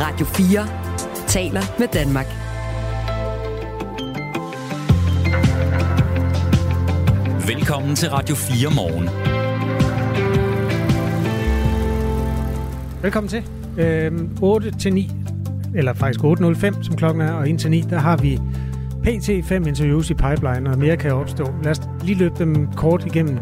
Radio 0.00 0.26
4 0.26 0.66
taler 1.26 1.60
med 1.78 1.88
Danmark. 1.88 2.26
Velkommen 7.46 7.96
til 7.96 8.10
Radio 8.10 8.34
4 8.34 8.70
morgen. 8.74 9.08
Velkommen 13.02 13.28
til. 13.28 13.44
Øhm, 13.78 14.36
8 14.42 14.70
til 14.70 14.94
9, 14.94 15.10
eller 15.74 15.92
faktisk 15.92 16.24
8.05, 16.24 16.82
som 16.82 16.96
klokken 16.96 17.22
er, 17.22 17.32
og 17.32 17.50
1 17.50 17.58
til 17.58 17.70
9, 17.70 17.80
der 17.80 17.98
har 17.98 18.16
vi 18.16 18.40
pt. 19.02 19.46
fem 19.48 19.66
interviews 19.66 20.10
i 20.10 20.14
pipeline, 20.14 20.70
og 20.70 20.78
mere 20.78 20.96
kan 20.96 21.12
opstå. 21.12 21.46
Lad 21.62 21.70
os 21.70 21.80
lige 22.02 22.18
løbe 22.18 22.34
dem 22.38 22.72
kort 22.72 23.06
igennem. 23.06 23.38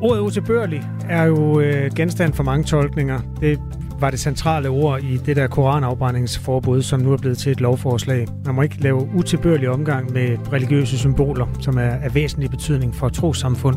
Ordet 0.00 0.20
utilbørlig 0.20 0.82
er 1.08 1.24
jo 1.24 1.60
øh, 1.60 1.90
genstand 1.96 2.32
for 2.32 2.42
mange 2.42 2.64
tolkninger. 2.64 3.20
Det 3.40 3.60
var 4.00 4.10
det 4.10 4.20
centrale 4.20 4.68
ord 4.68 5.02
i 5.02 5.16
det 5.16 5.36
der 5.36 5.46
koranafbrændingsforbud, 5.46 6.82
som 6.82 7.00
nu 7.00 7.12
er 7.12 7.16
blevet 7.16 7.38
til 7.38 7.52
et 7.52 7.60
lovforslag. 7.60 8.26
Man 8.44 8.54
må 8.54 8.62
ikke 8.62 8.80
lave 8.80 9.08
utilbørlig 9.14 9.68
omgang 9.68 10.12
med 10.12 10.52
religiøse 10.52 10.98
symboler, 10.98 11.46
som 11.60 11.78
er 11.78 11.90
af 11.90 12.14
væsentlig 12.14 12.50
betydning 12.50 12.94
for 12.94 13.08
trosamfund. 13.08 13.76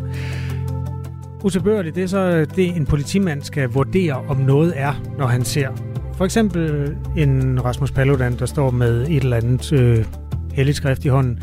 Utilbørligt, 1.43 1.95
det 1.95 2.03
er 2.03 2.07
så 2.07 2.45
det, 2.45 2.75
en 2.75 2.85
politimand 2.85 3.41
skal 3.41 3.69
vurdere, 3.69 4.13
om 4.13 4.37
noget 4.37 4.73
er, 4.75 4.93
når 5.17 5.27
han 5.27 5.43
ser 5.43 5.69
for 6.13 6.25
eksempel 6.25 6.95
en 7.17 7.65
Rasmus 7.65 7.91
Paludan, 7.91 8.39
der 8.39 8.45
står 8.45 8.71
med 8.71 9.01
et 9.01 9.23
eller 9.23 9.37
andet 9.37 9.73
øh, 9.73 10.05
helligt 10.53 10.77
skrift 10.77 11.05
i 11.05 11.07
hånden. 11.07 11.39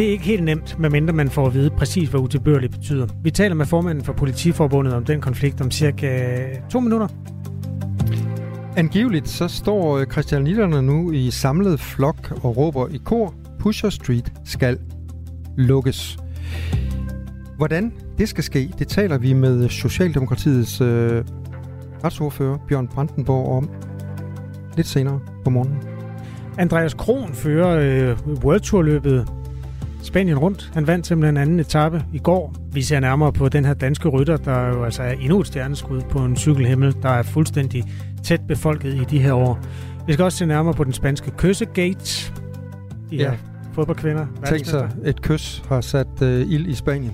Det 0.00 0.08
er 0.08 0.12
ikke 0.12 0.24
helt 0.24 0.44
nemt, 0.44 0.78
medmindre 0.78 1.12
man 1.12 1.30
får 1.30 1.46
at 1.46 1.54
vide 1.54 1.70
præcis, 1.70 2.08
hvad 2.08 2.20
utilbørligt 2.20 2.72
betyder. 2.72 3.06
Vi 3.22 3.30
taler 3.30 3.54
med 3.54 3.66
formanden 3.66 4.04
for 4.04 4.12
Politiforbundet 4.12 4.94
om 4.94 5.04
den 5.04 5.20
konflikt 5.20 5.60
om 5.60 5.70
cirka 5.70 6.38
to 6.70 6.80
minutter. 6.80 7.08
Angiveligt 8.76 9.28
så 9.28 9.48
står 9.48 9.98
øh, 9.98 10.06
christianitterne 10.06 10.82
nu 10.82 11.12
i 11.12 11.30
samlet 11.30 11.80
flok 11.80 12.32
og 12.42 12.56
råber 12.56 12.88
i 12.88 13.00
kor, 13.04 13.34
Pusher 13.58 13.90
Street 13.90 14.32
skal 14.44 14.78
lukkes. 15.56 16.18
Hvordan 17.56 17.92
det 18.18 18.28
skal 18.28 18.44
ske, 18.44 18.70
det 18.78 18.88
taler 18.88 19.18
vi 19.18 19.32
med 19.32 19.68
Socialdemokratiets 19.68 20.80
øh, 20.80 21.24
retsordfører 22.04 22.58
Bjørn 22.68 22.88
Brandenborg 22.88 23.56
om 23.56 23.70
lidt 24.76 24.86
senere 24.86 25.20
på 25.44 25.50
morgenen. 25.50 25.78
Andreas 26.58 26.94
Kron 26.94 27.32
fører 27.34 27.78
øh, 28.10 28.18
World 28.44 28.60
Tour 28.60 28.82
løbet 28.82 29.28
Spanien 30.02 30.38
rundt. 30.38 30.70
Han 30.74 30.86
vandt 30.86 31.06
simpelthen 31.06 31.36
anden 31.36 31.60
etape 31.60 32.04
i 32.12 32.18
går. 32.18 32.54
Vi 32.72 32.82
ser 32.82 33.00
nærmere 33.00 33.32
på 33.32 33.48
den 33.48 33.64
her 33.64 33.74
danske 33.74 34.08
rytter, 34.08 34.36
der 34.36 34.68
jo 34.68 34.84
altså 34.84 35.02
er 35.02 35.12
endnu 35.12 35.40
et 35.40 35.46
stjerneskud 35.46 36.00
på 36.10 36.18
en 36.18 36.36
cykelhimmel, 36.36 36.96
der 37.02 37.08
er 37.08 37.22
fuldstændig 37.22 37.84
tæt 38.24 38.40
befolket 38.48 38.94
i 38.94 39.04
de 39.10 39.18
her 39.18 39.32
år. 39.32 39.58
Vi 40.06 40.12
skal 40.12 40.24
også 40.24 40.38
se 40.38 40.46
nærmere 40.46 40.74
på 40.74 40.84
den 40.84 40.92
spanske 40.92 41.30
kyssegate. 41.30 42.32
De 43.10 43.16
her 43.16 43.30
Ja. 43.30 43.36
fodboldkvinder. 43.72 44.26
Tænk 44.46 44.66
sig, 44.66 44.90
et 45.04 45.22
kys 45.22 45.62
har 45.68 45.80
sat 45.80 46.22
øh, 46.22 46.46
ild 46.48 46.66
i 46.66 46.74
Spanien. 46.74 47.12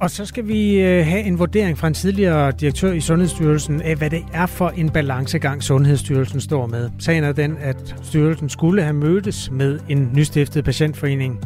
Og 0.00 0.10
så 0.10 0.24
skal 0.24 0.48
vi 0.48 0.80
øh, 0.80 1.06
have 1.06 1.22
en 1.22 1.38
vurdering 1.38 1.78
fra 1.78 1.88
en 1.88 1.94
tidligere 1.94 2.52
direktør 2.60 2.92
i 2.92 3.00
Sundhedsstyrelsen 3.00 3.82
af, 3.82 3.96
hvad 3.96 4.10
det 4.10 4.24
er 4.32 4.46
for 4.46 4.68
en 4.68 4.90
balancegang, 4.90 5.62
Sundhedsstyrelsen 5.62 6.40
står 6.40 6.66
med. 6.66 6.90
Sagen 6.98 7.24
er 7.24 7.32
den, 7.32 7.56
at 7.60 7.96
styrelsen 8.02 8.48
skulle 8.48 8.82
have 8.82 8.94
mødtes 8.94 9.50
med 9.50 9.80
en 9.88 10.10
nystiftet 10.14 10.64
patientforening, 10.64 11.40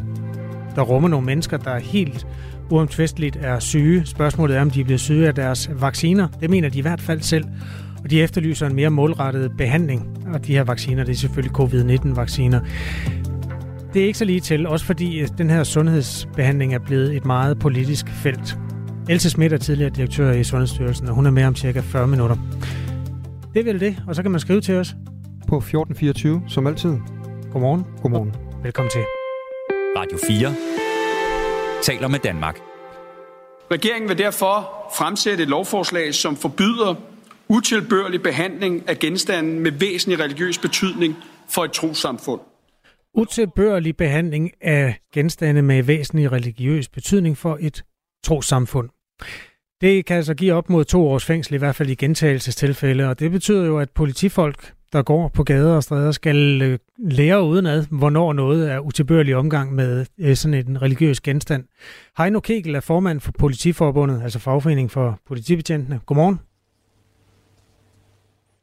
der 0.75 0.81
rummer 0.81 1.09
nogle 1.09 1.25
mennesker, 1.25 1.57
der 1.57 1.79
helt 1.79 2.27
uomtvisteligt 2.69 3.37
er 3.41 3.59
syge. 3.59 4.05
Spørgsmålet 4.05 4.57
er, 4.57 4.61
om 4.61 4.69
de 4.69 4.81
er 4.81 4.85
blevet 4.85 5.01
syge 5.01 5.27
af 5.27 5.35
deres 5.35 5.69
vacciner. 5.79 6.27
Det 6.41 6.49
mener 6.49 6.69
de 6.69 6.77
i 6.77 6.81
hvert 6.81 7.01
fald 7.01 7.21
selv. 7.21 7.45
Og 8.03 8.09
de 8.09 8.21
efterlyser 8.21 8.67
en 8.67 8.75
mere 8.75 8.89
målrettet 8.89 9.51
behandling. 9.57 10.17
Og 10.33 10.47
de 10.47 10.53
her 10.53 10.63
vacciner, 10.63 11.03
det 11.03 11.11
er 11.11 11.17
selvfølgelig 11.17 11.55
covid-19-vacciner. 11.55 12.59
Det 13.93 14.01
er 14.01 14.05
ikke 14.05 14.19
så 14.19 14.25
lige 14.25 14.39
til, 14.39 14.67
også 14.67 14.85
fordi 14.85 15.19
øh, 15.19 15.27
den 15.37 15.49
her 15.49 15.63
sundhedsbehandling 15.63 16.73
er 16.73 16.79
blevet 16.79 17.15
et 17.15 17.25
meget 17.25 17.59
politisk 17.59 18.05
felt. 18.23 18.57
Else 19.09 19.29
Schmidt 19.29 19.53
er 19.53 19.57
tidligere 19.57 19.89
direktør 19.89 20.31
i 20.31 20.43
Sundhedsstyrelsen, 20.43 21.07
og 21.07 21.15
hun 21.15 21.25
er 21.25 21.31
med 21.31 21.45
om 21.45 21.55
cirka 21.55 21.79
40 21.79 22.07
minutter. 22.07 22.35
Det 23.53 23.59
er 23.59 23.63
vel 23.63 23.79
det, 23.79 24.03
og 24.07 24.15
så 24.15 24.21
kan 24.21 24.31
man 24.31 24.39
skrive 24.39 24.61
til 24.61 24.75
os. 24.75 24.95
På 25.47 25.57
1424, 25.57 26.43
som 26.47 26.67
altid. 26.67 26.97
Godmorgen. 27.51 27.85
Godmorgen. 28.01 28.35
Velkommen 28.63 28.91
til. 28.91 29.01
Radio 29.97 30.17
4 30.27 30.53
taler 31.81 32.07
med 32.07 32.19
Danmark. 32.19 32.59
Regeringen 33.71 34.09
vil 34.09 34.17
derfor 34.17 34.69
fremsætte 34.97 35.43
et 35.43 35.49
lovforslag, 35.49 36.13
som 36.13 36.35
forbyder 36.35 36.95
utilbørlig 37.47 38.21
behandling 38.21 38.89
af 38.89 38.99
genstande 38.99 39.59
med 39.59 39.71
væsentlig 39.71 40.19
religiøs 40.19 40.57
betydning 40.57 41.15
for 41.49 41.63
et 41.63 41.71
trosamfund. 41.71 42.41
Utilbørlig 43.13 43.97
behandling 43.97 44.51
af 44.61 44.99
genstande 45.13 45.61
med 45.61 45.83
væsentlig 45.83 46.31
religiøs 46.31 46.89
betydning 46.89 47.37
for 47.37 47.57
et 47.61 47.83
trosamfund. 48.23 48.89
Det 49.81 50.05
kan 50.05 50.17
altså 50.17 50.33
give 50.33 50.53
op 50.53 50.69
mod 50.69 50.85
to 50.85 51.07
års 51.07 51.25
fængsel, 51.25 51.53
i 51.53 51.57
hvert 51.57 51.75
fald 51.75 51.89
i 51.89 51.95
gentagelsestilfælde, 51.95 53.09
og 53.09 53.19
det 53.19 53.31
betyder 53.31 53.65
jo, 53.65 53.79
at 53.79 53.89
politifolk, 53.89 54.73
der 54.93 55.03
går 55.03 55.27
på 55.27 55.43
gader 55.43 55.75
og 55.75 55.83
stræder, 55.83 56.11
skal 56.11 56.61
øh, 56.61 56.79
lære 56.97 57.43
udenad, 57.43 57.85
hvornår 57.91 58.33
noget 58.33 58.71
er 58.71 58.79
utilbørlig 58.79 59.35
omgang 59.35 59.73
med 59.73 60.05
øh, 60.17 60.35
sådan 60.35 60.67
en 60.67 60.81
religiøs 60.81 61.21
genstand. 61.21 61.65
Heino 62.17 62.39
Kegel 62.39 62.75
er 62.75 62.79
formand 62.79 63.19
for 63.19 63.31
Politiforbundet, 63.39 64.23
altså 64.23 64.39
fagforening 64.39 64.91
for 64.91 65.19
politibetjentene. 65.27 65.99
Godmorgen. 66.05 66.39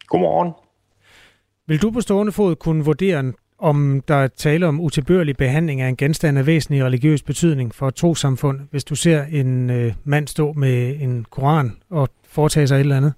Godmorgen. 0.06 0.53
Vil 1.66 1.82
du 1.82 1.91
på 1.91 2.00
stående 2.00 2.32
fod 2.32 2.56
kunne 2.56 2.84
vurdere, 2.84 3.32
om 3.58 4.02
der 4.08 4.14
er 4.14 4.28
tale 4.28 4.66
om 4.66 4.80
utilbørlig 4.80 5.36
behandling 5.36 5.80
af 5.80 5.88
en 5.88 5.96
genstand 5.96 6.38
af 6.38 6.46
væsentlig 6.46 6.84
religiøs 6.84 7.22
betydning 7.22 7.74
for 7.74 7.88
et 7.88 7.94
trosamfund, 7.94 8.60
hvis 8.70 8.84
du 8.84 8.94
ser 8.94 9.22
en 9.22 9.70
øh, 9.70 9.92
mand 10.04 10.26
stå 10.26 10.52
med 10.52 10.96
en 11.00 11.26
koran 11.30 11.76
og 11.91 12.08
foretage 12.28 12.66
sig 12.66 12.74
et 12.76 12.80
eller 12.80 12.97
andet? 12.97 13.12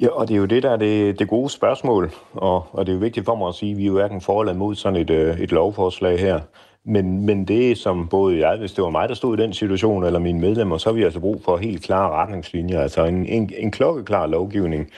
Ja, 0.00 0.08
og 0.08 0.28
det 0.28 0.34
er 0.34 0.38
jo 0.38 0.44
det, 0.44 0.62
der 0.62 0.70
er 0.70 0.76
det, 0.76 1.18
det 1.18 1.28
gode 1.28 1.50
spørgsmål, 1.50 2.10
og, 2.32 2.66
og 2.72 2.86
det 2.86 2.92
er 2.92 2.96
jo 2.96 3.00
vigtigt 3.00 3.26
for 3.26 3.34
mig 3.34 3.48
at 3.48 3.54
sige, 3.54 3.72
at 3.72 3.78
vi 3.78 3.82
er 3.82 3.86
jo 3.86 3.92
hverken 3.92 4.20
for 4.20 4.40
eller 4.40 4.54
mod 4.54 4.74
sådan 4.74 5.00
et, 5.00 5.10
øh, 5.10 5.40
et 5.40 5.52
lovforslag 5.52 6.20
her. 6.20 6.40
Men, 6.84 7.26
men 7.26 7.44
det, 7.44 7.78
som 7.78 8.08
både 8.08 8.48
jeg, 8.48 8.58
hvis 8.58 8.72
det 8.72 8.84
var 8.84 8.90
mig, 8.90 9.08
der 9.08 9.14
stod 9.14 9.38
i 9.38 9.42
den 9.42 9.52
situation, 9.52 10.04
eller 10.04 10.18
mine 10.18 10.40
medlemmer, 10.40 10.78
så 10.78 10.88
har 10.88 10.94
vi 10.94 11.02
altså 11.02 11.20
brug 11.20 11.42
for 11.44 11.56
helt 11.56 11.82
klare 11.82 12.10
retningslinjer, 12.10 12.80
altså 12.80 13.04
en, 13.04 13.26
en, 13.26 13.50
en 13.58 13.70
klokkeklar 13.70 14.26
lovgivning, 14.26 14.90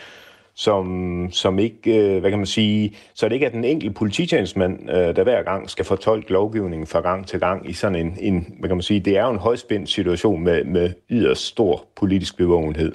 som, 0.55 1.29
som 1.33 1.59
ikke, 1.59 1.97
øh, 1.99 2.21
hvad 2.21 2.31
kan 2.31 2.39
man 2.39 2.47
sige, 2.47 2.97
så 3.15 3.29
det 3.29 3.35
ikke 3.35 3.47
er 3.47 3.51
den 3.51 3.65
enkelte 3.65 3.95
polititjenestmand, 3.95 4.91
øh, 4.91 5.17
der 5.17 5.23
hver 5.23 5.43
gang 5.43 5.71
skal 5.71 5.85
fortolke 5.85 6.33
lovgivningen 6.33 6.87
fra 6.87 7.01
gang 7.01 7.27
til 7.27 7.41
gang 7.41 7.71
i 7.71 7.73
sådan 7.73 8.07
en, 8.07 8.17
en 8.21 8.55
hvad 8.59 8.69
kan 8.69 8.77
man 8.77 8.83
sige, 8.83 9.01
det 9.01 9.17
er 9.17 9.25
jo 9.25 9.31
en 9.31 9.39
højspændt 9.39 9.91
situation 9.91 10.45
med, 10.45 10.65
med 10.65 10.91
yderst 11.11 11.45
stor 11.45 11.85
politisk 11.97 12.37
bevågenhed. 12.37 12.93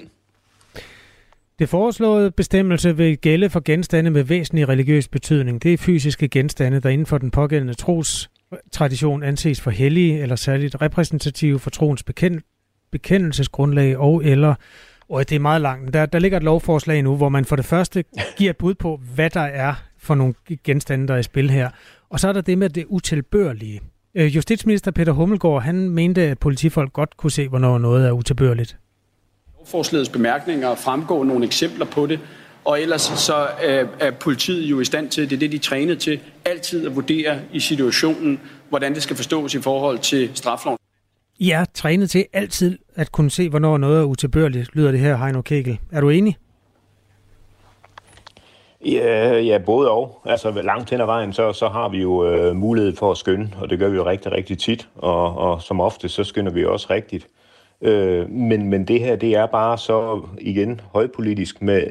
Det 1.58 1.68
foreslåede 1.68 2.30
bestemmelse 2.30 2.96
vil 2.96 3.18
gælde 3.18 3.50
for 3.50 3.62
genstande 3.64 4.10
med 4.10 4.22
væsentlig 4.22 4.68
religiøs 4.68 5.08
betydning. 5.08 5.62
Det 5.62 5.72
er 5.72 5.76
fysiske 5.76 6.28
genstande, 6.28 6.80
der 6.80 6.88
inden 6.88 7.06
for 7.06 7.18
den 7.18 7.30
pågældende 7.30 7.74
tros 7.74 8.30
tradition 8.72 9.22
anses 9.22 9.60
for 9.60 9.70
hellige 9.70 10.22
eller 10.22 10.36
særligt 10.36 10.82
repræsentative 10.82 11.58
for 11.58 11.70
troens 11.70 12.02
bekend- 12.02 12.40
bekendelsesgrundlag 12.92 13.96
og 13.96 14.24
eller 14.24 14.54
og 15.08 15.28
det 15.28 15.36
er 15.36 15.40
meget 15.40 15.60
langt. 15.60 15.94
Der, 15.94 16.06
der 16.06 16.18
ligger 16.18 16.36
et 16.36 16.44
lovforslag 16.44 17.02
nu, 17.02 17.16
hvor 17.16 17.28
man 17.28 17.44
for 17.44 17.56
det 17.56 17.64
første 17.64 18.04
giver 18.38 18.50
et 18.50 18.56
bud 18.56 18.74
på, 18.74 19.00
hvad 19.14 19.30
der 19.30 19.40
er 19.40 19.74
for 19.98 20.14
nogle 20.14 20.34
genstande, 20.64 21.08
der 21.08 21.14
er 21.14 21.18
i 21.18 21.22
spil 21.22 21.50
her. 21.50 21.70
Og 22.10 22.20
så 22.20 22.28
er 22.28 22.32
der 22.32 22.40
det 22.40 22.58
med 22.58 22.70
det 22.70 22.84
utilbørlige. 22.88 23.80
Øh, 24.14 24.36
Justitsminister 24.36 24.90
Peter 24.90 25.12
Hummelgaard, 25.12 25.62
han 25.62 25.90
mente, 25.90 26.22
at 26.22 26.38
politifolk 26.38 26.92
godt 26.92 27.16
kunne 27.16 27.30
se, 27.30 27.48
hvornår 27.48 27.78
noget 27.78 28.06
er 28.06 28.12
utilbørligt. 28.12 28.76
Lovforslagets 29.58 30.10
bemærkninger 30.10 30.74
fremgår 30.74 31.24
nogle 31.24 31.46
eksempler 31.46 31.86
på 31.86 32.06
det, 32.06 32.20
og 32.64 32.80
ellers 32.80 33.02
så 33.02 33.48
øh, 33.66 33.88
er 34.00 34.10
politiet 34.10 34.62
jo 34.62 34.80
i 34.80 34.84
stand 34.84 35.08
til, 35.10 35.30
det 35.30 35.36
er 35.36 35.40
det, 35.40 35.50
de 35.52 35.56
er 35.56 35.60
trænet 35.60 35.98
til, 35.98 36.20
altid 36.44 36.86
at 36.86 36.96
vurdere 36.96 37.40
i 37.52 37.60
situationen, 37.60 38.40
hvordan 38.68 38.94
det 38.94 39.02
skal 39.02 39.16
forstås 39.16 39.54
i 39.54 39.60
forhold 39.60 39.98
til 39.98 40.30
strafloven. 40.34 40.78
I 41.38 41.50
er 41.50 41.64
trænet 41.74 42.10
til 42.10 42.26
altid 42.32 42.78
at 42.94 43.12
kunne 43.12 43.30
se, 43.30 43.48
hvornår 43.48 43.78
noget 43.78 44.00
er 44.00 44.04
utilbørligt, 44.04 44.76
lyder 44.76 44.90
det 44.90 45.00
her, 45.00 45.16
Heino 45.16 45.42
Kegel. 45.42 45.78
Er 45.92 46.00
du 46.00 46.08
enig? 46.08 46.36
Ja, 48.84 49.40
ja, 49.40 49.58
både 49.58 49.90
og. 49.90 50.20
Altså 50.24 50.50
langt 50.50 50.90
hen 50.90 51.00
ad 51.00 51.06
vejen, 51.06 51.32
så, 51.32 51.52
så 51.52 51.68
har 51.68 51.88
vi 51.88 52.02
jo 52.02 52.26
øh, 52.26 52.56
mulighed 52.56 52.96
for 52.96 53.10
at 53.10 53.16
skynde, 53.16 53.50
og 53.60 53.70
det 53.70 53.78
gør 53.78 53.88
vi 53.88 53.96
jo 53.96 54.06
rigtig, 54.06 54.32
rigtig 54.32 54.58
tit, 54.58 54.88
og, 54.94 55.38
og 55.38 55.62
som 55.62 55.80
ofte, 55.80 56.08
så 56.08 56.24
skynder 56.24 56.52
vi 56.52 56.64
også 56.64 56.86
rigtigt. 56.90 57.28
Øh, 57.82 58.30
men, 58.30 58.70
men 58.70 58.88
det 58.88 59.00
her, 59.00 59.16
det 59.16 59.34
er 59.34 59.46
bare 59.46 59.78
så 59.78 60.22
igen 60.40 60.80
højpolitisk 60.92 61.62
med, 61.62 61.82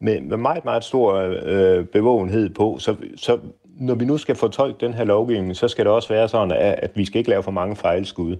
med, 0.00 0.20
med 0.20 0.36
meget, 0.36 0.64
meget 0.64 0.84
stor 0.84 1.14
øh, 1.42 1.84
bevågenhed 1.84 2.50
på. 2.50 2.76
Så, 2.78 2.96
så 3.16 3.38
når 3.64 3.94
vi 3.94 4.04
nu 4.04 4.18
skal 4.18 4.34
fortolke 4.34 4.86
den 4.86 4.94
her 4.94 5.04
lovgivning, 5.04 5.56
så 5.56 5.68
skal 5.68 5.84
det 5.84 5.92
også 5.92 6.08
være 6.08 6.28
sådan, 6.28 6.50
at, 6.50 6.78
at 6.82 6.90
vi 6.94 7.04
skal 7.04 7.18
ikke 7.18 7.30
lave 7.30 7.42
for 7.42 7.50
mange 7.50 7.76
fejlskud. 7.76 8.36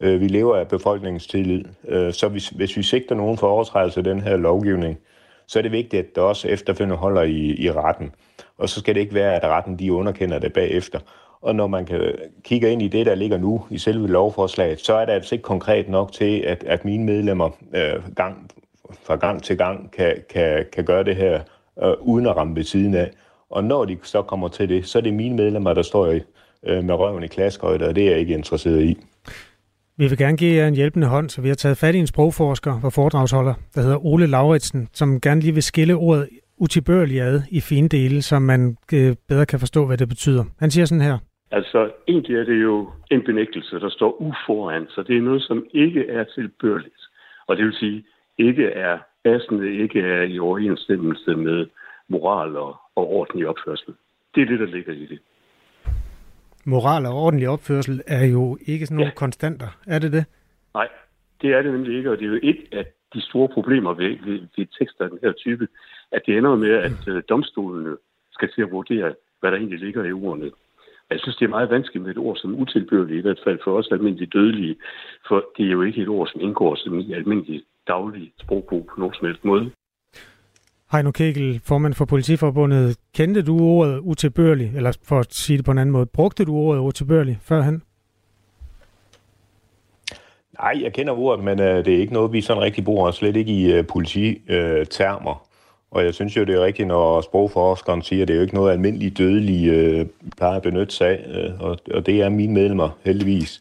Øh, 0.00 0.20
vi 0.20 0.28
lever 0.28 0.56
af 0.56 0.68
befolkningens 0.68 1.26
tillid. 1.26 1.64
Øh, 1.88 2.12
så 2.12 2.28
hvis, 2.28 2.48
hvis 2.48 2.76
vi 2.76 2.82
sigter 2.82 3.14
nogen 3.14 3.38
for 3.38 3.48
overtrædelse 3.48 4.00
af 4.00 4.04
den 4.04 4.20
her 4.20 4.36
lovgivning, 4.36 4.98
så 5.46 5.58
er 5.58 5.62
det 5.62 5.72
vigtigt, 5.72 6.06
at 6.06 6.14
det 6.14 6.22
også 6.22 6.48
efterfølgende 6.48 6.96
holder 6.96 7.22
i, 7.22 7.54
i 7.58 7.72
retten. 7.72 8.14
Og 8.58 8.68
så 8.68 8.80
skal 8.80 8.94
det 8.94 9.00
ikke 9.00 9.14
være, 9.14 9.34
at 9.34 9.44
retten 9.44 9.78
de 9.78 9.92
underkender 9.92 10.38
det 10.38 10.52
bagefter. 10.52 10.98
Og 11.42 11.54
når 11.54 11.66
man 11.66 11.86
kan 11.86 12.14
kigger 12.44 12.68
ind 12.68 12.82
i 12.82 12.88
det, 12.88 13.06
der 13.06 13.14
ligger 13.14 13.38
nu 13.38 13.64
i 13.70 13.78
selve 13.78 14.08
lovforslaget, 14.08 14.80
så 14.80 14.94
er 14.94 15.04
det 15.04 15.12
altså 15.12 15.34
ikke 15.34 15.42
konkret 15.42 15.88
nok 15.88 16.12
til, 16.12 16.40
at, 16.40 16.64
at 16.64 16.84
mine 16.84 17.04
medlemmer 17.04 17.50
øh, 17.74 18.14
gang, 18.16 18.50
fra 19.02 19.16
gang 19.16 19.42
til 19.42 19.56
gang 19.56 19.90
kan, 19.90 20.16
kan, 20.30 20.66
kan 20.72 20.84
gøre 20.84 21.04
det 21.04 21.16
her 21.16 21.40
øh, 21.82 21.92
uden 22.00 22.26
at 22.26 22.36
ramme 22.36 22.56
ved 22.56 22.64
siden 22.64 22.94
af. 22.94 23.10
Og 23.50 23.64
når 23.64 23.84
de 23.84 23.98
så 24.02 24.22
kommer 24.22 24.48
til 24.48 24.68
det, 24.68 24.86
så 24.86 24.98
er 24.98 25.02
det 25.02 25.14
mine 25.14 25.36
medlemmer, 25.36 25.74
der 25.74 25.82
står 25.82 26.06
i, 26.06 26.20
øh, 26.62 26.84
med 26.84 26.94
røven 26.94 27.22
i 27.22 27.26
klaskøjter, 27.26 27.88
og 27.88 27.96
det 27.96 28.06
er 28.06 28.10
jeg 28.10 28.18
ikke 28.18 28.34
interesseret 28.34 28.82
i. 28.82 28.98
Vi 30.00 30.06
vil 30.08 30.18
gerne 30.18 30.36
give 30.36 30.54
jer 30.56 30.68
en 30.68 30.74
hjælpende 30.80 31.06
hånd, 31.06 31.28
så 31.28 31.42
vi 31.42 31.48
har 31.48 31.54
taget 31.54 31.76
fat 31.76 31.94
i 31.94 31.98
en 31.98 32.06
sprogforsker 32.06 32.72
og 32.86 32.92
foredragsholder, 32.92 33.54
der 33.74 33.80
hedder 33.80 34.04
Ole 34.06 34.26
Lauritsen, 34.26 34.88
som 34.92 35.20
gerne 35.20 35.40
lige 35.40 35.54
vil 35.54 35.62
skille 35.62 35.94
ordet 35.94 36.28
utilbørlig 36.64 37.20
ad 37.20 37.42
i 37.50 37.60
fine 37.60 37.88
dele, 37.88 38.22
så 38.22 38.38
man 38.38 38.76
øh, 38.94 39.12
bedre 39.28 39.46
kan 39.46 39.58
forstå, 39.58 39.86
hvad 39.86 39.98
det 39.98 40.08
betyder. 40.08 40.44
Han 40.58 40.70
siger 40.70 40.84
sådan 40.84 41.08
her. 41.10 41.18
Altså, 41.50 41.90
egentlig 42.08 42.36
er 42.36 42.44
det 42.44 42.62
jo 42.62 42.90
en 43.10 43.22
benægtelse, 43.24 43.80
der 43.80 43.90
står 43.90 44.20
uforan, 44.20 44.86
så 44.88 45.02
det 45.02 45.16
er 45.16 45.22
noget, 45.22 45.42
som 45.42 45.66
ikke 45.74 46.02
er 46.08 46.24
tilbørligt. 46.24 47.02
Og 47.46 47.56
det 47.56 47.64
vil 47.64 47.74
sige, 47.74 48.04
ikke 48.38 48.66
er 48.66 48.98
passende, 49.24 49.76
ikke 49.82 50.00
er 50.00 50.22
i 50.22 50.38
overensstemmelse 50.38 51.30
med 51.36 51.66
moral 52.08 52.56
og, 52.56 52.76
og 52.96 53.04
ordentlig 53.16 53.48
opførsel. 53.48 53.94
Det 54.34 54.42
er 54.42 54.46
det, 54.46 54.58
der 54.58 54.66
ligger 54.66 54.92
i 54.92 55.06
det. 55.06 55.18
Moral 56.64 57.06
og 57.06 57.14
ordentlig 57.14 57.48
opførsel 57.48 58.02
er 58.06 58.24
jo 58.26 58.58
ikke 58.66 58.86
sådan 58.86 58.96
nogle 58.96 59.12
ja. 59.14 59.14
konstanter. 59.14 59.68
Er 59.86 59.98
det 59.98 60.12
det? 60.12 60.24
Nej, 60.74 60.88
det 61.42 61.50
er 61.50 61.62
det 61.62 61.72
nemlig 61.72 61.96
ikke, 61.96 62.10
og 62.10 62.18
det 62.18 62.24
er 62.24 62.28
jo 62.28 62.40
et 62.42 62.60
af 62.72 62.86
de 63.14 63.20
store 63.20 63.48
problemer 63.48 63.94
ved, 63.94 64.16
ved, 64.26 64.40
ved 64.56 64.66
tekster 64.78 65.04
af 65.04 65.10
den 65.10 65.18
her 65.22 65.32
type, 65.32 65.68
at 66.12 66.22
det 66.26 66.38
ender 66.38 66.56
med, 66.56 66.70
at 66.70 67.08
øh, 67.08 67.22
domstolene 67.28 67.96
skal 68.32 68.48
til 68.54 68.62
at 68.62 68.70
vurdere, 68.70 69.14
hvad 69.40 69.50
der 69.50 69.56
egentlig 69.56 69.78
ligger 69.78 70.04
i 70.04 70.12
ordene. 70.12 70.50
Jeg 71.10 71.20
synes, 71.20 71.36
det 71.36 71.44
er 71.44 71.56
meget 71.56 71.70
vanskeligt 71.70 72.02
med 72.02 72.10
et 72.10 72.18
ord 72.18 72.36
som 72.36 72.54
utilbørligt, 72.54 73.18
i 73.18 73.22
hvert 73.22 73.40
fald 73.44 73.58
for 73.64 73.78
os 73.78 73.88
almindelige 73.92 74.30
dødelige, 74.38 74.76
for 75.28 75.44
det 75.56 75.66
er 75.66 75.70
jo 75.70 75.82
ikke 75.82 76.02
et 76.02 76.08
ord, 76.08 76.28
som 76.28 76.40
indgår 76.40 76.74
som 76.74 76.98
i 76.98 77.12
almindelig 77.12 77.62
daglig 77.86 78.32
sprogbrug 78.42 78.86
på 78.86 79.00
nogen 79.00 79.14
som 79.14 79.26
helst 79.26 79.44
måde. 79.44 79.70
Heino 80.92 81.10
Kegel, 81.10 81.60
formand 81.64 81.94
for 81.94 82.04
Politiforbundet. 82.04 82.96
Kendte 83.14 83.42
du 83.42 83.60
ordet 83.60 83.98
utilbørlig, 83.98 84.72
eller 84.76 84.92
for 85.02 85.18
at 85.18 85.34
sige 85.34 85.56
det 85.56 85.64
på 85.64 85.70
en 85.70 85.78
anden 85.78 85.92
måde, 85.92 86.06
brugte 86.06 86.44
du 86.44 86.56
ordet 86.56 86.80
utilbørlig 86.80 87.38
førhen? 87.42 87.82
Nej, 90.60 90.80
jeg 90.82 90.92
kender 90.92 91.12
ordet, 91.12 91.44
men 91.44 91.60
øh, 91.60 91.84
det 91.84 91.94
er 91.94 91.98
ikke 91.98 92.12
noget, 92.12 92.32
vi 92.32 92.40
sådan 92.40 92.62
rigtig 92.62 92.84
bruger, 92.84 93.10
slet 93.10 93.36
ikke 93.36 93.52
i 93.52 93.72
øh, 93.72 93.86
polititermer. 93.86 95.30
Øh, 95.30 95.46
og 95.90 96.04
jeg 96.04 96.14
synes 96.14 96.36
jo, 96.36 96.44
det 96.44 96.54
er 96.54 96.64
rigtigt, 96.64 96.88
når 96.88 97.20
sprogforskeren 97.20 98.02
siger, 98.02 98.22
at 98.22 98.28
det 98.28 98.34
er 98.34 98.38
jo 98.38 98.42
ikke 98.42 98.54
noget 98.54 98.72
almindeligt 98.72 99.18
dødelige 99.18 99.72
øh, 99.72 100.06
plejer 100.36 100.56
at 100.56 100.62
benytte 100.62 100.94
sig 100.94 101.08
af, 101.08 101.24
øh, 101.28 101.60
og, 101.60 101.78
og 101.94 102.06
det 102.06 102.22
er 102.22 102.28
mine 102.28 102.52
medlemmer 102.52 102.98
heldigvis. 103.04 103.60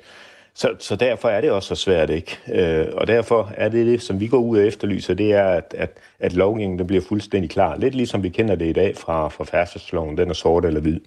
Så, 0.60 0.76
så 0.80 0.96
derfor 0.96 1.30
er 1.30 1.42
det 1.42 1.52
også 1.52 1.76
så 1.76 1.76
svært, 1.76 2.10
ikke? 2.10 2.38
Øh, 2.54 2.88
og 2.94 3.08
derfor 3.08 3.52
er 3.58 3.70
det 3.70 3.86
det, 3.86 4.02
som 4.02 4.20
vi 4.20 4.28
går 4.28 4.38
ud 4.38 4.58
og 4.58 4.68
efterlyser, 4.68 5.14
det 5.14 5.34
er, 5.34 5.48
at, 5.48 5.76
at, 5.78 5.98
at 6.20 6.34
lovgivningen 6.34 6.80
den 6.80 6.88
bliver 6.88 7.04
fuldstændig 7.08 7.50
klar. 7.50 7.78
Lidt 7.78 7.96
ligesom 7.96 8.24
vi 8.24 8.30
kender 8.30 8.56
det 8.56 8.66
i 8.66 8.74
dag 8.74 8.98
fra, 8.98 9.28
fra 9.28 9.44
færdselsloven, 9.44 10.18
den 10.18 10.30
er 10.30 10.34
sort 10.34 10.66
eller 10.66 10.82
hvid. 10.82 11.00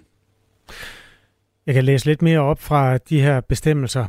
Jeg 1.67 1.75
kan 1.75 1.85
læse 1.85 2.07
lidt 2.07 2.23
mere 2.23 2.41
op 2.41 2.61
fra 2.61 2.99
de 2.99 3.21
her 3.21 3.41
bestemmelser. 3.41 4.07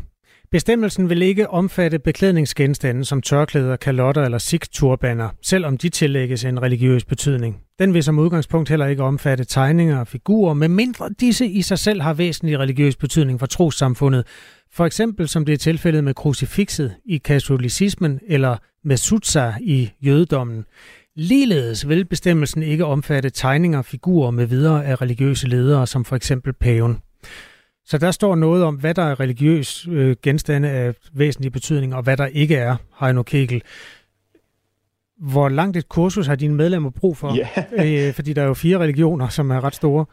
Bestemmelsen 0.51 1.09
vil 1.09 1.21
ikke 1.21 1.49
omfatte 1.49 1.99
beklædningsgenstande 1.99 3.05
som 3.05 3.21
tørklæder, 3.21 3.75
kalotter 3.75 4.23
eller 4.23 4.37
sikturbaner, 4.37 5.29
selvom 5.41 5.77
de 5.77 5.89
tillægges 5.89 6.43
en 6.45 6.61
religiøs 6.61 7.05
betydning. 7.05 7.61
Den 7.79 7.93
vil 7.93 8.03
som 8.03 8.19
udgangspunkt 8.19 8.69
heller 8.69 8.85
ikke 8.85 9.03
omfatte 9.03 9.43
tegninger 9.43 9.99
og 9.99 10.07
figurer, 10.07 10.53
medmindre 10.53 11.09
disse 11.19 11.45
i 11.45 11.61
sig 11.61 11.79
selv 11.79 12.01
har 12.01 12.13
væsentlig 12.13 12.59
religiøs 12.59 12.95
betydning 12.95 13.39
for 13.39 13.45
trossamfundet, 13.45 14.27
for 14.73 14.85
eksempel 14.85 15.27
som 15.27 15.45
det 15.45 15.53
er 15.53 15.57
tilfældet 15.57 16.03
med 16.03 16.13
krucifixet 16.13 16.95
i 17.05 17.17
katolicismen 17.17 18.19
eller 18.27 18.57
med 18.83 18.97
sutsa 18.97 19.51
i 19.61 19.91
jødedommen. 20.01 20.65
Ligeledes 21.15 21.87
vil 21.87 22.05
bestemmelsen 22.05 22.63
ikke 22.63 22.85
omfatte 22.85 23.29
tegninger, 23.29 23.81
figurer 23.81 24.31
med 24.31 24.45
videre 24.45 24.85
af 24.85 25.01
religiøse 25.01 25.47
ledere, 25.47 25.87
som 25.87 26.05
for 26.05 26.15
eksempel 26.15 26.53
paven. 26.53 27.01
Så 27.85 27.97
der 27.97 28.11
står 28.11 28.35
noget 28.35 28.63
om, 28.63 28.75
hvad 28.75 28.93
der 28.93 29.03
er 29.03 29.19
religiøs 29.19 29.87
øh, 29.87 30.15
genstande 30.23 30.69
af 30.69 30.93
væsentlig 31.13 31.51
betydning, 31.51 31.95
og 31.95 32.03
hvad 32.03 32.17
der 32.17 32.25
ikke 32.25 32.55
er, 32.55 32.75
Heino 32.99 33.23
Kegel. 33.23 33.61
Hvor 35.19 35.49
langt 35.49 35.77
et 35.77 35.89
kursus 35.89 36.27
har 36.27 36.35
dine 36.35 36.55
medlemmer 36.55 36.89
brug 36.89 37.17
for? 37.17 37.37
Yeah. 37.77 38.07
øh, 38.07 38.13
fordi 38.13 38.33
der 38.33 38.41
er 38.41 38.47
jo 38.47 38.53
fire 38.53 38.79
religioner, 38.79 39.27
som 39.27 39.51
er 39.51 39.63
ret 39.63 39.75
store. 39.75 40.05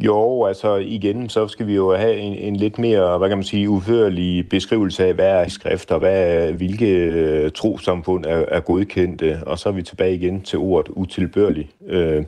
Jo, 0.00 0.44
altså 0.44 0.76
igen, 0.76 1.28
så 1.28 1.48
skal 1.48 1.66
vi 1.66 1.74
jo 1.74 1.96
have 1.96 2.16
en, 2.16 2.34
en 2.34 2.56
lidt 2.56 2.78
mere, 2.78 3.18
hvad 3.18 3.28
kan 3.28 3.38
man 3.38 3.44
sige, 3.44 3.68
uførlig 3.70 4.48
beskrivelse 4.48 5.06
af, 5.06 5.14
hvad 5.14 5.28
er 5.28 5.48
skrifter, 5.48 5.98
hvad 5.98 6.52
hvilke 6.52 6.86
øh, 6.86 7.50
trosamfund 7.50 8.26
er, 8.26 8.44
er 8.48 8.60
godkendte, 8.60 9.42
og 9.46 9.58
så 9.58 9.68
er 9.68 9.72
vi 9.72 9.82
tilbage 9.82 10.14
igen 10.14 10.42
til 10.42 10.58
ordet 10.58 10.88
utilbørlig. 10.88 11.70
Øh, 11.86 12.24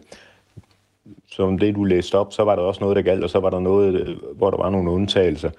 som 1.30 1.58
det, 1.58 1.74
du 1.74 1.84
læste 1.84 2.18
op, 2.18 2.32
så 2.32 2.44
var 2.44 2.56
der 2.56 2.62
også 2.62 2.80
noget, 2.80 2.96
der 2.96 3.02
galt, 3.02 3.24
og 3.24 3.30
så 3.30 3.40
var 3.40 3.50
der 3.50 3.60
noget, 3.60 3.94
øh, 3.94 4.16
hvor 4.36 4.50
der 4.50 4.58
var 4.58 4.70
nogle 4.70 4.90
undtagelser. 4.90 5.50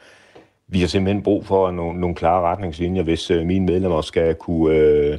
Vi 0.68 0.80
har 0.80 0.88
simpelthen 0.88 1.24
brug 1.24 1.46
for 1.46 1.72
nogle, 1.72 2.00
nogle 2.00 2.16
klare 2.16 2.42
retningslinjer, 2.42 3.04
hvis 3.04 3.32
øh, 3.32 3.46
mine 3.46 3.66
medlemmer 3.66 4.02
skal 4.02 4.36
kunne, 4.36 4.76
øh, 4.76 5.18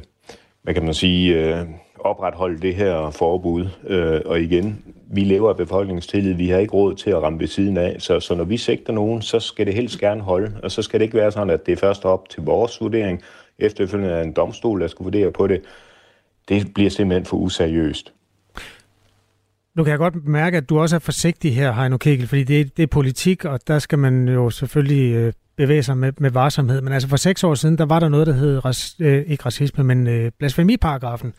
hvad 0.61 0.73
kan 0.73 0.85
man 0.85 0.93
sige, 0.93 1.35
Øh, 1.35 1.65
opretholde 2.05 2.61
det 2.61 2.75
her 2.75 3.11
forbud. 3.11 3.67
Øh, 3.87 4.21
og 4.25 4.41
igen, 4.41 4.83
vi 5.07 5.21
lever 5.21 5.49
af 5.49 5.57
befolkningstillid. 5.57 6.33
Vi 6.33 6.49
har 6.49 6.57
ikke 6.57 6.73
råd 6.73 6.95
til 6.95 7.09
at 7.09 7.21
ramme 7.21 7.39
ved 7.39 7.47
siden 7.47 7.77
af. 7.77 7.95
Så, 7.99 8.19
så 8.19 8.35
når 8.35 8.43
vi 8.43 8.57
sigter 8.57 8.93
nogen, 8.93 9.21
så 9.21 9.39
skal 9.39 9.65
det 9.65 9.73
helst 9.73 9.99
gerne 9.99 10.21
holde. 10.21 10.57
Og 10.63 10.71
så 10.71 10.81
skal 10.81 10.99
det 10.99 11.05
ikke 11.05 11.17
være 11.17 11.31
sådan, 11.31 11.49
at 11.49 11.65
det 11.65 11.71
er 11.71 11.77
først 11.77 12.05
op 12.05 12.29
til 12.29 12.43
vores 12.43 12.81
vurdering. 12.81 13.21
Efterfølgende 13.59 14.13
er 14.13 14.21
en 14.21 14.33
domstol, 14.33 14.81
der 14.81 14.87
skal 14.87 15.03
vurdere 15.03 15.31
på 15.31 15.47
det. 15.47 15.61
Det 16.49 16.73
bliver 16.73 16.89
simpelthen 16.89 17.25
for 17.25 17.37
useriøst. 17.37 18.13
Nu 19.75 19.83
kan 19.83 19.91
jeg 19.91 19.97
godt 19.97 20.25
mærke, 20.27 20.57
at 20.57 20.69
du 20.69 20.79
også 20.79 20.95
er 20.95 20.99
forsigtig 20.99 21.55
her, 21.55 21.73
Heino 21.73 21.97
Kegel, 21.97 22.27
fordi 22.27 22.43
det, 22.43 22.77
det 22.77 22.83
er 22.83 22.87
politik, 22.87 23.45
og 23.45 23.59
der 23.67 23.79
skal 23.79 23.99
man 23.99 24.27
jo 24.27 24.49
selvfølgelig 24.49 25.13
øh, 25.13 25.33
bevæge 25.57 25.83
sig 25.83 25.97
med, 25.97 26.13
med 26.17 26.31
varsomhed. 26.31 26.81
Men 26.81 26.93
altså 26.93 27.09
for 27.09 27.17
seks 27.17 27.43
år 27.43 27.55
siden, 27.55 27.77
der 27.77 27.85
var 27.85 27.99
der 27.99 28.09
noget, 28.09 28.27
der 28.27 28.33
hed, 28.33 28.61
øh, 28.99 29.23
ikke 29.27 29.45
racisme, 29.45 29.83
men 29.83 30.07
øh, 30.07 30.31
blasfemiparagrafen, 30.39 31.33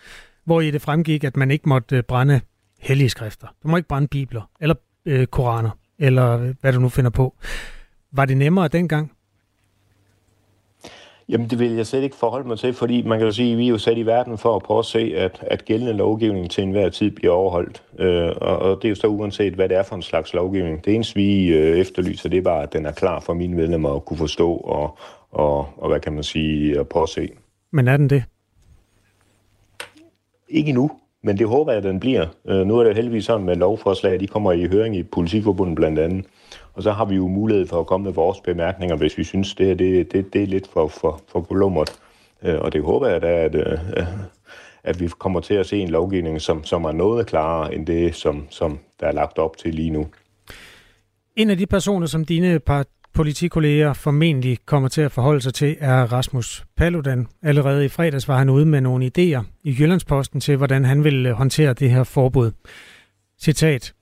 hvor 0.45 0.61
i 0.61 0.71
det 0.71 0.83
fremgik, 0.83 1.25
at 1.25 1.37
man 1.37 1.51
ikke 1.51 1.69
måtte 1.69 1.97
øh, 1.97 2.03
brænde 2.03 2.41
hellige 2.81 3.11
skrifter. 3.11 3.47
Du 3.63 3.69
må 3.69 3.77
ikke 3.77 3.89
brænde 3.89 4.09
bibler, 4.09 4.51
eller 4.61 4.75
øh, 5.07 5.27
koraner, 5.27 5.71
eller 5.99 6.39
øh, 6.39 6.55
hvad 6.61 6.73
du 6.73 6.81
nu 6.81 6.89
finder 6.89 7.11
på. 7.11 7.35
Var 8.13 8.25
det 8.25 8.37
nemmere 8.37 8.69
dengang? 8.69 9.13
Jamen, 11.29 11.51
det 11.51 11.59
vil 11.59 11.71
jeg 11.71 11.87
slet 11.87 12.03
ikke 12.03 12.17
forholde 12.17 12.49
mig 12.49 12.59
til, 12.59 12.75
fordi 12.75 13.03
man 13.03 13.19
kan 13.19 13.27
jo 13.27 13.33
sige, 13.33 13.53
at 13.53 13.59
vi 13.59 13.65
er 13.65 13.71
jo 13.71 13.79
sat 13.79 13.99
i 13.99 14.07
verden 14.07 14.39
for 14.39 14.57
at 14.57 14.63
prøve 14.63 14.79
at 14.79 14.85
se, 14.85 15.13
at, 15.17 15.39
at 15.51 15.65
gældende 15.65 15.93
lovgivning 15.93 16.51
til 16.51 16.65
enhver 16.65 16.89
tid 16.89 17.11
bliver 17.11 17.33
overholdt. 17.33 17.83
Øh, 17.99 18.33
og, 18.37 18.59
og 18.59 18.83
det 18.83 18.85
er 18.85 18.89
jo 18.89 18.95
så 18.95 19.07
uanset, 19.07 19.55
hvad 19.55 19.69
det 19.69 19.77
er 19.77 19.83
for 19.83 19.97
en 19.97 20.03
slags 20.03 20.35
lovgivning. 20.35 20.85
Det 20.85 20.95
eneste, 20.95 21.15
vi 21.15 21.47
øh, 21.47 21.79
efterlyser, 21.79 22.29
det 22.29 22.39
er 22.39 22.43
bare, 22.43 22.63
at 22.63 22.73
den 22.73 22.87
er 22.87 22.93
klar 22.93 23.21
for 23.21 23.35
mine 23.35 23.57
medlemmer 23.57 23.97
at 23.97 24.05
kunne 24.05 24.17
forstå 24.17 24.57
og, 24.57 24.99
og, 25.31 25.69
og 25.77 25.89
hvad 25.89 26.01
kan 26.01 26.13
man 26.13 26.23
sige, 26.23 26.81
at 26.81 26.89
prøve 26.89 27.03
at 27.03 27.09
se. 27.09 27.29
Men 27.73 27.89
er 27.89 27.97
den 27.97 28.11
det? 28.11 28.25
Ikke 30.55 30.69
endnu. 30.69 30.91
Men 31.23 31.39
det 31.39 31.49
håber 31.49 31.73
jeg, 31.73 31.79
at 31.79 31.85
den 31.85 32.01
bliver. 32.01 32.27
Øh, 32.49 32.67
nu 32.67 32.79
er 32.79 32.85
det 32.85 32.95
heldigvis 32.95 33.25
sådan 33.25 33.47
med 33.47 33.57
lovforslag, 33.57 34.21
de 34.21 34.27
kommer 34.27 34.53
i 34.53 34.67
høring 34.67 34.97
i 34.97 35.03
Politiforbundet 35.03 35.77
blandt 35.77 35.99
andet. 35.99 36.25
Og 36.75 36.83
så 36.83 36.93
har 36.93 37.05
vi 37.05 37.15
jo 37.15 37.29
mulighed 37.29 37.67
for 37.67 37.81
at 37.81 37.87
komme 37.87 38.05
med 38.05 38.13
vores 38.13 38.41
bemærkninger, 38.41 38.97
hvis 38.97 39.19
vi 39.19 39.25
synes, 39.25 39.55
det, 39.55 39.79
det, 39.79 40.13
det, 40.13 40.33
det 40.33 40.43
er 40.43 40.47
lidt 40.47 40.69
for, 40.69 40.89
for, 40.89 41.21
for 41.29 41.41
bulummert. 41.41 41.93
Øh, 42.43 42.61
og 42.61 42.73
det 42.73 42.83
håber 42.83 43.09
jeg 43.09 43.23
da, 43.23 43.27
at, 43.27 43.55
at, 43.55 43.99
øh, 43.99 44.07
at 44.85 45.01
vi 45.01 45.09
kommer 45.19 45.41
til 45.41 45.55
at 45.55 45.67
se 45.67 45.79
en 45.79 45.89
lovgivning, 45.89 46.41
som, 46.41 46.65
som 46.65 46.85
er 46.85 46.93
noget 46.93 47.27
klarere 47.27 47.75
end 47.75 47.87
det, 47.87 48.15
som, 48.15 48.47
som 48.51 48.79
der 49.01 49.07
er 49.07 49.13
lagt 49.13 49.39
op 49.39 49.57
til 49.57 49.75
lige 49.75 49.91
nu. 49.91 50.07
En 51.37 51.51
af 51.51 51.59
de 51.59 51.67
personer, 51.67 52.07
som 52.07 52.25
dine 52.25 52.59
par 52.59 52.87
politikolleger 53.15 53.93
formentlig 53.93 54.59
kommer 54.67 54.89
til 54.89 55.01
at 55.01 55.13
forholde 55.13 55.41
sig 55.41 55.55
til, 55.55 55.77
er 55.81 56.13
Rasmus 56.13 56.65
Paludan. 56.77 57.27
Allerede 57.43 57.85
i 57.85 57.89
fredags 57.89 58.29
var 58.29 58.39
han 58.39 58.51
ude 58.51 58.67
med 58.67 58.81
nogle 58.81 59.11
idéer 59.19 59.43
i 59.65 59.77
Jyllandsposten 59.79 60.41
til, 60.41 60.57
hvordan 60.57 60.85
han 60.85 61.05
vil 61.05 61.33
håndtere 61.33 61.73
det 61.73 61.91
her 61.91 62.05
forbud. 62.05 62.51
Citat. 63.41 63.93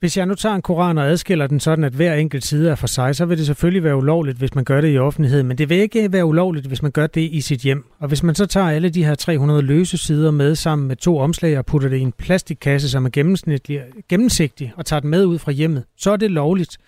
Hvis 0.00 0.16
jeg 0.16 0.26
nu 0.26 0.34
tager 0.34 0.54
en 0.54 0.62
koran 0.62 0.98
og 0.98 1.06
adskiller 1.06 1.46
den 1.46 1.60
sådan, 1.60 1.84
at 1.84 1.92
hver 1.92 2.14
enkelt 2.14 2.44
side 2.44 2.70
er 2.70 2.74
for 2.74 2.86
sig, 2.86 3.16
så 3.16 3.24
vil 3.24 3.38
det 3.38 3.46
selvfølgelig 3.46 3.84
være 3.84 3.96
ulovligt, 3.96 4.38
hvis 4.38 4.54
man 4.54 4.64
gør 4.64 4.80
det 4.80 4.94
i 4.94 4.98
offentlighed, 4.98 5.42
men 5.42 5.58
det 5.58 5.68
vil 5.68 5.76
ikke 5.76 6.12
være 6.12 6.24
ulovligt, 6.24 6.66
hvis 6.66 6.82
man 6.82 6.90
gør 6.90 7.06
det 7.06 7.20
i 7.20 7.40
sit 7.40 7.60
hjem. 7.60 7.84
Og 7.98 8.08
hvis 8.08 8.22
man 8.22 8.34
så 8.34 8.46
tager 8.46 8.70
alle 8.70 8.90
de 8.90 9.04
her 9.04 9.14
300 9.14 9.62
løse 9.62 9.98
sider 9.98 10.30
med 10.30 10.54
sammen 10.54 10.88
med 10.88 10.96
to 10.96 11.18
omslag 11.18 11.58
og 11.58 11.66
putter 11.66 11.88
det 11.88 11.96
i 11.96 12.00
en 12.00 12.12
plastikkasse, 12.12 12.90
som 12.90 13.04
er 13.04 13.10
gennemsigtig 14.08 14.72
og 14.76 14.86
tager 14.86 15.00
den 15.00 15.10
med 15.10 15.24
ud 15.24 15.38
fra 15.38 15.52
hjemmet, 15.52 15.84
så 15.96 16.10
er 16.10 16.16
det 16.16 16.30
lovligt 16.30 16.78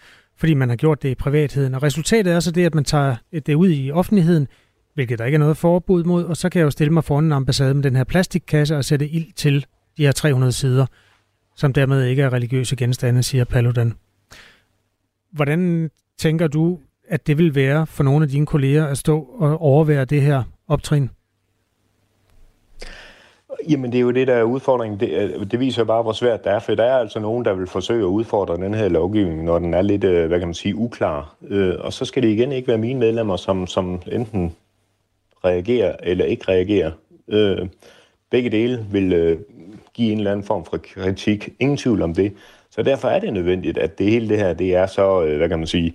fordi 0.41 0.55
man 0.55 0.69
har 0.69 0.77
gjort 0.77 1.03
det 1.03 1.09
i 1.09 1.15
privatheden. 1.15 1.75
Og 1.75 1.83
resultatet 1.83 2.33
er 2.33 2.41
så 2.41 2.51
det, 2.51 2.67
at 2.67 2.75
man 2.75 2.85
tager 2.85 3.17
det 3.47 3.55
ud 3.55 3.71
i 3.71 3.91
offentligheden, 3.91 4.49
hvilket 4.95 5.19
der 5.19 5.25
ikke 5.25 5.37
er 5.37 5.39
noget 5.39 5.57
forbud 5.57 6.05
mod, 6.05 6.25
og 6.25 6.37
så 6.37 6.49
kan 6.49 6.59
jeg 6.59 6.65
jo 6.65 6.71
stille 6.71 6.93
mig 6.93 7.05
foran 7.05 7.25
en 7.25 7.33
ambassade 7.33 7.75
med 7.75 7.83
den 7.83 7.97
her 7.97 8.05
plastikkasse 8.05 8.77
og 8.77 8.85
sætte 8.85 9.09
ild 9.09 9.33
til 9.33 9.67
de 9.97 10.05
her 10.05 10.13
300 10.13 10.53
sider, 10.53 10.87
som 11.57 11.73
dermed 11.73 12.05
ikke 12.05 12.23
er 12.23 12.33
religiøse 12.33 12.77
genstande, 12.77 13.23
siger 13.23 13.45
Paludan. 13.45 13.95
Hvordan 15.33 15.91
tænker 16.19 16.47
du, 16.47 16.79
at 17.09 17.27
det 17.27 17.39
vil 17.39 17.55
være 17.55 17.87
for 17.87 18.05
nogle 18.05 18.23
af 18.23 18.29
dine 18.29 18.47
kolleger 18.47 18.87
at 18.87 18.99
stå 18.99 19.21
og 19.21 19.61
overvære 19.61 20.05
det 20.05 20.23
her 20.23 20.43
optrin? 20.69 21.11
Jamen, 23.69 23.93
det 23.93 23.99
er 23.99 24.03
jo 24.03 24.11
det, 24.11 24.27
der 24.27 24.35
er 24.35 24.43
udfordringen. 24.43 25.01
Det, 25.01 25.11
øh, 25.11 25.51
det 25.51 25.61
viser 25.61 25.83
jo 25.83 25.87
bare, 25.87 26.03
hvor 26.03 26.13
svært 26.13 26.45
det 26.45 26.53
er, 26.53 26.59
for 26.59 26.75
der 26.75 26.85
er 26.85 26.99
altså 26.99 27.21
nogen, 27.21 27.45
der 27.45 27.55
vil 27.55 27.67
forsøge 27.67 28.01
at 28.01 28.07
udfordre 28.07 28.57
den 28.57 28.75
her 28.75 28.89
lovgivning, 28.89 29.45
når 29.45 29.59
den 29.59 29.75
er 29.75 29.83
lidt, 29.83 30.05
øh, 30.05 30.29
hvad 30.29 30.39
kan 30.39 30.49
man 30.49 30.55
sige, 30.55 30.77
uklar. 30.77 31.35
Øh, 31.49 31.75
og 31.79 31.93
så 31.93 32.05
skal 32.05 32.23
det 32.23 32.29
igen 32.29 32.53
ikke 32.53 32.69
være 32.69 32.79
mine 32.79 33.01
medlemmer, 33.01 33.37
som, 33.37 33.67
som 33.67 34.03
enten 34.13 34.57
reagerer 35.45 35.97
eller 36.03 36.25
ikke 36.25 36.45
reagerer. 36.49 36.91
Øh, 37.29 37.69
begge 38.31 38.51
dele 38.51 38.87
vil 38.91 39.13
øh, 39.13 39.39
give 39.95 40.13
en 40.13 40.19
eller 40.19 40.33
anden 40.33 40.47
form 40.47 40.65
for 40.65 40.77
kritik. 40.77 41.49
Ingen 41.61 41.77
tvivl 41.77 42.03
om 42.03 42.15
det. 42.15 42.33
Så 42.71 42.83
derfor 42.83 43.09
er 43.09 43.19
det 43.19 43.33
nødvendigt, 43.33 43.79
at 43.79 43.99
det 43.99 44.07
hele 44.07 44.29
det 44.29 44.39
her, 44.39 44.53
det 44.53 44.75
er 44.75 44.87
så, 44.87 45.37
hvad 45.37 45.49
kan 45.49 45.59
man 45.59 45.67
sige, 45.67 45.95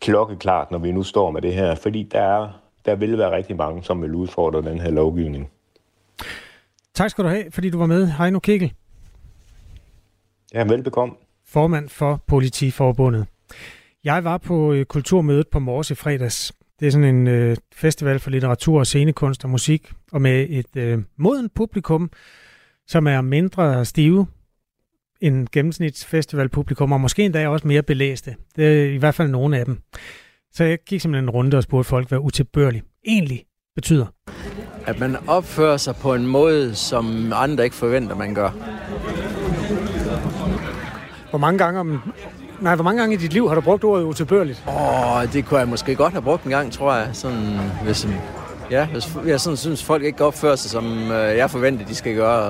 klokkeklart, 0.00 0.70
når 0.70 0.78
vi 0.78 0.92
nu 0.92 1.02
står 1.02 1.30
med 1.30 1.42
det 1.42 1.54
her. 1.54 1.74
Fordi 1.74 2.02
der, 2.02 2.20
er, 2.20 2.48
der 2.86 2.94
vil 2.94 3.18
være 3.18 3.36
rigtig 3.36 3.56
mange, 3.56 3.82
som 3.82 4.02
vil 4.02 4.14
udfordre 4.14 4.62
den 4.62 4.80
her 4.80 4.90
lovgivning. 4.90 5.50
Tak 7.00 7.10
skal 7.10 7.24
du 7.24 7.28
have, 7.28 7.44
fordi 7.50 7.70
du 7.70 7.78
var 7.78 7.86
med. 7.86 8.06
Heino 8.06 8.38
Kegel. 8.38 8.72
Ja, 10.54 10.64
velbekomme. 10.64 11.14
Formand 11.46 11.88
for 11.88 12.22
Politiforbundet. 12.26 13.26
Jeg 14.04 14.24
var 14.24 14.38
på 14.38 14.72
øh, 14.72 14.84
kulturmødet 14.84 15.48
på 15.48 15.58
Mors 15.58 15.90
i 15.90 15.94
fredags. 15.94 16.52
Det 16.80 16.86
er 16.86 16.90
sådan 16.90 17.14
en 17.14 17.26
øh, 17.26 17.56
festival 17.74 18.18
for 18.18 18.30
litteratur, 18.30 18.84
scenekunst 18.84 19.44
og 19.44 19.50
musik, 19.50 19.92
og 20.12 20.22
med 20.22 20.46
et 20.50 20.76
øh, 20.76 20.98
moden 21.16 21.48
publikum, 21.54 22.10
som 22.86 23.06
er 23.06 23.20
mindre 23.20 23.84
stive 23.84 24.26
end 25.20 25.48
gennemsnitsfestivalpublikum, 25.52 26.92
og 26.92 27.00
måske 27.00 27.24
endda 27.24 27.48
også 27.48 27.66
mere 27.66 27.82
belæste. 27.82 28.36
Det 28.56 28.66
er 28.66 28.92
i 28.92 28.96
hvert 28.96 29.14
fald 29.14 29.28
nogle 29.28 29.58
af 29.58 29.64
dem. 29.64 29.78
Så 30.52 30.64
jeg 30.64 30.78
gik 30.86 31.00
simpelthen 31.00 31.24
en 31.24 31.30
runde 31.30 31.56
og 31.56 31.62
spurgte 31.62 31.88
folk, 31.88 32.08
hvad 32.08 32.18
utilbørlig 32.18 32.82
egentlig 33.06 33.44
betyder. 33.74 34.06
At 34.90 35.00
man 35.00 35.16
opfører 35.26 35.76
sig 35.76 35.96
på 35.96 36.14
en 36.14 36.26
måde, 36.26 36.74
som 36.74 37.32
andre 37.34 37.64
ikke 37.64 37.76
forventer, 37.76 38.16
man 38.16 38.34
gør. 38.34 38.50
Hvor 41.30 41.38
mange 41.38 41.58
gange 41.58 41.80
om, 41.80 42.02
Nej, 42.60 42.74
hvor 42.74 42.84
mange 42.84 43.00
gange 43.00 43.14
i 43.14 43.18
dit 43.18 43.32
liv 43.32 43.48
har 43.48 43.54
du 43.54 43.60
brugt 43.60 43.84
ordet 43.84 44.04
utilbørligt? 44.04 44.62
Åh, 44.68 45.16
oh, 45.16 45.32
det 45.32 45.46
kunne 45.46 45.60
jeg 45.60 45.68
måske 45.68 45.94
godt 45.94 46.12
have 46.12 46.22
brugt 46.22 46.44
en 46.44 46.50
gang, 46.50 46.72
tror 46.72 46.94
jeg. 46.94 47.08
Sådan, 47.12 47.60
hvis, 47.84 48.08
ja, 48.70 48.86
hvis 48.86 49.08
jeg 49.26 49.40
sådan 49.40 49.56
synes, 49.56 49.84
folk 49.84 50.04
ikke 50.04 50.24
opfører 50.24 50.56
sig, 50.56 50.70
som 50.70 51.10
øh, 51.12 51.36
jeg 51.36 51.50
forventer, 51.50 51.86
de 51.86 51.94
skal 51.94 52.14
gøre, 52.14 52.42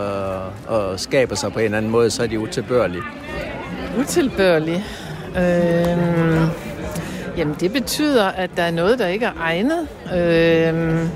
og, 0.67 0.89
og 0.89 1.01
skaber 1.01 1.35
sig 1.35 1.53
på 1.53 1.59
en 1.59 1.65
eller 1.65 1.79
anden 1.79 1.93
måde, 1.93 2.11
så 2.11 2.23
er 2.23 2.27
de 2.27 2.41
utilbørlige. 2.41 3.03
Utilbørlige? 3.99 4.85
Øh, 5.37 5.99
jamen, 7.37 7.57
det 7.61 7.73
betyder, 7.73 8.29
at 8.29 8.51
der 8.57 8.63
er 8.63 8.71
noget, 8.71 8.99
der 8.99 9.07
ikke 9.07 9.27
er 9.27 9.33
egnet. 9.41 9.89
Øh, 10.15 11.09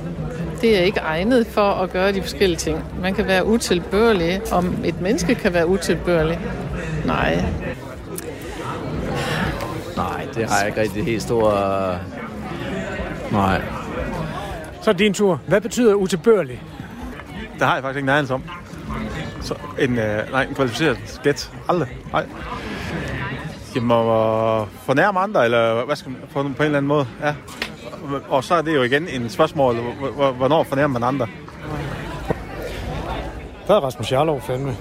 det 0.64 0.78
er 0.78 0.82
ikke 0.82 1.00
egnet 1.00 1.46
for 1.46 1.70
at 1.70 1.90
gøre 1.90 2.12
de 2.12 2.22
forskellige 2.22 2.58
ting. 2.58 2.84
Man 3.00 3.14
kan 3.14 3.26
være 3.26 3.46
utilbørlig, 3.46 4.52
om 4.52 4.76
et 4.84 5.00
menneske 5.00 5.34
kan 5.34 5.54
være 5.54 5.66
utilbørlig. 5.66 6.40
Nej. 7.04 7.44
Nej, 9.96 10.26
det 10.34 10.48
har 10.50 10.58
jeg 10.58 10.66
ikke 10.66 10.80
rigtig 10.80 11.04
helt 11.04 11.22
store... 11.22 11.98
Nej. 13.32 13.62
Så 14.82 14.90
er 14.90 14.94
din 14.94 15.14
tur. 15.14 15.40
Hvad 15.48 15.60
betyder 15.60 15.94
utilbørlig? 15.94 16.62
Det 17.58 17.62
har 17.62 17.74
jeg 17.74 17.82
faktisk 17.82 17.96
ikke 17.96 18.06
nærmest 18.06 18.32
om. 18.32 18.42
Så 19.40 19.54
en, 19.78 19.98
øh, 19.98 20.30
nej, 20.30 20.42
en 20.42 20.54
kvalificeret 20.54 21.20
gæt. 21.22 21.50
Aldrig. 21.68 21.88
Nej. 22.12 22.26
Jamen, 23.74 23.90
at 23.90 24.68
fornærme 24.84 25.20
andre, 25.20 25.44
eller 25.44 25.84
hvad 25.84 25.96
skal 25.96 26.10
man, 26.10 26.20
på, 26.32 26.32
på 26.32 26.40
en 26.42 26.54
eller 26.58 26.78
anden 26.78 26.88
måde. 26.88 27.06
Ja 27.22 27.34
og 28.28 28.44
så 28.44 28.54
er 28.54 28.62
det 28.62 28.74
jo 28.74 28.82
igen 28.82 29.08
en 29.08 29.28
spørgsmål, 29.28 29.74
hvornår 30.36 30.62
fornærmer 30.62 30.98
man 30.98 31.08
andre? 31.08 31.26
Der 33.68 33.74
er 33.74 33.80
Rasmus 33.80 34.12
Jarlov 34.12 34.40
fandme. 34.40 34.76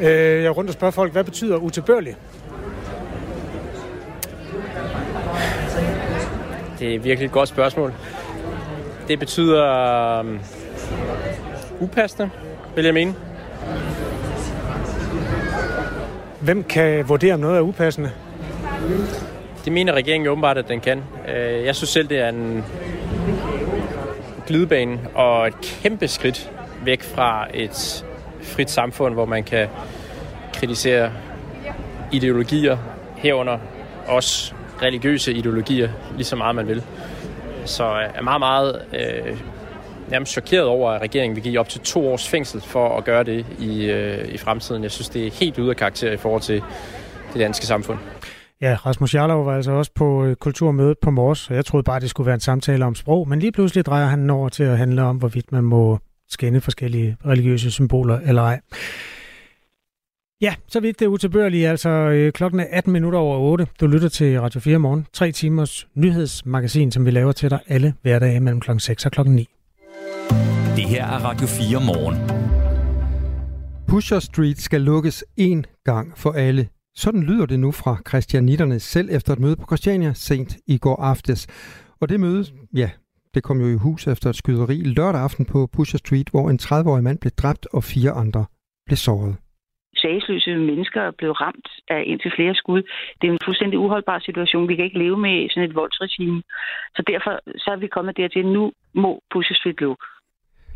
Øh, 0.00 0.42
jeg 0.42 0.44
er 0.44 0.50
rundt 0.50 0.70
og 0.70 0.74
spørger 0.74 0.92
folk, 0.92 1.12
hvad 1.12 1.24
betyder 1.24 1.56
utilbørlig? 1.56 2.16
Det 6.78 6.94
er 6.94 6.98
virkelig 6.98 7.26
et 7.26 7.32
godt 7.32 7.48
spørgsmål. 7.48 7.94
Det 9.08 9.18
betyder 9.18 10.20
um, 10.20 10.40
upassende, 11.80 12.30
vil 12.74 12.84
jeg 12.84 12.94
mene. 12.94 13.14
Hvem 16.40 16.64
kan 16.64 17.08
vurdere, 17.08 17.34
om 17.34 17.40
noget 17.40 17.56
er 17.56 17.60
upassende? 17.60 18.10
Det 19.68 19.74
mener 19.74 19.92
regeringen 19.92 20.28
åbenbart, 20.28 20.58
at 20.58 20.68
den 20.68 20.80
kan. 20.80 21.02
Øh, 21.28 21.64
jeg 21.64 21.76
synes 21.76 21.90
selv, 21.90 22.08
det 22.08 22.18
er 22.18 22.28
en 22.28 22.64
glidebane 24.46 25.00
og 25.14 25.46
et 25.46 25.54
kæmpe 25.82 26.08
skridt 26.08 26.50
væk 26.84 27.02
fra 27.02 27.46
et 27.54 28.04
frit 28.42 28.70
samfund, 28.70 29.14
hvor 29.14 29.24
man 29.24 29.44
kan 29.44 29.68
kritisere 30.52 31.12
ideologier 32.12 32.78
herunder 33.16 33.58
også 34.06 34.54
religiøse 34.82 35.32
ideologier, 35.32 35.90
lige 36.16 36.24
så 36.24 36.36
meget 36.36 36.54
man 36.54 36.68
vil. 36.68 36.82
Så 37.64 37.84
jeg 37.84 38.10
er 38.14 38.22
meget, 38.22 38.40
meget 38.40 38.82
øh, 38.92 39.40
nærmest 40.08 40.32
chokeret 40.32 40.64
over, 40.64 40.90
at 40.90 41.02
regeringen 41.02 41.36
vil 41.36 41.44
give 41.44 41.60
op 41.60 41.68
til 41.68 41.80
to 41.80 42.08
års 42.08 42.28
fængsel 42.28 42.60
for 42.60 42.96
at 42.96 43.04
gøre 43.04 43.24
det 43.24 43.46
i, 43.58 43.84
øh, 43.84 44.28
i 44.28 44.38
fremtiden. 44.38 44.82
Jeg 44.82 44.90
synes, 44.90 45.08
det 45.08 45.26
er 45.26 45.30
helt 45.30 45.58
ude 45.58 45.70
af 45.70 45.76
karakter 45.76 46.12
i 46.12 46.16
forhold 46.16 46.42
til 46.42 46.62
det 47.32 47.40
danske 47.40 47.66
samfund. 47.66 47.98
Ja, 48.60 48.76
Rasmus 48.86 49.14
Jarlov 49.14 49.46
var 49.46 49.56
altså 49.56 49.72
også 49.72 49.90
på 49.94 50.24
øh, 50.24 50.36
kulturmødet 50.36 50.98
på 51.02 51.10
Mors, 51.10 51.38
så 51.38 51.54
jeg 51.54 51.64
troede 51.64 51.84
bare, 51.84 52.00
det 52.00 52.10
skulle 52.10 52.26
være 52.26 52.34
en 52.34 52.40
samtale 52.40 52.84
om 52.84 52.94
sprog, 52.94 53.28
men 53.28 53.38
lige 53.38 53.52
pludselig 53.52 53.86
drejer 53.86 54.06
han 54.06 54.30
over 54.30 54.48
til 54.48 54.62
at 54.62 54.78
handle 54.78 55.02
om, 55.02 55.16
hvorvidt 55.16 55.52
man 55.52 55.64
må 55.64 55.98
skænde 56.28 56.60
forskellige 56.60 57.16
religiøse 57.26 57.70
symboler 57.70 58.20
eller 58.20 58.42
ej. 58.42 58.60
Ja, 60.40 60.54
så 60.68 60.80
vidt 60.80 61.00
det 61.00 61.06
utilbørligt. 61.06 61.68
Altså 61.68 61.88
øh, 61.88 62.32
klokken 62.32 62.60
er 62.60 62.66
18 62.70 62.92
minutter 62.92 63.18
over 63.18 63.38
8. 63.38 63.66
Du 63.80 63.86
lytter 63.86 64.08
til 64.08 64.40
Radio 64.40 64.60
4 64.60 64.78
morgen. 64.78 65.06
Tre 65.12 65.32
timers 65.32 65.88
nyhedsmagasin, 65.94 66.92
som 66.92 67.06
vi 67.06 67.10
laver 67.10 67.32
til 67.32 67.50
dig 67.50 67.60
alle 67.68 67.94
hverdage 68.02 68.40
mellem 68.40 68.60
klokken 68.60 68.80
6 68.80 69.06
og 69.06 69.12
klokken 69.12 69.34
9. 69.34 69.48
Det 70.76 70.84
her 70.84 71.06
er 71.06 71.24
Radio 71.24 71.46
4 71.46 71.80
morgen. 71.86 72.16
Pusher 73.88 74.18
Street 74.18 74.58
skal 74.58 74.80
lukkes 74.80 75.24
én 75.40 75.82
gang 75.84 76.18
for 76.18 76.32
alle 76.32 76.68
sådan 77.02 77.22
lyder 77.22 77.46
det 77.46 77.60
nu 77.60 77.70
fra 77.72 77.92
Christianitterne 78.08 78.78
selv 78.80 79.08
efter 79.16 79.32
et 79.32 79.38
møde 79.44 79.56
på 79.56 79.66
Christiania 79.70 80.12
sent 80.12 80.56
i 80.66 80.78
går 80.78 80.98
aftes. 81.12 81.40
Og 82.00 82.08
det 82.08 82.20
møde, 82.20 82.44
ja, 82.74 82.90
det 83.34 83.42
kom 83.42 83.60
jo 83.60 83.68
i 83.68 83.82
hus 83.84 84.06
efter 84.06 84.30
et 84.30 84.36
skyderi 84.36 84.76
lørdag 84.98 85.20
aften 85.20 85.44
på 85.52 85.68
Pusher 85.76 85.98
Street, 85.98 86.28
hvor 86.30 86.50
en 86.50 86.58
30-årig 86.62 87.04
mand 87.04 87.18
blev 87.18 87.30
dræbt 87.30 87.66
og 87.72 87.84
fire 87.84 88.10
andre 88.10 88.46
blev 88.86 88.96
såret 88.96 89.36
sagsløse 90.02 90.56
mennesker 90.70 91.10
blev 91.10 91.32
ramt 91.32 91.68
af 91.88 92.02
indtil 92.06 92.32
flere 92.36 92.54
skud. 92.54 92.82
Det 93.18 93.28
er 93.28 93.32
en 93.32 93.44
fuldstændig 93.44 93.78
uholdbar 93.78 94.18
situation. 94.18 94.68
Vi 94.68 94.76
kan 94.76 94.84
ikke 94.84 94.98
leve 94.98 95.18
med 95.26 95.48
sådan 95.50 95.68
et 95.68 95.74
voldsregime. 95.74 96.42
Så 96.96 97.02
derfor 97.06 97.32
så 97.62 97.68
er 97.70 97.76
vi 97.76 97.86
kommet 97.86 98.16
dertil, 98.16 98.38
at 98.38 98.54
nu 98.58 98.72
må 98.94 99.10
Pusher 99.32 99.56
Street 99.56 99.80
lukke. 99.80 100.04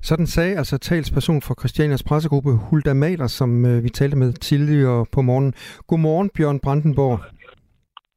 Sådan 0.02 0.26
sagde 0.26 0.56
altså 0.56 0.78
talsperson 0.78 1.42
for 1.42 1.54
Christianias 1.61 2.02
pressegruppe 2.02 2.50
Hulda 2.71 2.94
Maler, 2.94 3.26
som 3.26 3.50
øh, 3.66 3.85
vi 3.85 3.88
talte 3.88 4.16
med 4.16 4.32
tidligere 4.32 5.06
på 5.14 5.21
morgen. 5.23 5.54
Godmorgen, 5.88 6.30
Bjørn 6.37 6.61
Brandenborg. 6.64 7.18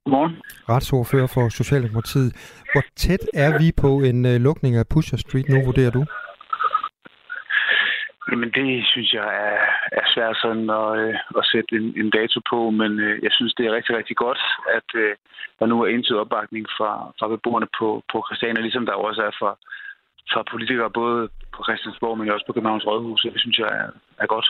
Godmorgen. 0.04 0.34
Retsordfører 0.70 1.30
for 1.36 1.50
Socialdemokratiet. 1.50 2.32
Hvor 2.74 2.84
tæt 2.96 3.24
er 3.34 3.52
vi 3.62 3.68
på 3.84 3.92
en 4.10 4.26
øh, 4.26 4.38
lukning 4.48 4.76
af 4.76 4.86
Pusher 4.94 5.18
Street 5.18 5.50
nu, 5.50 5.58
vurderer 5.66 5.92
du? 5.98 6.04
Jamen 8.30 8.52
det 8.58 8.86
synes 8.92 9.14
jeg 9.14 9.30
er, 9.50 9.60
er 10.00 10.06
svært 10.14 10.38
sådan 10.44 10.70
at, 10.82 10.90
øh, 11.04 11.16
at 11.40 11.46
sætte 11.52 11.72
en, 11.80 11.88
en 12.02 12.10
dato 12.18 12.40
på, 12.52 12.60
men 12.70 12.92
øh, 13.06 13.16
jeg 13.26 13.32
synes 13.38 13.54
det 13.54 13.66
er 13.66 13.76
rigtig, 13.78 13.98
rigtig 13.98 14.16
godt, 14.26 14.42
at 14.78 14.90
øh, 15.04 15.14
der 15.60 15.66
nu 15.66 15.76
er 15.82 15.88
indtil 15.88 16.22
opbakning 16.24 16.66
fra, 16.78 16.92
fra 17.20 17.28
beboerne 17.28 17.68
på, 17.80 17.88
på 18.12 18.18
Christiania, 18.28 18.62
ligesom 18.62 18.86
der 18.86 19.06
også 19.08 19.22
er 19.30 19.34
fra, 19.40 19.52
fra 20.32 20.42
politikere 20.52 20.98
både 21.02 21.30
på 21.56 21.62
Christiansborg, 21.68 22.18
men 22.18 22.30
også 22.36 22.46
på 22.48 22.54
Københavns 22.54 22.88
Rådhus. 22.88 23.22
Det 23.22 23.42
synes 23.44 23.58
jeg 23.60 23.70
er, 23.82 23.90
er 24.24 24.28
godt. 24.36 24.48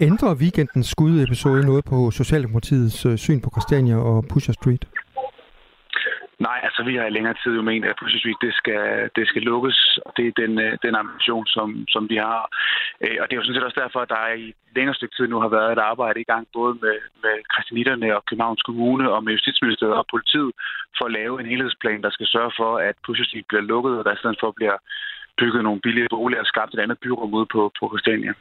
Ændrer 0.00 0.34
weekendens 0.42 0.86
skudepisode 0.86 1.66
noget 1.70 1.84
på 1.84 2.10
Socialdemokratiets 2.10 3.06
øh, 3.06 3.16
syn 3.24 3.40
på 3.40 3.50
Christiania 3.54 3.96
og 3.96 4.24
Pusher 4.32 4.54
Street? 4.60 4.84
Nej, 6.38 6.60
altså 6.66 6.82
vi 6.88 6.96
har 6.96 7.06
i 7.06 7.16
længere 7.16 7.36
tid 7.42 7.52
jo 7.58 7.62
ment, 7.62 7.84
at 7.84 7.96
Pusher 8.00 8.20
Street 8.20 8.44
det 8.46 8.54
skal, 8.60 9.10
det 9.16 9.28
skal 9.28 9.42
lukkes, 9.42 9.98
og 10.06 10.12
det 10.16 10.24
er 10.26 10.34
den, 10.42 10.52
øh, 10.66 10.78
den 10.82 10.94
ambition, 10.94 11.46
som, 11.46 11.68
som 11.88 12.02
vi 12.12 12.16
har. 12.16 12.42
Øh, 13.04 13.16
og 13.20 13.24
det 13.24 13.32
er 13.32 13.40
jo 13.40 13.44
sådan 13.44 13.56
set 13.56 13.68
også 13.68 13.80
derfor, 13.84 14.00
at 14.00 14.08
der 14.08 14.34
i 14.44 14.46
længere 14.76 14.94
stykke 14.94 15.16
tid 15.16 15.26
nu 15.28 15.38
har 15.40 15.48
været 15.48 15.72
et 15.72 15.86
arbejde 15.92 16.20
i 16.20 16.30
gang, 16.32 16.44
både 16.58 16.72
med, 16.84 16.96
med 17.24 17.34
Christianitterne 17.52 18.16
og 18.16 18.24
Københavns 18.28 18.62
Kommune 18.68 19.06
og 19.14 19.24
med 19.24 19.32
Justitsministeriet 19.32 20.00
og 20.02 20.06
politiet, 20.14 20.52
for 20.98 21.04
at 21.06 21.16
lave 21.20 21.34
en 21.40 21.50
helhedsplan, 21.52 22.02
der 22.02 22.10
skal 22.10 22.26
sørge 22.26 22.52
for, 22.60 22.72
at 22.88 22.94
Pusher 23.04 23.26
Street 23.26 23.46
bliver 23.48 23.64
lukket, 23.72 23.98
og 23.98 24.04
der 24.04 24.12
i 24.12 24.20
stedet 24.22 24.38
for 24.40 24.50
bliver 24.58 24.76
bygget 25.40 25.62
nogle 25.64 25.80
billige 25.80 26.08
boliger 26.10 26.40
og 26.40 26.46
skabt 26.46 26.74
et 26.74 26.80
andet 26.84 26.98
byrum 27.02 27.34
ude 27.34 27.46
på, 27.52 27.60
på 27.78 27.84
Christiania. 27.92 28.32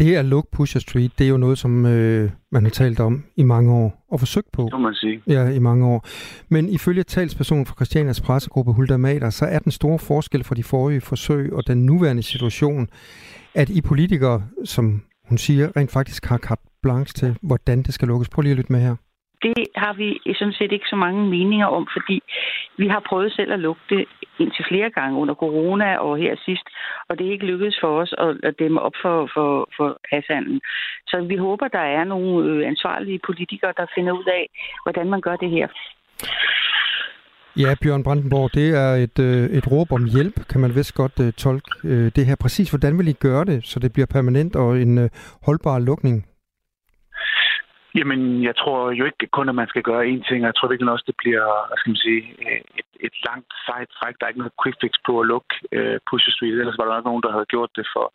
Det 0.00 0.16
at 0.16 0.24
lukke 0.24 0.50
Pusher 0.56 0.80
Street, 0.80 1.18
det 1.18 1.24
er 1.24 1.28
jo 1.30 1.36
noget, 1.36 1.58
som 1.58 1.86
øh, 1.86 2.30
man 2.52 2.62
har 2.62 2.70
talt 2.70 3.00
om 3.00 3.24
i 3.36 3.42
mange 3.42 3.72
år 3.72 4.04
og 4.12 4.20
forsøgt 4.20 4.52
på. 4.52 4.62
Det 4.62 4.72
må 4.72 4.78
man 4.78 4.94
sige. 4.94 5.22
Ja, 5.26 5.48
i 5.48 5.58
mange 5.58 5.86
år. 5.86 6.06
Men 6.48 6.68
ifølge 6.68 7.02
talspersonen 7.02 7.66
for 7.66 7.74
Christianias 7.74 8.20
pressegruppe, 8.20 8.72
Hulda 8.72 8.96
Mader, 8.96 9.30
så 9.30 9.44
er 9.44 9.58
den 9.58 9.72
store 9.72 9.98
forskel 9.98 10.44
for 10.44 10.54
de 10.54 10.62
forrige 10.62 11.00
forsøg 11.00 11.52
og 11.52 11.66
den 11.66 11.86
nuværende 11.86 12.22
situation, 12.22 12.88
at 13.54 13.70
I 13.70 13.80
politikere, 13.80 14.42
som 14.64 15.02
hun 15.28 15.38
siger, 15.38 15.76
rent 15.76 15.92
faktisk 15.92 16.26
har 16.26 16.38
carte 16.38 16.62
blanche 16.82 17.12
til, 17.12 17.36
hvordan 17.42 17.82
det 17.82 17.94
skal 17.94 18.08
lukkes. 18.08 18.28
Prøv 18.28 18.42
lige 18.42 18.50
at 18.50 18.56
lytte 18.56 18.72
med 18.72 18.80
her. 18.80 18.96
Det 19.42 19.66
har 19.76 19.92
vi 19.92 20.34
sådan 20.34 20.52
set 20.52 20.72
ikke 20.72 20.90
så 20.90 20.96
mange 20.96 21.22
meninger 21.34 21.66
om, 21.66 21.88
fordi 21.96 22.22
vi 22.76 22.86
har 22.88 23.02
prøvet 23.08 23.32
selv 23.32 23.52
at 23.52 23.58
lukke 23.58 23.82
det 23.90 24.04
indtil 24.38 24.64
flere 24.68 24.90
gange 24.90 25.18
under 25.18 25.34
corona 25.34 25.96
og 25.96 26.18
her 26.18 26.34
sidst, 26.44 26.66
og 27.08 27.18
det 27.18 27.26
er 27.26 27.32
ikke 27.32 27.46
lykkedes 27.46 27.78
for 27.80 28.00
os 28.00 28.14
at, 28.18 28.36
at 28.42 28.54
dæmme 28.58 28.80
op 28.80 28.96
for, 29.02 29.30
for, 29.34 29.68
for 29.76 29.98
hashandlen. 30.12 30.60
Så 31.06 31.24
vi 31.28 31.36
håber, 31.36 31.68
der 31.68 31.86
er 31.98 32.04
nogle 32.04 32.50
øh, 32.50 32.68
ansvarlige 32.68 33.20
politikere, 33.26 33.72
der 33.76 33.86
finder 33.94 34.12
ud 34.12 34.28
af, 34.38 34.44
hvordan 34.84 35.10
man 35.10 35.20
gør 35.20 35.36
det 35.36 35.50
her. 35.50 35.68
Ja, 37.56 37.74
Bjørn 37.82 38.02
Brandenborg, 38.02 38.50
det 38.54 38.68
er 38.84 38.94
et, 39.06 39.18
øh, 39.18 39.58
et 39.58 39.72
råb 39.72 39.92
om 39.92 40.04
hjælp, 40.04 40.46
kan 40.50 40.60
man 40.60 40.74
vist 40.74 40.94
godt 40.94 41.20
øh, 41.20 41.32
tolke 41.32 41.70
øh, 41.84 42.12
det 42.16 42.26
her. 42.26 42.36
Præcis, 42.40 42.70
hvordan 42.70 42.98
vil 42.98 43.08
I 43.08 43.12
gøre 43.12 43.44
det, 43.44 43.66
så 43.66 43.80
det 43.80 43.92
bliver 43.92 44.06
permanent 44.06 44.56
og 44.56 44.80
en 44.80 45.10
holdbar 45.42 45.78
lukning? 45.78 46.29
Jamen, 47.98 48.20
jeg 48.48 48.56
tror 48.56 48.90
jo 48.98 49.04
ikke 49.04 49.26
kun, 49.36 49.48
at 49.48 49.54
man 49.54 49.68
skal 49.68 49.82
gøre 49.82 50.08
én 50.12 50.22
ting. 50.28 50.38
Jeg 50.42 50.54
tror 50.54 50.68
virkelig 50.68 50.92
også, 50.92 51.08
det 51.10 51.20
bliver 51.22 51.44
hvad 51.68 51.78
skal 51.78 51.90
man 51.90 52.04
sige, 52.06 52.22
øh, 52.44 52.60
et, 52.80 52.90
et 53.06 53.14
langt 53.28 53.50
sejt 53.66 53.88
træk. 53.96 54.14
Der 54.16 54.24
er 54.24 54.32
ikke 54.32 54.44
noget 54.44 54.58
quick 54.62 54.76
fix 54.80 54.92
på 55.06 55.12
at 55.20 55.26
lukke 55.32 55.54
øh, 55.76 55.98
Pusher 56.08 56.32
Street. 56.32 56.60
Ellers 56.60 56.78
var 56.78 56.84
der 56.84 56.94
nok 56.94 57.04
nogen, 57.04 57.24
der 57.26 57.32
havde 57.36 57.52
gjort 57.54 57.70
det 57.78 57.86
for, 57.94 58.06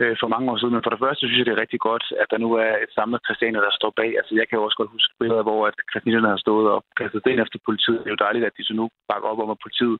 øh, 0.00 0.16
for 0.20 0.28
mange 0.34 0.46
år 0.50 0.56
siden. 0.58 0.74
Men 0.74 0.84
for 0.84 0.92
det 0.92 1.02
første 1.04 1.22
synes 1.24 1.38
jeg, 1.38 1.46
det 1.46 1.54
er 1.54 1.64
rigtig 1.64 1.80
godt, 1.88 2.04
at 2.22 2.28
der 2.32 2.38
nu 2.44 2.48
er 2.66 2.72
et 2.84 2.92
samlet 2.98 3.20
Christianer, 3.26 3.60
der 3.66 3.72
står 3.80 3.92
bag. 4.00 4.10
Altså, 4.20 4.32
jeg 4.40 4.46
kan 4.46 4.58
jo 4.58 4.64
også 4.64 4.78
godt 4.80 4.94
huske 4.96 5.14
billeder, 5.20 5.42
hvor 5.48 5.60
at 5.70 5.76
christianerne 5.92 6.32
har 6.34 6.40
stået 6.46 6.66
og 6.74 6.78
kastet 7.00 7.20
sten 7.22 7.40
efter 7.44 7.58
politiet. 7.68 8.00
Det 8.00 8.08
er 8.08 8.16
jo 8.16 8.24
dejligt, 8.26 8.48
at 8.48 8.56
de 8.58 8.64
så 8.64 8.74
nu 8.80 8.84
bakker 9.10 9.28
op 9.32 9.40
om, 9.44 9.50
at 9.54 9.62
politiet 9.64 9.96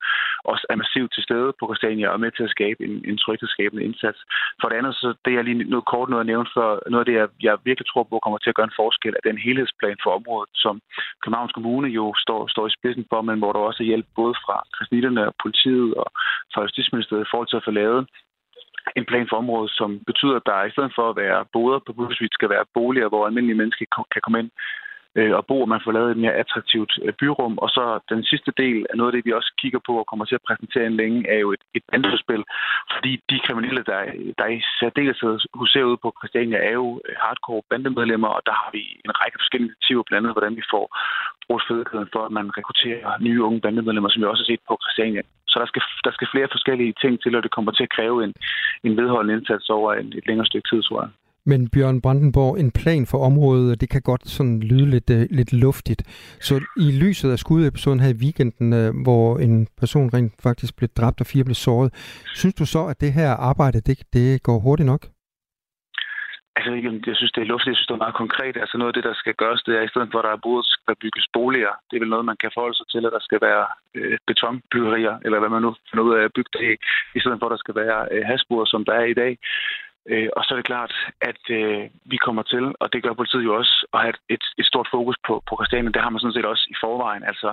også 0.52 0.64
er 0.72 0.76
massivt 0.82 1.11
til 1.14 1.22
stede 1.28 1.50
på 1.58 1.64
Christiania 1.68 2.08
og 2.08 2.14
er 2.14 2.25
med 2.25 2.32
til 2.34 2.44
at 2.49 2.54
skabe 2.56 2.80
en, 2.87 2.94
en 3.11 3.18
tryghedsskabende 3.25 3.84
indsats. 3.88 4.20
For 4.61 4.68
det 4.68 4.76
andet, 4.76 4.94
så 4.94 5.08
det 5.25 5.32
jeg 5.34 5.44
lige 5.44 5.70
noget 5.75 5.87
kort 5.92 6.08
noget 6.08 6.25
at 6.25 6.30
nævne 6.32 6.49
for, 6.56 6.68
noget 6.92 7.04
af 7.04 7.08
det, 7.11 7.16
jeg, 7.20 7.28
jeg 7.49 7.54
virkelig 7.68 7.87
tror 7.88 8.04
på 8.04 8.18
kommer 8.22 8.38
til 8.38 8.52
at 8.52 8.58
gøre 8.58 8.70
en 8.70 8.80
forskel, 8.82 9.14
er 9.14 9.28
den 9.28 9.38
helhedsplan 9.46 9.99
for 10.04 10.11
området, 10.18 10.50
som 10.64 10.75
Københavns 11.22 11.56
Kommune 11.56 11.88
jo 11.99 12.04
står, 12.25 12.40
står 12.54 12.66
i 12.66 12.76
spidsen 12.78 13.06
for, 13.11 13.20
men 13.28 13.38
hvor 13.38 13.52
der 13.52 13.61
også 13.61 13.82
er 13.82 13.90
hjælp 13.90 14.06
både 14.20 14.34
fra 14.44 14.56
christianerne 14.76 15.22
og 15.30 15.34
politiet 15.42 15.94
og 15.94 16.08
fra 16.52 16.62
Justitsministeriet 16.62 17.26
i 17.26 17.30
forhold 17.30 17.49
til 17.50 17.61
at 17.61 17.66
få 17.68 17.70
lavet 17.82 18.02
en 18.96 19.04
plan 19.04 19.26
for 19.30 19.36
området, 19.36 19.70
som 19.70 19.90
betyder, 20.06 20.36
at 20.36 20.46
der 20.46 20.64
i 20.64 20.70
stedet 20.70 20.92
for 20.94 21.10
at 21.10 21.16
være 21.16 21.44
boder 21.52 21.78
på 21.86 21.92
Busvit, 21.92 22.34
skal 22.34 22.48
være 22.48 22.70
boliger, 22.74 23.08
hvor 23.08 23.26
almindelige 23.26 23.60
mennesker 23.62 23.86
kan 24.12 24.22
komme 24.24 24.38
ind 24.38 24.50
øh, 25.19 25.33
at 25.38 25.47
bo, 25.47 25.57
og 25.61 25.69
man 25.69 25.81
får 25.85 25.92
lavet 25.92 26.11
et 26.11 26.23
mere 26.25 26.40
attraktivt 26.42 26.92
øh, 27.04 27.12
byrum. 27.21 27.59
Og 27.59 27.69
så 27.69 28.00
den 28.09 28.25
sidste 28.25 28.52
del 28.57 28.87
af 28.90 28.97
noget 28.97 29.11
af 29.11 29.14
det, 29.16 29.26
vi 29.26 29.33
også 29.33 29.52
kigger 29.62 29.81
på 29.87 29.92
og 29.99 30.07
kommer 30.07 30.25
til 30.25 30.38
at 30.38 30.47
præsentere 30.49 30.87
en 30.87 30.97
længe, 31.02 31.28
er 31.35 31.38
jo 31.45 31.52
et, 31.52 31.64
et 31.75 31.85
bandespil. 31.92 32.45
Fordi 32.95 33.12
de 33.31 33.38
kriminelle, 33.47 33.83
der, 33.90 34.00
der 34.38 34.47
i 34.47 34.61
særdeleshed 34.81 35.38
huserer 35.54 35.85
ude 35.85 36.02
på 36.04 36.14
Christiania, 36.19 36.59
er 36.71 36.75
jo 36.83 37.00
øh, 37.09 37.14
hardcore 37.23 37.62
bandemedlemmer, 37.71 38.28
og 38.28 38.42
der 38.47 38.54
har 38.61 38.71
vi 38.73 38.83
en 39.07 39.12
række 39.21 39.38
forskellige 39.40 39.71
initiativer, 39.71 40.02
blandt 40.07 40.23
andet 40.25 40.37
hvordan 40.37 40.57
vi 40.57 40.64
får 40.75 40.85
brugt 41.47 41.64
fødekæden 41.69 42.09
for, 42.12 42.23
at 42.26 42.33
man 42.38 42.47
rekrutterer 42.59 43.21
nye 43.21 43.42
unge 43.47 43.61
bandemedlemmer, 43.61 44.11
som 44.11 44.23
vi 44.23 44.26
også 44.26 44.42
har 44.42 44.52
set 44.52 44.62
på 44.69 44.75
Christiania. 44.85 45.23
Så 45.50 45.57
der 45.62 45.66
skal, 45.66 45.83
der 46.04 46.12
skal 46.14 46.28
flere 46.33 46.49
forskellige 46.54 46.95
ting 47.02 47.23
til, 47.23 47.37
og 47.37 47.42
det 47.42 47.50
kommer 47.57 47.73
til 47.73 47.83
at 47.83 47.95
kræve 47.97 48.25
en, 48.25 48.35
en 48.85 48.96
vedholdende 48.96 49.35
indsats 49.38 49.68
over 49.70 49.94
en, 49.94 50.12
et 50.18 50.27
længere 50.27 50.46
stykke 50.46 50.68
tid, 50.70 50.83
tror 50.83 51.03
jeg. 51.03 51.11
Men 51.46 51.70
Bjørn 51.70 52.00
Brandenborg, 52.00 52.59
en 52.59 52.72
plan 52.81 53.07
for 53.07 53.18
området, 53.28 53.81
det 53.81 53.90
kan 53.90 54.02
godt 54.02 54.28
sådan 54.28 54.61
lyde 54.61 54.90
lidt, 54.90 55.11
øh, 55.11 55.26
lidt 55.31 55.52
luftigt. 55.52 56.02
Så 56.40 56.55
i 56.76 56.88
lyset 57.05 57.31
af 57.31 57.38
skudepisoden 57.38 58.00
her 58.00 58.11
i 58.14 58.20
weekenden, 58.24 58.72
øh, 58.72 58.90
hvor 59.05 59.38
en 59.38 59.66
person 59.81 60.14
rent 60.14 60.33
faktisk 60.42 60.76
blev 60.76 60.88
dræbt 60.98 61.20
og 61.20 61.26
fire 61.26 61.44
blev 61.44 61.55
såret, 61.55 61.90
synes 62.35 62.55
du 62.55 62.66
så, 62.66 62.87
at 62.87 63.00
det 63.00 63.12
her 63.12 63.31
arbejde, 63.31 63.81
det, 63.81 63.98
det 64.12 64.42
går 64.42 64.59
hurtigt 64.59 64.87
nok? 64.87 65.02
Altså, 66.57 66.70
jeg 67.11 67.16
synes, 67.16 67.33
det 67.33 67.42
er 67.42 67.52
luftigt. 67.52 67.72
Jeg 67.72 67.76
synes, 67.76 67.90
det 67.90 67.96
er 67.96 68.05
meget 68.07 68.20
konkret. 68.22 68.57
Altså, 68.62 68.74
noget 68.78 68.90
af 68.92 68.96
det, 68.96 69.05
der 69.09 69.14
skal 69.14 69.35
gøres, 69.42 69.62
det 69.66 69.74
er, 69.74 69.83
i 69.83 69.92
stedet 69.92 70.09
for, 70.12 70.18
at 70.18 70.24
der 70.26 70.33
er 70.35 70.46
både 70.48 70.62
skal 70.64 70.96
bygges 71.05 71.26
boliger, 71.37 71.72
det 71.87 71.94
er 71.96 72.02
vel 72.02 72.14
noget, 72.14 72.31
man 72.31 72.40
kan 72.42 72.50
forholde 72.55 72.78
sig 72.78 72.88
til, 72.90 73.07
at 73.07 73.14
der 73.16 73.22
skal 73.28 73.40
være 73.48 73.66
øh, 73.98 74.18
betonbyggerier, 74.28 75.14
eller 75.24 75.38
hvad 75.40 75.52
man 75.55 75.62
nu 75.62 75.70
finder 75.90 76.05
ud 76.09 76.14
af 76.18 76.22
at 76.24 76.35
bygge 76.37 76.52
det 76.57 76.62
i, 76.72 76.74
i 77.16 77.20
stedet 77.20 77.38
for, 77.38 77.46
at 77.46 77.55
der 77.55 77.64
skal 77.64 77.76
være 77.83 78.00
øh, 78.12 78.22
hasbur, 78.31 78.62
som 78.72 78.85
der 78.88 78.94
er 79.02 79.07
i 79.12 79.18
dag. 79.22 79.33
Øh, 80.10 80.28
og 80.36 80.44
så 80.44 80.54
er 80.54 80.58
det 80.58 80.70
klart, 80.72 80.92
at 81.20 81.42
øh, 81.50 81.82
vi 82.04 82.16
kommer 82.16 82.42
til, 82.42 82.64
og 82.80 82.92
det 82.92 83.02
gør 83.02 83.12
politiet 83.12 83.44
jo 83.44 83.56
også, 83.56 83.86
at 83.94 84.00
have 84.00 84.14
et, 84.28 84.44
et 84.58 84.66
stort 84.66 84.88
fokus 84.90 85.16
på, 85.26 85.42
på 85.48 85.54
Christiania. 85.58 85.90
Det 85.90 86.02
har 86.02 86.10
man 86.10 86.20
sådan 86.20 86.32
set 86.32 86.52
også 86.52 86.66
i 86.70 86.76
forvejen. 86.80 87.24
Altså, 87.24 87.52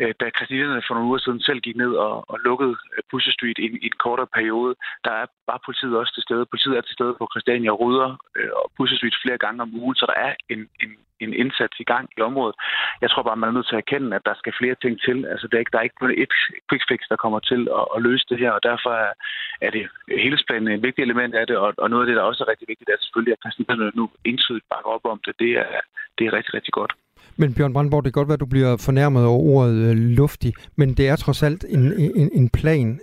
øh, 0.00 0.14
da 0.20 0.30
Christianerne 0.36 0.82
for 0.86 0.94
nogle 0.94 1.08
uger 1.08 1.18
siden 1.18 1.40
selv 1.40 1.60
gik 1.60 1.76
ned 1.76 1.92
og, 2.06 2.30
og 2.30 2.38
lukkede 2.44 2.74
øh, 2.94 3.02
Pusher 3.10 3.32
Street 3.32 3.58
i, 3.58 3.66
i 3.84 3.86
en 3.86 3.98
kortere 4.04 4.26
periode, 4.38 4.74
der 5.04 5.10
er 5.10 5.26
bare 5.46 5.64
politiet 5.64 5.96
også 5.96 6.14
til 6.14 6.22
stede. 6.22 6.46
Politiet 6.46 6.76
er 6.76 6.80
til 6.80 6.94
stede 6.98 7.14
på 7.18 7.28
Christiania 7.32 7.70
og 7.70 7.80
rydder 7.80 8.10
øh, 8.36 8.50
og 8.60 8.72
Pusher 8.76 8.96
Street 8.96 9.16
flere 9.22 9.38
gange 9.38 9.62
om 9.62 9.74
ugen, 9.74 9.96
så 9.96 10.06
der 10.06 10.18
er 10.26 10.34
en, 10.48 10.60
en, 10.82 10.90
en 11.20 11.32
indsats 11.34 11.80
i 11.80 11.84
gang 11.92 12.08
i 12.18 12.20
området. 12.20 12.56
Jeg 13.00 13.10
tror 13.10 13.22
bare, 13.22 13.36
man 13.36 13.48
er 13.48 13.52
nødt 13.52 13.68
til 13.68 13.76
at 13.76 13.84
erkende, 13.84 14.16
at 14.16 14.26
der 14.26 14.34
skal 14.38 14.52
flere 14.60 14.76
ting 14.82 14.94
til. 15.06 15.26
Altså, 15.32 15.48
der 15.48 15.56
er 15.56 15.62
ikke, 15.64 15.72
der 15.72 15.78
er 15.78 15.88
ikke 15.88 16.00
kun 16.00 16.14
et 16.22 16.32
quick 16.68 16.84
fix, 16.88 17.00
der 17.08 17.16
kommer 17.16 17.40
til 17.40 17.68
at, 17.78 17.84
at 17.96 18.02
løse 18.02 18.26
det 18.28 18.38
her, 18.38 18.50
og 18.50 18.62
derfor 18.62 18.90
er, 18.90 19.12
er 19.60 19.70
det 19.70 19.88
helhedsplanen 20.08 20.68
et 20.68 20.82
vigtigt 20.82 21.06
element 21.06 21.34
af 21.34 21.46
det, 21.46 21.56
og, 21.56 21.74
og 21.82 21.90
noget 21.90 22.02
af 22.02 22.08
det, 22.08 22.16
der 22.16 22.22
også 22.30 22.40
er 22.44 22.48
rigtig 22.52 22.68
vigtigt, 22.68 22.90
er 22.90 22.98
selvfølgelig, 23.00 23.32
at 23.32 23.42
præsidenterne 23.44 23.90
nu 23.98 24.04
entydigt 24.30 24.66
bakker 24.72 24.90
op 24.96 25.04
om 25.14 25.20
det. 25.26 25.34
Det 25.38 25.50
er, 25.64 25.80
det 26.18 26.24
er 26.26 26.32
rigtig, 26.38 26.54
rigtig 26.54 26.72
godt. 26.72 26.92
Men 27.40 27.54
Bjørn 27.54 27.72
Brandborg, 27.72 28.04
det 28.04 28.12
kan 28.12 28.20
godt 28.20 28.28
være, 28.28 28.40
at 28.40 28.44
du 28.46 28.52
bliver 28.54 28.72
fornærmet 28.86 29.24
over 29.24 29.42
ordet 29.54 29.74
øh, 29.86 29.96
luftig, 30.20 30.52
men 30.76 30.88
det 30.98 31.08
er 31.08 31.16
trods 31.16 31.42
alt 31.42 31.64
en, 31.68 31.82
en, 32.20 32.30
en 32.40 32.48
plan. 32.58 33.00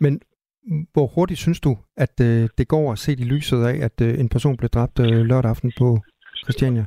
Men 0.00 0.20
hvor 0.92 1.06
hurtigt 1.06 1.40
synes 1.40 1.60
du, 1.60 1.78
at 1.96 2.20
øh, 2.20 2.48
det 2.58 2.68
går 2.68 2.92
at 2.92 2.98
se 2.98 3.12
i 3.12 3.24
lyset 3.24 3.60
af, 3.70 3.76
at 3.84 4.00
øh, 4.06 4.20
en 4.20 4.28
person 4.28 4.56
blev 4.56 4.68
dræbt 4.68 4.98
øh, 5.00 5.20
lørdag 5.30 5.50
aften 5.50 5.72
på 5.78 5.98
Christiania? 6.44 6.84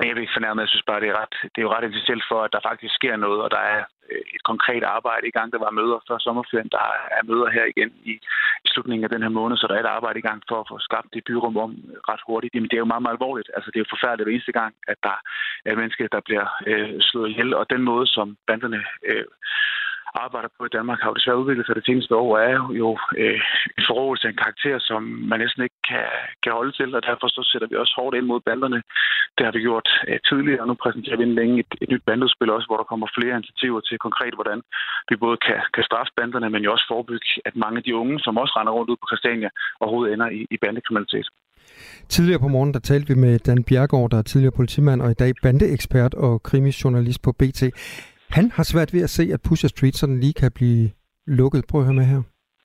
Jeg 0.00 0.14
vil 0.14 0.24
ikke 0.24 0.38
fornærme, 0.38 0.60
jeg 0.60 0.68
synes 0.72 0.88
bare, 0.90 1.00
det 1.00 1.08
er, 1.08 1.20
ret, 1.22 1.34
det 1.52 1.58
er 1.58 1.66
jo 1.66 1.74
ret 1.74 1.84
essentielt 1.88 2.24
for, 2.30 2.38
at 2.42 2.52
der 2.52 2.66
faktisk 2.68 2.94
sker 2.94 3.16
noget, 3.16 3.40
og 3.44 3.50
der 3.56 3.62
er 3.74 3.80
øh, 4.10 4.24
et 4.36 4.42
konkret 4.50 4.84
arbejde 4.96 5.28
i 5.28 5.34
gang. 5.36 5.52
Der 5.52 5.58
var 5.58 5.78
møder 5.78 5.98
før 6.08 6.18
sommerferien, 6.18 6.70
der 6.76 6.84
er 7.16 7.22
møder 7.30 7.48
her 7.56 7.64
igen 7.72 7.90
i, 8.10 8.12
i 8.64 8.68
slutningen 8.72 9.04
af 9.04 9.10
den 9.10 9.22
her 9.22 9.32
måned, 9.40 9.56
så 9.56 9.66
der 9.66 9.74
er 9.74 9.84
et 9.84 9.96
arbejde 9.96 10.18
i 10.18 10.26
gang 10.28 10.42
for 10.48 10.60
at 10.60 10.68
få 10.70 10.76
skabt 10.78 11.14
det 11.14 11.24
byrum 11.24 11.56
om 11.56 11.70
ret 12.10 12.22
hurtigt. 12.26 12.54
Jamen, 12.54 12.68
det 12.68 12.76
er 12.76 12.84
jo 12.84 12.92
meget, 12.92 13.02
meget 13.02 13.16
alvorligt. 13.18 13.50
Altså, 13.56 13.68
det 13.70 13.78
er 13.78 13.84
jo 13.84 13.94
forfærdeligt 13.94 14.26
hver 14.26 14.34
eneste 14.34 14.58
gang, 14.60 14.72
at 14.92 14.98
der 15.08 15.16
er 15.68 15.74
mennesker, 15.80 16.14
der 16.16 16.20
bliver 16.28 16.46
øh, 16.70 16.94
slået 17.08 17.30
ihjel, 17.30 17.54
og 17.54 17.70
den 17.70 17.82
måde, 17.90 18.06
som 18.06 18.36
banderne 18.46 18.80
øh, 19.10 19.24
arbejder 20.14 20.50
på 20.56 20.62
i 20.66 20.74
Danmark, 20.76 20.98
har 21.00 21.08
jo 21.10 21.18
desværre 21.18 21.42
udviklet 21.42 21.66
sig 21.66 21.76
det 21.76 21.86
seneste 21.86 22.12
år, 22.24 22.30
er 22.38 22.58
jo 22.82 22.88
øh, 23.22 23.40
en 23.78 23.84
forrådelse 23.88 24.26
af 24.26 24.30
en 24.32 24.42
karakter, 24.44 24.76
som 24.90 25.02
man 25.30 25.40
næsten 25.40 25.62
ikke 25.66 25.80
kan, 25.90 26.06
kan 26.42 26.52
holde 26.58 26.72
til, 26.76 26.94
og 26.96 27.02
derfor 27.10 27.26
så 27.28 27.42
sætter 27.50 27.68
vi 27.68 27.76
også 27.82 27.94
hårdt 27.98 28.16
ind 28.16 28.26
mod 28.32 28.40
banderne. 28.48 28.80
Det 29.36 29.44
har 29.46 29.52
vi 29.56 29.60
gjort 29.68 29.88
øh, 30.08 30.18
tidligere, 30.28 30.62
og 30.62 30.68
nu 30.68 30.74
præsenterer 30.82 31.16
vi 31.16 31.22
inden 31.24 31.40
længe 31.40 31.56
et, 31.62 31.72
et 31.82 31.88
nyt 31.92 32.04
bandudspil 32.08 32.50
også, 32.56 32.66
hvor 32.68 32.78
der 32.80 32.90
kommer 32.90 33.06
flere 33.18 33.34
initiativer 33.38 33.80
til 33.80 33.96
konkret, 34.06 34.34
hvordan 34.38 34.58
vi 35.10 35.14
både 35.24 35.36
kan, 35.46 35.60
kan 35.74 35.84
straffe 35.88 36.12
banderne, 36.20 36.48
men 36.50 36.64
jo 36.64 36.72
også 36.72 36.86
forebygge, 36.92 37.28
at 37.48 37.54
mange 37.64 37.76
af 37.78 37.84
de 37.86 37.96
unge, 38.02 38.16
som 38.24 38.38
også 38.42 38.54
render 38.58 38.72
rundt 38.72 38.90
ud 38.92 38.98
på 39.00 39.08
Christiania, 39.10 39.50
overhovedet 39.80 40.12
ender 40.14 40.28
i, 40.38 40.40
i 40.54 40.56
bandekriminalitet. 40.62 41.28
Tidligere 42.08 42.40
på 42.40 42.48
morgen, 42.48 42.74
der 42.74 42.80
talte 42.80 43.08
vi 43.08 43.20
med 43.20 43.38
Dan 43.38 43.64
Bjergård, 43.64 44.10
der 44.10 44.18
er 44.18 44.22
tidligere 44.22 44.56
politimand 44.56 45.02
og 45.02 45.10
i 45.10 45.14
dag 45.14 45.32
bandeekspert 45.42 46.14
og 46.14 46.42
krimisjournalist 46.42 47.22
på 47.22 47.32
BT. 47.32 47.62
Han 48.32 48.50
har 48.50 48.62
svært 48.62 48.92
ved 48.92 49.02
at 49.02 49.10
se, 49.10 49.30
at 49.32 49.42
Pusher 49.42 49.68
Street 49.68 49.96
sådan 49.96 50.20
lige 50.20 50.32
kan 50.32 50.52
blive 50.52 50.90
lukket. 51.26 51.66
Prøv 51.66 51.80
at 51.80 51.84
høre 51.84 51.94
med 51.94 52.04
her. 52.04 52.22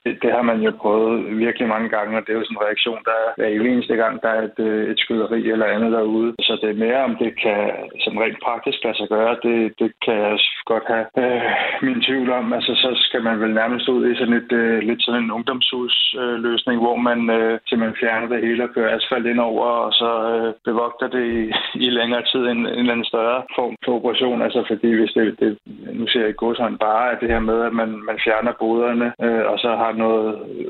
Det, 0.08 0.18
det 0.24 0.32
har 0.32 0.42
man 0.42 0.60
jo 0.68 0.72
prøvet 0.84 1.38
virkelig 1.46 1.68
mange 1.68 1.90
gange, 1.90 2.18
og 2.18 2.24
det 2.24 2.32
er 2.32 2.40
jo 2.40 2.46
sådan 2.46 2.58
en 2.58 2.66
reaktion, 2.68 3.02
der 3.10 3.16
er 3.22 3.30
hver 3.38 3.48
eneste 3.72 3.96
gang, 3.96 4.22
der 4.24 4.30
er 4.30 4.42
et, 4.50 4.60
øh, 4.68 4.92
et 4.92 5.00
skyderi 5.00 5.50
eller 5.50 5.66
andet 5.66 5.92
derude. 5.92 6.34
Så 6.48 6.54
det 6.62 6.70
er 6.70 6.84
mere, 6.86 7.02
om 7.08 7.16
det 7.24 7.32
kan 7.44 7.60
som 8.04 8.18
rent 8.18 8.40
praktisk 8.48 8.78
lade 8.84 8.98
sig 8.98 9.10
gøre. 9.10 9.34
Det, 9.46 9.58
det 9.80 9.90
kan 10.06 10.16
jeg 10.26 10.38
godt 10.72 10.86
have 10.94 11.06
øh, 11.24 11.42
min 11.88 12.02
tvivl 12.08 12.30
om. 12.40 12.54
Altså, 12.54 12.74
så 12.84 12.90
skal 13.08 13.22
man 13.24 13.40
vel 13.44 13.54
nærmest 13.54 13.88
ud 13.90 14.02
i 14.12 14.18
sådan 14.20 14.40
et, 14.42 14.52
øh, 14.52 14.80
lidt 14.90 15.02
sådan 15.04 15.24
en 15.24 15.32
ungdomshusløsning, 15.38 16.36
øh, 16.36 16.44
løsning, 16.48 16.78
hvor 16.82 16.98
man 17.10 17.20
øh, 17.38 17.60
simpelthen 17.68 18.00
fjerner 18.02 18.28
det 18.28 18.46
hele 18.48 18.64
og 18.64 18.74
kører 18.76 18.96
asfalt 18.96 19.26
ind 19.26 19.40
over, 19.40 19.66
og 19.86 19.92
så 20.02 20.10
øh, 20.34 20.54
bevogter 20.68 21.08
det 21.16 21.24
i, 21.40 21.42
i 21.86 21.90
længere 22.00 22.24
tid 22.32 22.44
en, 22.54 22.58
en 22.58 22.66
eller 22.68 22.94
anden 22.94 23.12
større 23.14 23.40
form 23.58 23.76
for 23.86 23.92
operation. 23.98 24.42
Altså, 24.42 24.64
fordi 24.68 24.90
hvis 25.00 25.12
det, 25.18 25.40
det 25.40 25.58
nu 26.00 26.08
ser 26.08 26.22
jeg 26.22 26.30
i 26.30 26.42
godshånd 26.42 26.78
bare, 26.80 27.12
at 27.12 27.18
det 27.22 27.30
her 27.30 27.40
med, 27.40 27.60
at 27.70 27.74
man, 27.74 27.90
man 28.10 28.18
fjerner 28.26 28.54
boderne, 28.60 29.08
øh, 29.26 29.44
og 29.52 29.58
så 29.64 29.70
har 29.82 29.92
noget 29.98 30.26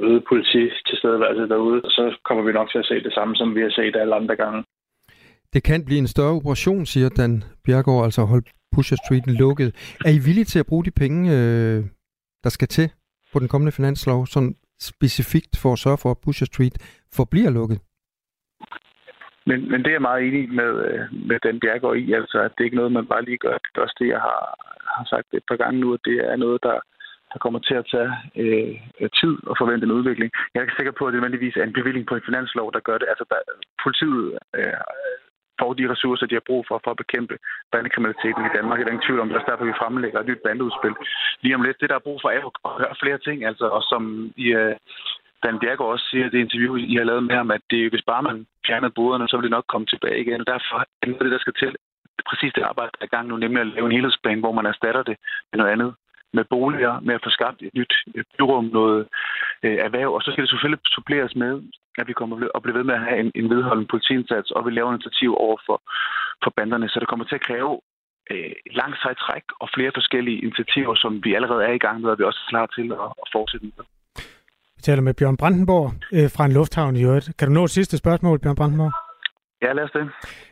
øget 0.07 0.23
politi 0.29 0.63
til 0.87 0.97
stedeværelse 0.97 1.49
derude, 1.53 1.81
så 1.81 2.03
kommer 2.27 2.43
vi 2.43 2.51
nok 2.51 2.69
til 2.71 2.79
at 2.79 2.85
se 2.85 3.03
det 3.03 3.13
samme, 3.13 3.35
som 3.35 3.55
vi 3.55 3.61
har 3.61 3.69
set 3.69 3.95
alle 3.95 4.15
andre 4.15 4.35
gange. 4.35 4.63
Det 5.53 5.63
kan 5.63 5.85
blive 5.85 5.99
en 5.99 6.07
større 6.07 6.35
operation, 6.39 6.85
siger 6.85 7.09
Dan 7.09 7.43
Bjergård, 7.65 8.03
altså 8.03 8.21
holde 8.21 8.45
Pusher 8.75 8.97
Street 9.03 9.27
lukket. 9.27 9.69
Er 10.05 10.11
I 10.17 10.19
villige 10.27 10.49
til 10.51 10.59
at 10.59 10.69
bruge 10.69 10.85
de 10.85 10.91
penge, 10.91 11.21
øh, 11.37 11.79
der 12.43 12.49
skal 12.49 12.67
til 12.67 12.87
på 13.33 13.39
den 13.39 13.47
kommende 13.47 13.71
finanslov, 13.71 14.25
sådan 14.25 14.55
specifikt 14.81 15.53
for 15.61 15.73
at 15.73 15.79
sørge 15.79 15.97
for, 16.03 16.11
at 16.11 16.21
Pusher 16.25 16.45
Street 16.45 16.75
forbliver 17.17 17.49
lukket? 17.49 17.79
Men, 19.49 19.59
men 19.71 19.79
det 19.79 19.87
er 19.89 19.97
jeg 19.99 20.09
meget 20.09 20.27
enig 20.27 20.43
med, 20.61 20.71
øh, 20.87 21.01
med 21.29 21.37
Dan 21.43 21.59
Bjergård 21.59 21.97
i, 21.97 22.13
altså 22.13 22.37
at 22.45 22.51
det 22.51 22.61
er 22.61 22.69
ikke 22.69 22.81
noget, 22.81 22.91
man 22.91 23.07
bare 23.13 23.25
lige 23.25 23.43
gør. 23.45 23.57
Det 23.63 23.77
er 23.77 23.81
også 23.81 23.97
det, 23.99 24.07
jeg 24.15 24.21
har, 24.29 24.41
har 24.95 25.05
sagt 25.13 25.27
et 25.33 25.45
par 25.49 25.59
gange 25.63 25.79
nu, 25.79 25.93
at 25.93 25.99
det 26.05 26.17
er 26.31 26.35
noget, 26.35 26.59
der, 26.63 26.77
der 27.37 27.45
kommer 27.45 27.61
til 27.69 27.77
at 27.81 27.89
tage 27.95 28.11
øh, 28.41 28.73
øh 29.01 29.09
tid 29.19 29.33
og 29.49 29.55
forvente 29.61 29.85
en 29.85 29.97
udvikling. 29.99 30.29
Jeg 30.49 30.59
er 30.59 30.65
ikke 30.65 30.79
sikker 30.79 30.95
på, 30.97 31.03
at 31.05 31.11
det 31.11 31.17
nødvendigvis 31.19 31.55
er 31.57 31.65
en 31.65 31.77
bevilling 31.79 32.05
på 32.07 32.15
en 32.15 32.27
finanslov, 32.29 32.67
der 32.75 32.87
gør 32.87 32.97
det. 33.01 33.07
Altså, 33.11 33.25
der, 33.31 33.37
politiet 33.83 34.25
øh, 34.59 34.81
får 35.59 35.71
de 35.79 35.91
ressourcer, 35.93 36.25
de 36.25 36.39
har 36.39 36.49
brug 36.49 36.61
for, 36.67 36.77
for 36.83 36.91
at 36.91 37.01
bekæmpe 37.03 37.35
bandekriminaliteten 37.73 38.43
i 38.45 38.53
Danmark. 38.57 38.77
Det 38.77 38.85
er 38.85 38.95
ingen 38.95 39.07
tvivl 39.07 39.21
om, 39.21 39.29
det 39.29 39.37
er 39.37 39.49
derfor, 39.49 39.71
vi 39.71 39.81
fremlægger 39.81 40.19
et 40.19 40.29
nyt 40.29 40.45
bandeudspil. 40.45 40.95
Lige 41.43 41.55
om 41.57 41.65
lidt, 41.65 41.81
det 41.81 41.89
der 41.89 41.97
er 41.97 42.07
brug 42.07 42.17
for, 42.21 42.29
er 42.29 42.41
at 42.67 42.77
høre 42.81 43.01
flere 43.03 43.19
ting, 43.27 43.37
altså, 43.49 43.65
og 43.77 43.81
som 43.91 44.01
i, 44.45 44.47
øh, 44.61 44.75
Dan 45.43 45.59
Bjergård 45.61 45.93
også 45.95 46.07
siger 46.11 46.25
i 46.25 46.29
det 46.33 46.39
interview, 46.45 46.73
I 46.93 46.95
har 46.99 47.09
lavet 47.09 47.23
med 47.23 47.35
ham, 47.35 47.51
at 47.57 47.63
det, 47.71 47.89
hvis 47.91 48.05
bare 48.11 48.23
man 48.29 48.37
fjerner 48.67 48.89
boderne, 48.99 49.27
så 49.27 49.35
vil 49.37 49.47
det 49.47 49.57
nok 49.57 49.67
komme 49.71 49.87
tilbage 49.87 50.21
igen. 50.23 50.41
Og 50.43 50.47
derfor 50.53 50.75
er 51.01 51.05
det 51.05 51.19
det, 51.21 51.35
der 51.35 51.43
skal 51.45 51.57
til. 51.63 51.75
Præcis 52.29 52.53
det 52.53 52.63
arbejde, 52.71 52.91
der 52.93 53.01
er 53.01 53.09
i 53.11 53.15
gang 53.15 53.27
nu, 53.27 53.37
nemlig 53.37 53.61
at 53.61 53.67
lave 53.67 53.85
en 53.85 53.97
helhedsplan, 53.97 54.39
hvor 54.39 54.51
man 54.51 54.65
erstatter 54.65 55.03
det 55.03 55.17
med 55.51 55.57
noget 55.59 55.71
andet 55.71 55.91
med 56.33 56.45
boliger, 56.49 56.99
med 56.99 57.15
at 57.15 57.23
få 57.23 57.29
skabt 57.29 57.61
et 57.61 57.73
nyt 57.73 57.93
øh, 58.15 58.23
byrum, 58.37 58.65
noget 58.65 59.07
øh, 59.63 59.77
erhverv, 59.87 60.11
og 60.13 60.21
så 60.21 60.31
skal 60.31 60.41
det 60.41 60.49
selvfølgelig 60.49 60.81
suppleres 60.97 61.35
med, 61.35 61.53
at 61.97 62.07
vi 62.07 62.13
kommer 62.13 62.35
og 62.55 62.61
blive 62.63 62.77
ved 62.77 62.83
med 62.83 62.95
at 62.95 63.05
have 63.07 63.19
en, 63.19 63.31
en 63.35 63.49
vedholdende 63.49 63.91
politiindsats, 63.93 64.51
og 64.51 64.65
vi 64.65 64.71
laver 64.71 64.93
initiativ 64.93 65.29
over 65.45 65.57
for, 65.65 65.77
for 66.43 66.51
banderne, 66.57 66.89
så 66.89 66.99
det 66.99 67.07
kommer 67.07 67.25
til 67.25 67.39
at 67.39 67.47
kræve 67.49 67.73
øh, 68.31 68.51
langt 68.79 68.97
sejt 69.01 69.17
træk 69.17 69.45
og 69.61 69.67
flere 69.75 69.91
forskellige 69.99 70.41
initiativer, 70.45 70.95
som 70.95 71.11
vi 71.25 71.33
allerede 71.33 71.63
er 71.63 71.73
i 71.79 71.83
gang 71.85 72.01
med, 72.01 72.09
og 72.09 72.17
vi 72.17 72.23
er 72.23 72.27
også 72.27 72.45
klar 72.49 72.65
til 72.77 72.87
at, 72.91 73.07
at 73.23 73.27
fortsætte 73.35 73.65
med. 73.65 73.85
Vi 74.77 74.81
taler 74.81 75.01
med 75.01 75.13
Bjørn 75.13 75.37
Brandenborg 75.37 75.87
øh, 76.13 76.29
fra 76.35 76.45
en 76.45 76.53
lufthavn 76.57 76.95
i 76.95 77.03
øvrigt. 77.03 77.27
Kan 77.37 77.47
du 77.47 77.53
nå 77.53 77.63
et 77.63 77.69
sidste 77.69 77.97
spørgsmål, 77.97 78.39
Bjørn 78.39 78.55
Brandenborg? 78.55 79.06
Ja, 79.61 79.73
lad 79.73 79.83
os 79.83 79.91
det. 79.91 80.01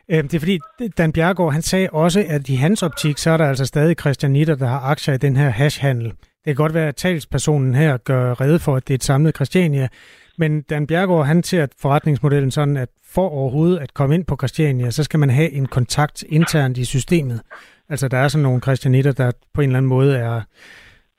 Øhm, 0.08 0.28
det 0.28 0.34
er 0.34 0.40
fordi, 0.40 0.58
Dan 0.98 1.12
Bjergård, 1.12 1.52
han 1.52 1.62
sagde 1.62 1.88
også, 1.90 2.24
at 2.28 2.48
i 2.48 2.54
hans 2.54 2.82
optik, 2.82 3.18
så 3.18 3.30
er 3.30 3.36
der 3.36 3.48
altså 3.48 3.66
stadig 3.66 3.96
Christian 4.00 4.32
Nitter, 4.32 4.54
der 4.54 4.66
har 4.66 4.80
aktier 4.80 5.14
i 5.14 5.18
den 5.18 5.36
her 5.36 5.48
hashhandel. 5.48 6.08
Det 6.08 6.44
kan 6.44 6.54
godt 6.54 6.74
være, 6.74 6.88
at 6.88 6.96
talspersonen 6.96 7.74
her 7.74 7.96
gør 7.96 8.40
redde 8.40 8.58
for, 8.58 8.76
at 8.76 8.88
det 8.88 8.94
er 8.94 8.98
et 8.98 9.04
samlet 9.04 9.34
Christiania, 9.34 9.88
men 10.38 10.62
Dan 10.62 10.86
Bjergård, 10.86 11.26
han 11.26 11.42
ser 11.42 11.66
forretningsmodellen 11.80 12.50
sådan, 12.50 12.76
at 12.76 12.88
for 13.04 13.28
overhovedet 13.28 13.78
at 13.78 13.94
komme 13.94 14.14
ind 14.14 14.24
på 14.24 14.36
Christiania, 14.36 14.90
så 14.90 15.04
skal 15.04 15.20
man 15.20 15.30
have 15.30 15.50
en 15.50 15.66
kontakt 15.66 16.22
internt 16.28 16.78
i 16.78 16.84
systemet. 16.84 17.40
Altså, 17.88 18.08
der 18.08 18.18
er 18.18 18.28
sådan 18.28 18.42
nogle 18.42 18.60
Christianitter, 18.60 19.12
der 19.12 19.32
på 19.54 19.60
en 19.60 19.68
eller 19.68 19.78
anden 19.78 19.88
måde 19.88 20.16
er 20.16 20.40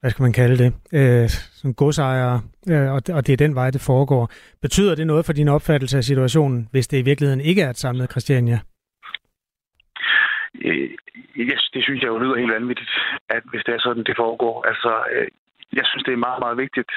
hvad 0.07 0.11
skal 0.11 0.27
man 0.29 0.39
kalde 0.41 0.57
det, 0.63 0.69
øh, 0.99 1.29
som 1.59 1.73
godsejere, 1.73 2.41
øh, 2.71 2.87
og, 2.95 3.01
og 3.17 3.21
det 3.27 3.33
er 3.33 3.45
den 3.45 3.55
vej, 3.55 3.69
det 3.71 3.81
foregår. 3.91 4.23
Betyder 4.61 4.95
det 4.95 5.07
noget 5.07 5.25
for 5.25 5.33
din 5.33 5.47
opfattelse 5.47 5.97
af 5.97 6.03
situationen, 6.03 6.67
hvis 6.71 6.87
det 6.87 6.97
i 6.99 7.07
virkeligheden 7.09 7.41
ikke 7.49 7.61
er 7.61 7.69
et 7.69 7.77
samlet 7.77 8.11
Christiania? 8.11 8.59
Øh, 10.65 10.89
yes, 11.37 11.69
det 11.73 11.83
synes 11.83 12.01
jeg 12.01 12.07
jo 12.07 12.17
lyder 12.17 12.37
helt 12.37 12.53
vanvittigt, 12.59 12.89
at 13.29 13.43
hvis 13.51 13.63
det 13.65 13.73
er 13.73 13.79
sådan, 13.79 14.03
det 14.03 14.15
foregår. 14.17 14.55
Altså, 14.71 14.91
øh, 15.13 15.27
jeg 15.73 15.86
synes, 15.86 16.03
det 16.03 16.13
er 16.13 16.25
meget, 16.27 16.39
meget 16.45 16.58
vigtigt, 16.58 16.91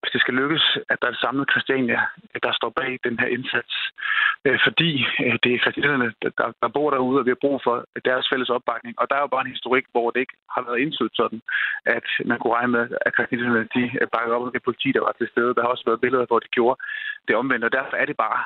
hvis 0.00 0.12
det 0.12 0.20
skal 0.20 0.34
lykkes, 0.34 0.64
at 0.90 0.96
der 1.00 1.06
er 1.08 1.12
et 1.12 1.24
samlet 1.24 1.50
Christiania, 1.52 2.00
der 2.42 2.52
står 2.52 2.70
bag 2.80 2.98
den 3.04 3.18
her 3.20 3.28
indsats. 3.36 3.74
Øh, 4.46 4.58
fordi 4.66 4.90
øh, 5.24 5.36
det 5.42 5.50
er 5.52 5.64
christianerne, 5.64 6.12
der, 6.22 6.52
der 6.62 6.68
bor 6.76 6.90
derude, 6.90 7.18
og 7.20 7.24
vi 7.26 7.30
har 7.30 7.44
brug 7.44 7.60
for 7.66 7.76
deres 8.04 8.26
fælles 8.30 8.50
opbakning. 8.56 8.94
Og 9.00 9.04
der 9.10 9.16
er 9.16 9.20
jo 9.24 9.34
bare 9.34 9.44
en 9.46 9.56
historik, 9.56 9.84
hvor 9.92 10.10
det 10.10 10.20
ikke 10.20 10.36
har 10.54 10.62
været 10.68 10.82
indsøgt 10.84 11.16
sådan, 11.16 11.40
at 11.96 12.06
man 12.30 12.38
kunne 12.38 12.54
regne 12.54 12.72
med, 12.72 12.84
at 13.06 13.14
christianerne 13.16 13.68
de 13.74 13.84
øh, 14.00 14.06
bakker 14.14 14.34
op 14.34 14.46
om 14.46 14.52
det 14.52 14.62
politi, 14.62 14.88
der 14.92 15.02
var 15.06 15.14
til 15.18 15.28
stede. 15.32 15.54
Der 15.54 15.62
har 15.62 15.74
også 15.74 15.86
været 15.86 16.00
billeder, 16.04 16.26
hvor 16.26 16.38
de 16.38 16.54
gjorde 16.56 16.80
det 17.28 17.36
omvendt, 17.36 17.64
og 17.64 17.72
derfor 17.72 17.96
er 17.96 18.06
det 18.06 18.16
bare 18.16 18.40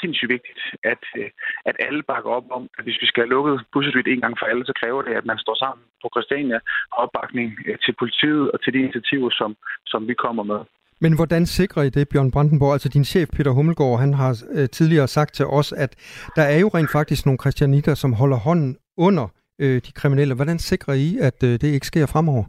sindssygt 0.00 0.32
vigtigt, 0.36 0.60
at, 0.92 1.02
øh, 1.20 1.30
at 1.68 1.76
alle 1.86 2.02
bakker 2.10 2.30
op 2.38 2.46
om, 2.58 2.62
at 2.78 2.84
hvis 2.84 3.00
vi 3.02 3.06
skal 3.06 3.22
have 3.22 3.34
lukket 3.36 3.54
Busserstreet 3.72 4.08
en 4.12 4.20
gang 4.24 4.34
for 4.38 4.46
alle, 4.50 4.64
så 4.66 4.74
kræver 4.80 5.02
det, 5.02 5.14
at 5.20 5.26
man 5.30 5.38
står 5.44 5.56
sammen 5.62 5.84
på 6.02 6.08
Christiania 6.14 6.58
og 6.92 6.98
opbakning 7.04 7.48
øh, 7.68 7.78
til 7.84 7.94
politiet 8.02 8.44
og 8.52 8.58
til 8.62 8.72
de 8.74 8.78
initiativer, 8.78 9.30
som, 9.40 9.50
som 9.92 10.00
vi 10.08 10.14
kommer 10.14 10.44
med. 10.52 10.60
Men 11.04 11.14
hvordan 11.14 11.46
sikrer 11.46 11.82
I 11.82 11.90
det, 11.90 12.08
Bjørn 12.08 12.30
Brandenborg? 12.30 12.72
Altså 12.72 12.88
din 12.88 13.04
chef, 13.04 13.28
Peter 13.36 13.50
Hummelgaard, 13.50 14.00
han 14.00 14.14
har 14.14 14.32
øh, 14.52 14.68
tidligere 14.68 15.08
sagt 15.08 15.34
til 15.34 15.46
os, 15.46 15.72
at 15.72 15.92
der 16.36 16.42
er 16.42 16.58
jo 16.58 16.68
rent 16.68 16.92
faktisk 16.92 17.26
nogle 17.26 17.38
christianitter, 17.38 17.94
som 17.94 18.12
holder 18.12 18.36
hånden 18.36 18.76
under 18.96 19.26
øh, 19.58 19.76
de 19.86 19.92
kriminelle. 19.92 20.34
Hvordan 20.34 20.58
sikrer 20.58 20.94
I, 20.94 21.18
at 21.20 21.42
øh, 21.44 21.50
det 21.50 21.64
ikke 21.64 21.86
sker 21.86 22.06
fremover? 22.06 22.44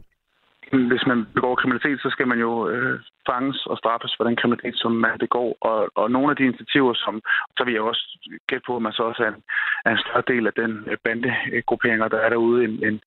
Hvis 0.72 1.06
man 1.06 1.26
begår 1.34 1.54
kriminalitet, 1.54 2.00
så 2.02 2.10
skal 2.10 2.28
man 2.28 2.38
jo 2.38 2.68
øh, 2.68 3.00
fanges 3.30 3.66
og 3.66 3.78
straffes 3.78 4.14
for 4.16 4.24
den 4.24 4.36
kriminalitet, 4.36 4.76
som 4.76 4.92
man 4.92 5.18
begår. 5.18 5.56
Og, 5.60 5.88
og 5.94 6.10
nogle 6.10 6.30
af 6.30 6.36
de 6.36 6.44
initiativer, 6.44 6.94
som 6.94 7.22
så 7.56 7.64
vil 7.64 7.74
jeg 7.74 7.82
også 7.82 8.04
gætte 8.48 8.64
på, 8.66 8.76
at 8.76 8.82
man 8.82 8.92
så 8.92 9.02
også 9.02 9.22
er 9.22 9.28
en, 9.28 9.42
er 9.84 9.90
en 9.90 10.04
større 10.04 10.22
del 10.32 10.46
af 10.46 10.52
den 10.52 10.72
øh, 10.90 10.96
bandegrupperinger, 11.04 12.08
der 12.08 12.18
er 12.18 12.28
derude, 12.28 12.64
end, 12.64 12.74
end, 12.86 13.00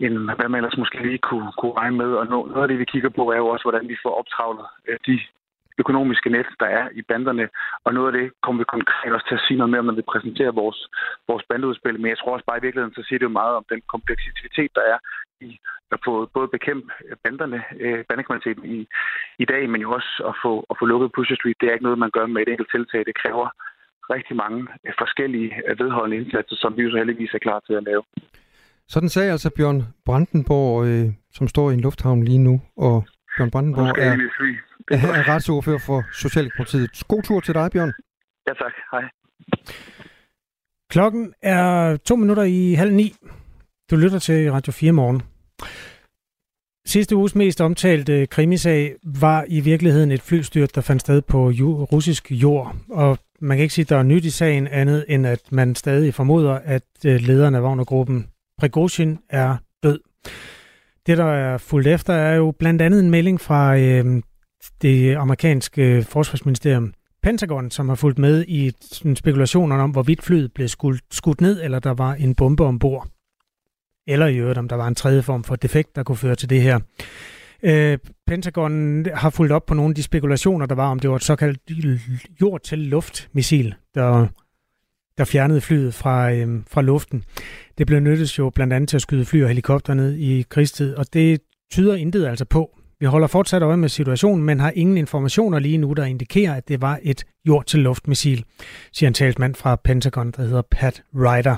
end 0.00 0.14
hvad 0.36 0.48
man 0.48 0.58
ellers 0.58 0.78
måske 0.78 1.02
lige 1.06 1.18
kunne, 1.18 1.52
kunne 1.58 1.78
regne 1.80 1.96
med. 1.96 2.10
Og 2.20 2.26
noget 2.26 2.62
af 2.62 2.68
det, 2.68 2.78
vi 2.78 2.92
kigger 2.92 3.08
på, 3.08 3.22
er 3.32 3.36
jo 3.36 3.46
også, 3.46 3.64
hvordan 3.64 3.88
vi 3.88 3.96
får 4.02 4.18
optravlet 4.20 4.66
øh, 4.88 4.98
de 5.06 5.20
økonomiske 5.78 6.30
net, 6.30 6.46
der 6.60 6.66
er 6.66 6.88
i 6.92 7.02
banderne. 7.02 7.48
Og 7.84 7.94
noget 7.94 8.08
af 8.10 8.14
det 8.18 8.32
kommer 8.42 8.60
vi 8.60 8.74
konkret 8.74 9.12
også 9.12 9.28
til 9.28 9.38
at 9.38 9.44
sige 9.46 9.58
noget 9.58 9.70
mere 9.70 9.82
om, 9.82 9.86
når 9.86 10.00
vi 10.00 10.12
præsenterer 10.12 10.52
vores, 10.52 10.80
vores 11.28 11.44
bandeudspil. 11.48 12.00
Men 12.00 12.10
jeg 12.10 12.18
tror 12.18 12.32
også 12.32 12.46
bare 12.46 12.58
i 12.58 12.64
virkeligheden, 12.66 12.94
så 12.94 13.02
siger 13.02 13.18
det 13.18 13.28
jo 13.30 13.38
meget 13.40 13.54
om 13.56 13.64
den 13.72 13.82
kompleksitet, 13.94 14.70
der 14.78 14.84
er 14.92 14.98
i 15.40 15.58
at 15.94 16.00
få 16.06 16.12
både 16.36 16.48
bekæmpe 16.56 16.92
banderne, 17.24 17.60
øh, 17.84 18.00
bandekriminaliteten 18.08 18.64
i, 18.76 18.78
i 19.38 19.44
dag, 19.52 19.62
men 19.70 19.80
jo 19.80 19.90
også 19.98 20.12
at 20.30 20.34
få, 20.44 20.52
at 20.70 20.76
få 20.80 20.84
lukket 20.92 21.12
Pusher 21.16 21.36
Street. 21.36 21.60
Det 21.60 21.66
er 21.68 21.72
ikke 21.72 21.88
noget, 21.88 22.04
man 22.04 22.14
gør 22.16 22.26
med 22.26 22.42
et 22.42 22.48
enkelt 22.48 22.70
tiltag. 22.74 23.00
Det 23.10 23.20
kræver 23.22 23.46
rigtig 24.14 24.36
mange 24.36 24.60
øh, 24.86 24.92
forskellige 25.02 25.50
øh, 25.68 25.78
vedholdende 25.80 26.16
indsatser, 26.20 26.56
som 26.62 26.76
vi 26.76 26.82
jo 26.82 26.90
så 26.90 26.96
heldigvis 26.96 27.34
er 27.34 27.44
klar 27.46 27.60
til 27.66 27.74
at 27.80 27.84
lave. 27.90 28.02
Sådan 28.88 29.08
sagde 29.08 29.30
altså 29.30 29.50
Bjørn 29.56 29.82
Brandenborg, 30.06 30.86
øh, 30.86 31.06
som 31.36 31.48
står 31.48 31.70
i 31.70 31.74
en 31.74 31.80
lufthavn 31.80 32.24
lige 32.24 32.38
nu, 32.48 32.54
og 32.76 33.04
Bjørn 33.36 33.50
Brandenborg 33.50 33.88
er, 34.06 34.12
er, 34.94 34.98
er 35.20 35.28
retsordfører 35.32 35.82
for 35.86 35.98
Socialdemokratiet. 36.12 36.90
God 37.08 37.22
tur 37.22 37.40
til 37.40 37.54
dig, 37.54 37.70
Bjørn. 37.72 37.92
Ja, 38.48 38.52
tak. 38.62 38.74
Hej. 38.92 39.04
Klokken 40.90 41.34
er 41.42 41.96
to 41.96 42.16
minutter 42.16 42.42
i 42.42 42.74
halv 42.74 42.92
ni. 42.92 43.12
Du 43.90 43.96
lytter 43.96 44.18
til 44.18 44.52
Radio 44.52 44.72
4 44.72 44.92
morgen. 44.92 45.35
Sidste 46.86 47.16
uges 47.16 47.34
mest 47.34 47.60
omtalte 47.60 48.26
krimisag 48.26 48.94
var 49.02 49.44
i 49.48 49.60
virkeligheden 49.60 50.10
et 50.10 50.22
flystyrt, 50.22 50.74
der 50.74 50.80
fandt 50.80 51.02
sted 51.02 51.22
på 51.22 51.48
russisk 51.92 52.32
jord. 52.32 52.76
Og 52.90 53.18
man 53.40 53.56
kan 53.56 53.62
ikke 53.62 53.74
sige, 53.74 53.82
at 53.82 53.88
der 53.88 53.96
er 53.96 54.02
nyt 54.02 54.24
i 54.24 54.30
sagen 54.30 54.66
andet, 54.66 55.04
end 55.08 55.26
at 55.26 55.40
man 55.50 55.74
stadig 55.74 56.14
formoder, 56.14 56.52
at 56.52 56.82
øh, 57.06 57.20
lederen 57.20 57.54
af 57.54 57.60
Wagnergruppen, 57.60 58.26
Prigozhin, 58.58 59.18
er 59.30 59.56
død. 59.82 60.00
Det, 61.06 61.18
der 61.18 61.24
er 61.24 61.58
fuldt 61.58 61.86
efter, 61.86 62.14
er 62.14 62.34
jo 62.34 62.54
blandt 62.58 62.82
andet 62.82 63.00
en 63.00 63.10
melding 63.10 63.40
fra 63.40 63.78
øh, 63.78 64.22
det 64.82 65.16
amerikanske 65.16 65.82
øh, 65.82 66.04
forsvarsministerium, 66.04 66.94
Pentagon, 67.22 67.70
som 67.70 67.88
har 67.88 67.96
fulgt 67.96 68.18
med 68.18 68.44
i 68.48 68.72
spekulationerne 69.14 69.82
om, 69.82 69.90
hvorvidt 69.90 70.22
flyet 70.22 70.52
blev 70.52 70.68
skudt 71.10 71.40
ned, 71.40 71.62
eller 71.62 71.78
der 71.78 71.94
var 71.94 72.14
en 72.14 72.34
bombe 72.34 72.64
ombord 72.64 73.08
eller 74.06 74.26
i 74.26 74.36
øvrigt 74.36 74.58
om 74.58 74.68
der 74.68 74.76
var 74.76 74.88
en 74.88 74.94
tredje 74.94 75.22
form 75.22 75.44
for 75.44 75.56
defekt, 75.56 75.96
der 75.96 76.02
kunne 76.02 76.16
føre 76.16 76.34
til 76.34 76.50
det 76.50 76.62
her. 76.62 76.80
Øh, 77.62 77.98
Pentagon 78.26 79.06
har 79.14 79.30
fulgt 79.30 79.52
op 79.52 79.66
på 79.66 79.74
nogle 79.74 79.90
af 79.90 79.94
de 79.94 80.02
spekulationer, 80.02 80.66
der 80.66 80.74
var 80.74 80.90
om 80.90 80.98
det 80.98 81.10
var 81.10 81.16
et 81.16 81.24
såkaldt 81.24 81.60
jord-til-luft-missil, 82.40 83.74
der, 83.94 84.26
der 85.18 85.24
fjernede 85.24 85.60
flyet 85.60 85.94
fra, 85.94 86.32
øh, 86.32 86.60
fra 86.70 86.82
luften. 86.82 87.24
Det 87.78 87.86
blev 87.86 88.00
nyttet 88.00 88.38
jo 88.38 88.50
blandt 88.50 88.72
andet 88.72 88.88
til 88.88 88.96
at 88.96 89.02
skyde 89.02 89.24
fly 89.24 89.42
og 89.42 89.48
helikopter 89.48 89.94
ned 89.94 90.14
i 90.14 90.42
krigstid, 90.42 90.94
og 90.94 91.06
det 91.12 91.40
tyder 91.72 91.94
intet 91.94 92.26
altså 92.26 92.44
på. 92.44 92.70
Vi 93.00 93.06
holder 93.06 93.26
fortsat 93.26 93.62
øje 93.62 93.76
med 93.76 93.88
situationen, 93.88 94.44
men 94.44 94.60
har 94.60 94.72
ingen 94.74 94.96
informationer 94.96 95.58
lige 95.58 95.78
nu, 95.78 95.92
der 95.92 96.04
indikerer, 96.04 96.54
at 96.54 96.68
det 96.68 96.80
var 96.80 96.98
et 97.02 97.24
jord-til-luft-missil, 97.48 98.44
siger 98.92 99.08
en 99.08 99.14
talsmand 99.14 99.54
fra 99.54 99.76
Pentagon, 99.76 100.30
der 100.30 100.42
hedder 100.42 100.62
Pat 100.70 101.02
Ryder. 101.14 101.56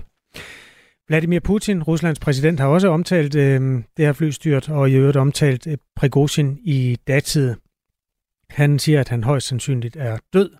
Vladimir 1.08 1.40
Putin, 1.40 1.82
Ruslands 1.82 2.20
præsident, 2.20 2.60
har 2.60 2.66
også 2.66 2.88
omtalt 2.88 3.34
øh, 3.34 3.60
det 3.96 4.04
her 4.06 4.12
flystyrt, 4.12 4.68
og 4.68 4.90
i 4.90 4.94
øvrigt 4.94 5.16
omtalt 5.16 5.66
øh, 5.66 5.76
Prigozhin 5.96 6.58
i 6.64 6.96
datid. 7.06 7.54
Han 8.50 8.78
siger, 8.78 9.00
at 9.00 9.08
han 9.08 9.24
højst 9.24 9.46
sandsynligt 9.46 9.96
er 9.96 10.18
død, 10.32 10.50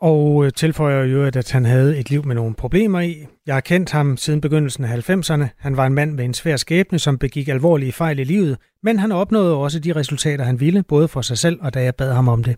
og 0.00 0.44
øh, 0.44 0.52
tilføjer 0.52 1.02
i 1.02 1.10
øvrigt, 1.10 1.36
at 1.36 1.52
han 1.52 1.64
havde 1.64 1.98
et 1.98 2.10
liv 2.10 2.26
med 2.26 2.34
nogle 2.34 2.54
problemer 2.54 3.00
i. 3.00 3.26
Jeg 3.46 3.54
har 3.54 3.60
kendt 3.60 3.90
ham 3.90 4.16
siden 4.16 4.40
begyndelsen 4.40 4.84
af 4.84 5.10
90'erne. 5.10 5.44
Han 5.58 5.76
var 5.76 5.86
en 5.86 5.94
mand 5.94 6.12
med 6.12 6.24
en 6.24 6.34
svær 6.34 6.56
skæbne, 6.56 6.98
som 6.98 7.18
begik 7.18 7.48
alvorlige 7.48 7.92
fejl 7.92 8.18
i 8.18 8.24
livet, 8.24 8.58
men 8.82 8.98
han 8.98 9.12
opnåede 9.12 9.54
også 9.56 9.78
de 9.78 9.96
resultater, 9.96 10.44
han 10.44 10.60
ville, 10.60 10.82
både 10.82 11.08
for 11.08 11.20
sig 11.20 11.38
selv 11.38 11.58
og 11.62 11.74
da 11.74 11.82
jeg 11.82 11.94
bad 11.94 12.12
ham 12.12 12.28
om 12.28 12.44
det, 12.44 12.56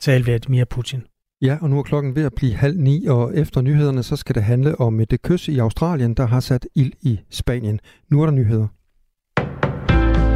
sagde 0.00 0.24
Vladimir 0.24 0.64
Putin. 0.64 1.02
Ja, 1.44 1.58
og 1.60 1.70
nu 1.70 1.78
er 1.78 1.82
klokken 1.82 2.16
ved 2.16 2.24
at 2.24 2.34
blive 2.34 2.54
halv 2.54 2.80
ni, 2.80 3.06
og 3.06 3.36
efter 3.36 3.60
nyhederne, 3.60 4.02
så 4.02 4.16
skal 4.16 4.34
det 4.34 4.42
handle 4.42 4.80
om 4.80 5.00
et 5.00 5.22
kys 5.22 5.48
i 5.48 5.58
Australien, 5.58 6.14
der 6.14 6.26
har 6.26 6.40
sat 6.40 6.66
ild 6.74 6.92
i 7.02 7.20
Spanien. 7.30 7.80
Nu 8.10 8.22
er 8.22 8.26
der 8.26 8.32
nyheder. 8.32 8.66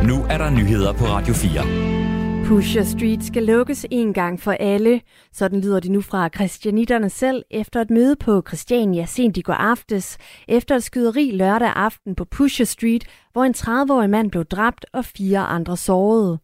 Nu 0.06 0.14
er 0.30 0.38
der 0.38 0.50
nyheder 0.50 0.92
på 0.92 1.04
Radio 1.04 1.34
4. 1.34 2.44
Pusher 2.46 2.82
Street 2.82 3.24
skal 3.24 3.42
lukkes 3.42 3.86
en 3.90 4.12
gang 4.12 4.40
for 4.40 4.52
alle. 4.52 5.00
Sådan 5.32 5.60
lyder 5.60 5.80
det 5.80 5.90
nu 5.90 6.00
fra 6.00 6.28
christianitterne 6.34 7.10
selv 7.10 7.42
efter 7.50 7.80
et 7.80 7.90
møde 7.90 8.16
på 8.16 8.42
Christiania 8.48 9.06
sent 9.06 9.36
i 9.36 9.42
går 9.42 9.52
aftes, 9.52 10.18
efter 10.48 10.76
et 10.76 10.82
skyderi 10.82 11.30
lørdag 11.30 11.72
aften 11.76 12.14
på 12.14 12.24
Pusher 12.24 12.66
Street, 12.66 13.04
hvor 13.32 13.44
en 13.44 13.54
30-årig 13.56 14.10
mand 14.10 14.30
blev 14.30 14.44
dræbt 14.44 14.86
og 14.92 15.04
fire 15.04 15.40
andre 15.40 15.76
sårede. 15.76 16.38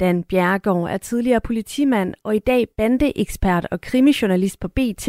Dan 0.00 0.24
Bjergård 0.24 0.90
er 0.90 0.96
tidligere 0.96 1.40
politimand 1.40 2.14
og 2.24 2.36
i 2.36 2.38
dag 2.38 2.66
bandeekspert 2.76 3.66
og 3.70 3.80
krimijournalist 3.80 4.60
på 4.60 4.68
BT. 4.68 5.08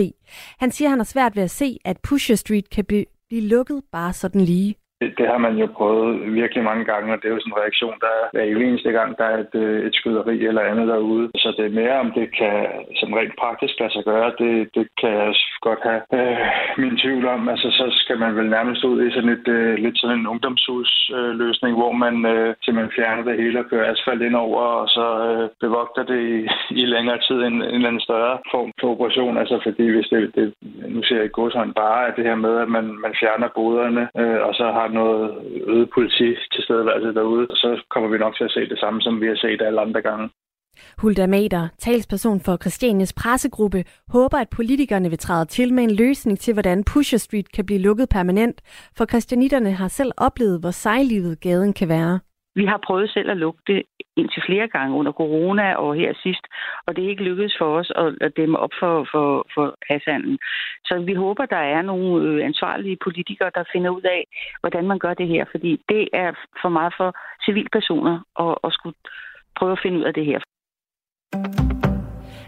Han 0.59 0.71
siger, 0.71 0.89
han 0.89 0.99
har 0.99 1.03
svært 1.05 1.35
ved 1.35 1.43
at 1.43 1.51
se, 1.51 1.77
at 1.85 1.97
Pusher 2.03 2.35
Street 2.35 2.69
kan 2.69 2.85
blive 2.85 3.05
lukket 3.29 3.81
bare 3.91 4.13
sådan 4.13 4.41
lige. 4.41 4.75
Det 5.17 5.25
har 5.31 5.37
man 5.37 5.55
jo 5.61 5.67
prøvet 5.77 6.33
virkelig 6.41 6.63
mange 6.63 6.85
gange, 6.91 7.13
og 7.13 7.17
det 7.19 7.27
er 7.27 7.35
jo 7.35 7.39
sådan 7.39 7.53
en 7.53 7.61
reaktion, 7.63 7.97
der 8.03 8.11
er 8.19 8.25
hver 8.33 8.43
eneste 8.67 8.91
gang, 8.97 9.17
der 9.19 9.25
er 9.33 9.37
et, 9.45 9.55
øh, 9.63 9.85
et 9.87 9.95
skyderi 9.95 10.45
eller 10.45 10.61
andet 10.61 10.87
derude. 10.87 11.25
Så 11.43 11.53
det 11.57 11.65
er 11.65 11.79
mere, 11.81 11.99
om 12.03 12.11
det 12.11 12.27
kan 12.39 12.55
som 12.99 13.13
rent 13.13 13.35
praktisk 13.43 13.73
lade 13.79 13.93
sig 13.93 14.03
gøre, 14.11 14.29
det, 14.41 14.53
det 14.75 14.85
kan 14.99 15.11
jeg 15.21 15.33
godt 15.67 15.81
have 15.89 16.01
øh, 16.19 16.37
min 16.81 16.95
tvivl 17.01 17.25
om. 17.35 17.41
Altså, 17.53 17.67
så 17.79 17.85
skal 18.01 18.17
man 18.23 18.35
vel 18.35 18.49
nærmest 18.49 18.83
ud 18.83 18.97
i 19.05 19.11
sådan 19.11 19.33
et, 19.37 19.47
øh, 19.47 19.73
lidt 19.85 19.97
sådan 19.99 20.19
en 20.19 20.27
ungdomshusløsning, 20.33 21.73
øh, 21.73 21.79
hvor 21.81 21.93
man 22.05 22.15
øh, 22.33 22.55
simpelthen 22.63 22.95
fjerner 22.97 23.23
det 23.23 23.41
hele 23.41 23.59
og 23.59 23.69
kører 23.69 23.91
asfalt 23.91 24.21
ind 24.21 24.35
over, 24.35 24.61
og 24.81 24.87
så 24.97 25.05
øh, 25.29 25.49
bevogter 25.63 26.03
det 26.11 26.19
i, 26.35 26.37
i 26.81 26.83
længere 26.95 27.19
tid 27.27 27.39
en, 27.41 27.53
en 27.53 27.61
eller 27.61 27.87
anden 27.87 28.07
større 28.09 28.37
form 28.51 28.71
for 28.79 28.87
operation. 28.93 29.37
Altså, 29.37 29.59
fordi 29.63 29.85
hvis 29.93 30.07
det, 30.13 30.35
det 30.35 30.53
nu 30.95 31.03
ser 31.03 31.15
jeg 31.15 31.25
i 31.25 31.35
godshånd 31.37 31.73
bare, 31.73 32.07
at 32.07 32.13
det 32.17 32.25
her 32.29 32.35
med, 32.35 32.53
at 32.63 32.69
man, 32.69 32.85
man 33.05 33.13
fjerner 33.19 33.49
boderne, 33.55 34.03
øh, 34.21 34.39
og 34.47 34.53
så 34.59 34.65
har 34.77 34.87
noget 34.93 35.21
øget 35.73 35.89
politi 35.93 36.29
til 36.53 36.63
stedeværelse 36.63 37.13
derude, 37.19 37.47
så 37.61 37.69
kommer 37.93 38.09
vi 38.09 38.17
nok 38.17 38.35
til 38.35 38.43
at 38.43 38.51
se 38.51 38.69
det 38.69 38.79
samme, 38.79 39.01
som 39.01 39.21
vi 39.21 39.27
har 39.27 39.35
set 39.35 39.61
alle 39.61 39.81
andre 39.81 40.01
gange. 40.01 40.29
Hulda 40.97 41.27
Mader, 41.27 41.67
talsperson 41.77 42.39
for 42.39 42.57
Christianias 42.57 43.13
pressegruppe, 43.13 43.83
håber, 44.07 44.37
at 44.37 44.49
politikerne 44.49 45.09
vil 45.09 45.19
træde 45.19 45.45
til 45.45 45.73
med 45.73 45.83
en 45.83 45.95
løsning 45.95 46.39
til, 46.39 46.53
hvordan 46.53 46.83
Pusher 46.83 47.17
Street 47.17 47.51
kan 47.51 47.65
blive 47.65 47.79
lukket 47.79 48.09
permanent, 48.09 48.61
for 48.97 49.05
christianitterne 49.05 49.71
har 49.71 49.87
selv 49.87 50.11
oplevet, 50.17 50.59
hvor 50.59 50.71
sejlivet 50.71 51.39
gaden 51.39 51.73
kan 51.73 51.89
være. 51.89 52.19
Vi 52.55 52.65
har 52.65 52.79
prøvet 52.87 53.09
selv 53.09 53.31
at 53.31 53.37
lukke 53.37 53.61
det 53.67 53.83
indtil 54.15 54.43
flere 54.45 54.67
gange 54.67 54.95
under 54.95 55.11
corona 55.11 55.75
og 55.75 55.95
her 55.95 56.13
sidst, 56.23 56.45
og 56.87 56.95
det 56.95 57.05
er 57.05 57.09
ikke 57.09 57.23
lykkedes 57.23 57.55
for 57.57 57.77
os 57.79 57.91
at, 57.95 58.17
at 58.21 58.37
dæmme 58.37 58.59
op 58.59 58.73
for, 58.79 59.07
for, 59.11 59.47
for 59.53 59.75
hashandlen. 59.89 60.37
Så 60.85 61.03
vi 61.05 61.13
håber, 61.13 61.45
der 61.45 61.63
er 61.75 61.81
nogle 61.81 62.27
øh, 62.27 62.45
ansvarlige 62.45 62.97
politikere, 63.03 63.51
der 63.55 63.63
finder 63.73 63.89
ud 63.89 64.01
af, 64.01 64.23
hvordan 64.59 64.87
man 64.87 64.99
gør 64.99 65.13
det 65.13 65.27
her, 65.27 65.45
fordi 65.51 65.81
det 65.89 66.09
er 66.13 66.31
for 66.61 66.69
meget 66.69 66.93
for 66.97 67.15
civilpersoner 67.45 68.15
at, 68.39 68.57
at 68.63 68.73
skulle 68.73 68.95
prøve 69.55 69.71
at 69.71 69.79
finde 69.83 69.99
ud 69.99 70.03
af 70.03 70.13
det 70.13 70.25
her. 70.25 70.39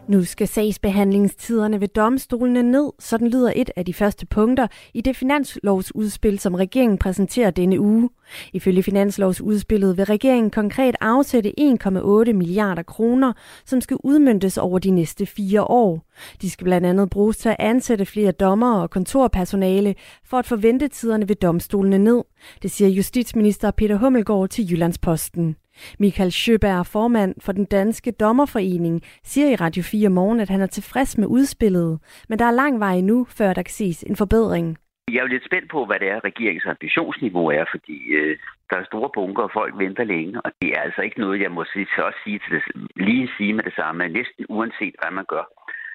Nu 0.08 0.24
skal 0.24 0.48
sagsbehandlingstiderne 0.48 1.82
ved 1.82 1.88
domstolene 1.88 2.64
ned, 2.64 2.92
sådan 3.00 3.28
lyder 3.28 3.54
et 3.56 3.72
af 3.76 3.86
de 3.86 3.94
første 3.94 4.26
punkter 4.26 4.68
i 4.94 5.02
det 5.02 5.16
finanslovsudspil, 5.16 6.40
som 6.40 6.56
regeringen 6.56 6.98
præsenterer 6.98 7.52
denne 7.52 7.80
uge. 7.80 8.10
Ifølge 8.54 8.84
finanslovsudspillet 8.84 9.98
vil 9.98 10.06
regeringen 10.06 10.52
konkret 10.52 10.96
afsætte 11.02 11.54
1,8 11.60 12.34
milliarder 12.34 12.84
kroner, 12.84 13.34
som 13.66 13.82
skal 13.82 13.98
udmyndtes 14.04 14.58
over 14.58 14.80
de 14.80 14.90
næste 14.90 15.26
fire 15.26 15.64
år. 15.64 16.06
De 16.42 16.50
skal 16.50 16.66
blandt 16.66 16.88
andet 16.88 17.10
bruges 17.10 17.38
til 17.38 17.50
at 17.50 17.56
ansætte 17.60 18.06
flere 18.06 18.32
dommer 18.32 18.82
og 18.82 18.90
kontorpersonale 18.90 19.96
for 20.26 20.38
at 20.38 20.46
få 20.46 20.56
ventetiderne 20.56 21.30
ved 21.30 21.36
domstolene 21.36 21.98
ned. 21.98 22.24
Det 22.62 22.72
siger 22.72 22.90
justitsminister 22.90 23.72
Peter 23.72 23.98
Hummelgaard 23.98 24.50
til 24.50 24.72
Jyllandsposten. 24.72 25.56
Michael 26.00 26.32
Sjøberg, 26.32 26.86
formand 26.86 27.36
for 27.42 27.52
den 27.52 27.66
danske 27.66 28.12
dommerforening, 28.12 29.02
siger 29.24 29.50
i 29.50 29.56
Radio 29.56 29.84
4 29.84 30.10
morgen, 30.10 30.40
at 30.40 30.50
han 30.50 30.62
er 30.62 30.68
tilfreds 30.68 31.18
med 31.18 31.28
udspillet, 31.28 32.00
men 32.30 32.40
der 32.40 32.46
er 32.46 32.52
lang 32.52 32.80
vej 32.80 32.94
endnu, 32.94 33.26
før 33.38 33.54
der 33.54 33.64
kan 33.64 33.74
ses 33.74 34.04
en 34.04 34.16
forbedring. 34.16 34.78
Jeg 35.12 35.18
er 35.18 35.22
jo 35.28 35.34
lidt 35.34 35.46
spændt 35.46 35.72
på, 35.72 35.86
hvad 35.86 36.00
det 36.00 36.10
er, 36.10 36.24
regeringens 36.30 36.66
ambitionsniveau 36.66 37.48
er, 37.60 37.66
fordi 37.72 37.98
øh, 38.20 38.38
der 38.70 38.78
er 38.78 38.86
store 38.86 39.10
bunker, 39.14 39.44
og 39.44 39.52
folk 39.54 39.74
venter 39.78 40.04
længe, 40.04 40.42
og 40.46 40.52
det 40.62 40.70
er 40.76 40.82
altså 40.82 41.02
ikke 41.02 41.20
noget, 41.20 41.42
jeg 41.42 41.52
må 41.52 41.64
sige, 41.74 41.88
så 41.96 42.02
også 42.02 42.20
sige 42.24 42.40
til 42.40 42.52
det, 42.56 42.64
lige 42.96 43.30
sige 43.38 43.54
med 43.54 43.64
det 43.64 43.76
samme, 43.76 44.10
næsten 44.10 44.46
uanset 44.50 44.96
hvad 45.00 45.12
man 45.12 45.26
gør, 45.34 45.46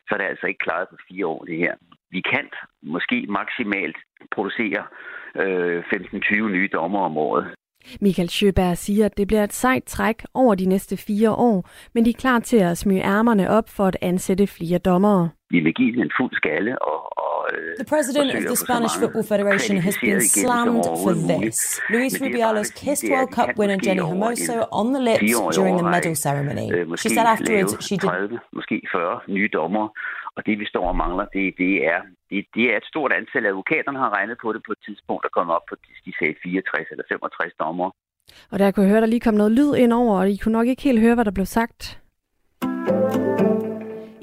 så 0.06 0.10
er 0.14 0.18
det 0.18 0.24
altså 0.32 0.46
ikke 0.46 0.64
klaret 0.66 0.88
på 0.88 0.96
fire 1.08 1.26
år, 1.26 1.44
det 1.44 1.56
her. 1.56 1.74
Vi 2.10 2.20
kan 2.32 2.46
måske 2.82 3.26
maksimalt 3.28 3.98
producere 4.34 4.82
øh, 5.42 5.78
15-20 5.78 6.34
nye 6.56 6.68
dommer 6.72 7.00
om 7.00 7.16
året. 7.16 7.54
Michael 8.00 8.28
Sjøberg 8.30 8.78
siger, 8.78 9.04
at 9.06 9.16
det 9.16 9.26
bliver 9.26 9.44
et 9.44 9.52
sejt 9.52 9.84
træk 9.84 10.22
over 10.34 10.54
de 10.54 10.64
næste 10.66 10.96
fire 10.96 11.30
år, 11.30 11.68
men 11.94 12.04
de 12.04 12.10
er 12.10 12.14
klar 12.18 12.38
til 12.38 12.56
at 12.56 12.78
smyge 12.78 13.02
ærmerne 13.02 13.50
op 13.50 13.68
for 13.68 13.86
at 13.86 13.96
ansætte 14.00 14.46
flere 14.46 14.78
dommere. 14.78 15.30
Vi 15.50 15.60
vil 15.60 15.74
give 15.74 16.02
en 16.04 16.10
fuld 16.20 16.32
skalle 16.34 16.82
og, 16.82 17.18
og 17.18 17.38
øh, 17.52 17.76
The 17.80 17.88
president 17.94 18.28
of 18.36 18.42
the 18.50 18.56
Spanish 18.64 18.94
Football 19.00 19.24
Federation 19.32 19.76
has 19.78 19.96
been 20.04 20.20
slammed 20.20 20.84
for 21.04 21.12
this. 21.32 21.80
Luis 21.94 22.14
Rubiales 22.22 22.70
kissed 22.82 23.10
World 23.12 23.30
Cup 23.36 23.50
winner 23.58 23.78
Jenny 23.86 24.02
Hermoso 24.10 24.56
on 24.80 24.86
the 24.94 25.02
lips 25.10 25.32
during 25.58 25.74
the 25.80 25.88
medal 25.96 26.14
ceremony. 26.26 26.66
Øh, 26.74 26.96
She 27.02 27.08
said 27.16 27.26
afterwards 27.34 27.72
she 27.88 27.96
did 27.96 28.08
30, 28.08 28.38
måske 28.58 28.76
40 28.92 29.20
nye 29.36 29.48
dommer, 29.58 29.84
og 30.36 30.46
det 30.46 30.58
vi 30.60 30.66
står 30.72 30.84
og 30.88 30.96
mangler, 30.96 31.26
det, 31.36 31.44
det, 31.62 31.72
er, 31.92 32.00
det, 32.30 32.46
det 32.54 32.64
er 32.72 32.76
et 32.76 32.90
stort 32.92 33.12
antal 33.12 33.46
advokaterne 33.46 33.98
har 33.98 34.10
regnet 34.16 34.36
på 34.42 34.52
det 34.52 34.62
på 34.66 34.72
et 34.72 34.82
tidspunkt, 34.86 35.22
der 35.24 35.32
kom 35.36 35.50
op 35.56 35.64
på, 35.68 35.74
de 36.06 36.12
sagde 36.18 36.34
64 36.42 36.86
eller 36.90 37.04
65 37.08 37.54
dommer. 37.62 37.90
Og 38.50 38.58
der 38.58 38.70
kunne 38.70 38.84
jeg 38.84 38.90
høre, 38.90 39.00
der 39.00 39.06
lige 39.06 39.20
kom 39.20 39.34
noget 39.34 39.52
lyd 39.52 39.74
ind 39.74 39.92
over, 39.92 40.18
og 40.18 40.30
I 40.30 40.36
kunne 40.36 40.52
nok 40.52 40.66
ikke 40.66 40.82
helt 40.82 41.00
høre, 41.00 41.14
hvad 41.14 41.24
der 41.24 41.30
blev 41.30 41.46
sagt. 41.46 42.00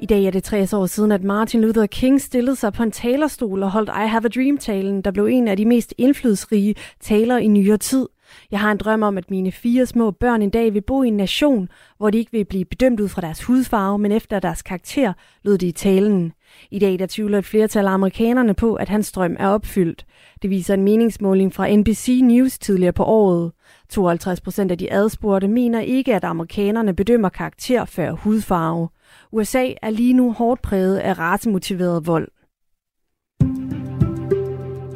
I 0.00 0.06
dag 0.06 0.24
er 0.24 0.30
det 0.30 0.44
60 0.44 0.72
år 0.72 0.86
siden, 0.86 1.12
at 1.12 1.22
Martin 1.22 1.60
Luther 1.60 1.86
King 1.86 2.20
stillede 2.20 2.56
sig 2.56 2.72
på 2.72 2.82
en 2.82 2.90
talerstol 2.90 3.62
og 3.62 3.70
holdt 3.70 3.88
I 3.88 4.08
Have 4.08 4.24
a 4.24 4.28
Dream-talen, 4.28 5.02
der 5.02 5.10
blev 5.10 5.24
en 5.26 5.48
af 5.48 5.56
de 5.56 5.64
mest 5.64 5.94
indflydelsesrige 5.98 6.74
taler 7.00 7.36
i 7.36 7.48
nyere 7.48 7.76
tid. 7.76 8.08
Jeg 8.50 8.60
har 8.60 8.72
en 8.72 8.78
drøm 8.78 9.02
om, 9.02 9.18
at 9.18 9.30
mine 9.30 9.52
fire 9.52 9.86
små 9.86 10.10
børn 10.10 10.42
en 10.42 10.50
dag 10.50 10.74
vil 10.74 10.80
bo 10.80 11.02
i 11.02 11.08
en 11.08 11.16
nation, 11.16 11.68
hvor 11.98 12.10
de 12.10 12.18
ikke 12.18 12.32
vil 12.32 12.44
blive 12.44 12.64
bedømt 12.64 13.00
ud 13.00 13.08
fra 13.08 13.20
deres 13.20 13.44
hudfarve, 13.44 13.98
men 13.98 14.12
efter 14.12 14.40
deres 14.40 14.62
karakter, 14.62 15.12
lød 15.42 15.58
det 15.58 15.66
i 15.66 15.72
talen. 15.72 16.32
I 16.70 16.78
dag 16.78 16.98
der 16.98 17.06
tvivler 17.06 17.38
et 17.38 17.44
flertal 17.44 17.86
af 17.86 17.90
amerikanerne 17.90 18.54
på, 18.54 18.74
at 18.74 18.88
hans 18.88 19.12
drøm 19.12 19.36
er 19.38 19.48
opfyldt. 19.48 20.06
Det 20.42 20.50
viser 20.50 20.74
en 20.74 20.82
meningsmåling 20.82 21.54
fra 21.54 21.76
NBC 21.76 22.20
News 22.22 22.58
tidligere 22.58 22.92
på 22.92 23.04
året. 23.04 23.52
52 23.88 24.40
procent 24.40 24.70
af 24.70 24.78
de 24.78 24.92
adspurgte 24.92 25.48
mener 25.48 25.80
ikke, 25.80 26.14
at 26.14 26.24
amerikanerne 26.24 26.94
bedømmer 26.94 27.28
karakter 27.28 27.84
før 27.84 28.12
hudfarve. 28.12 28.88
USA 29.32 29.72
er 29.82 29.90
lige 29.90 30.12
nu 30.12 30.32
hårdt 30.32 30.62
præget 30.62 30.98
af 30.98 31.18
racemotiveret 31.18 32.06
vold. 32.06 32.28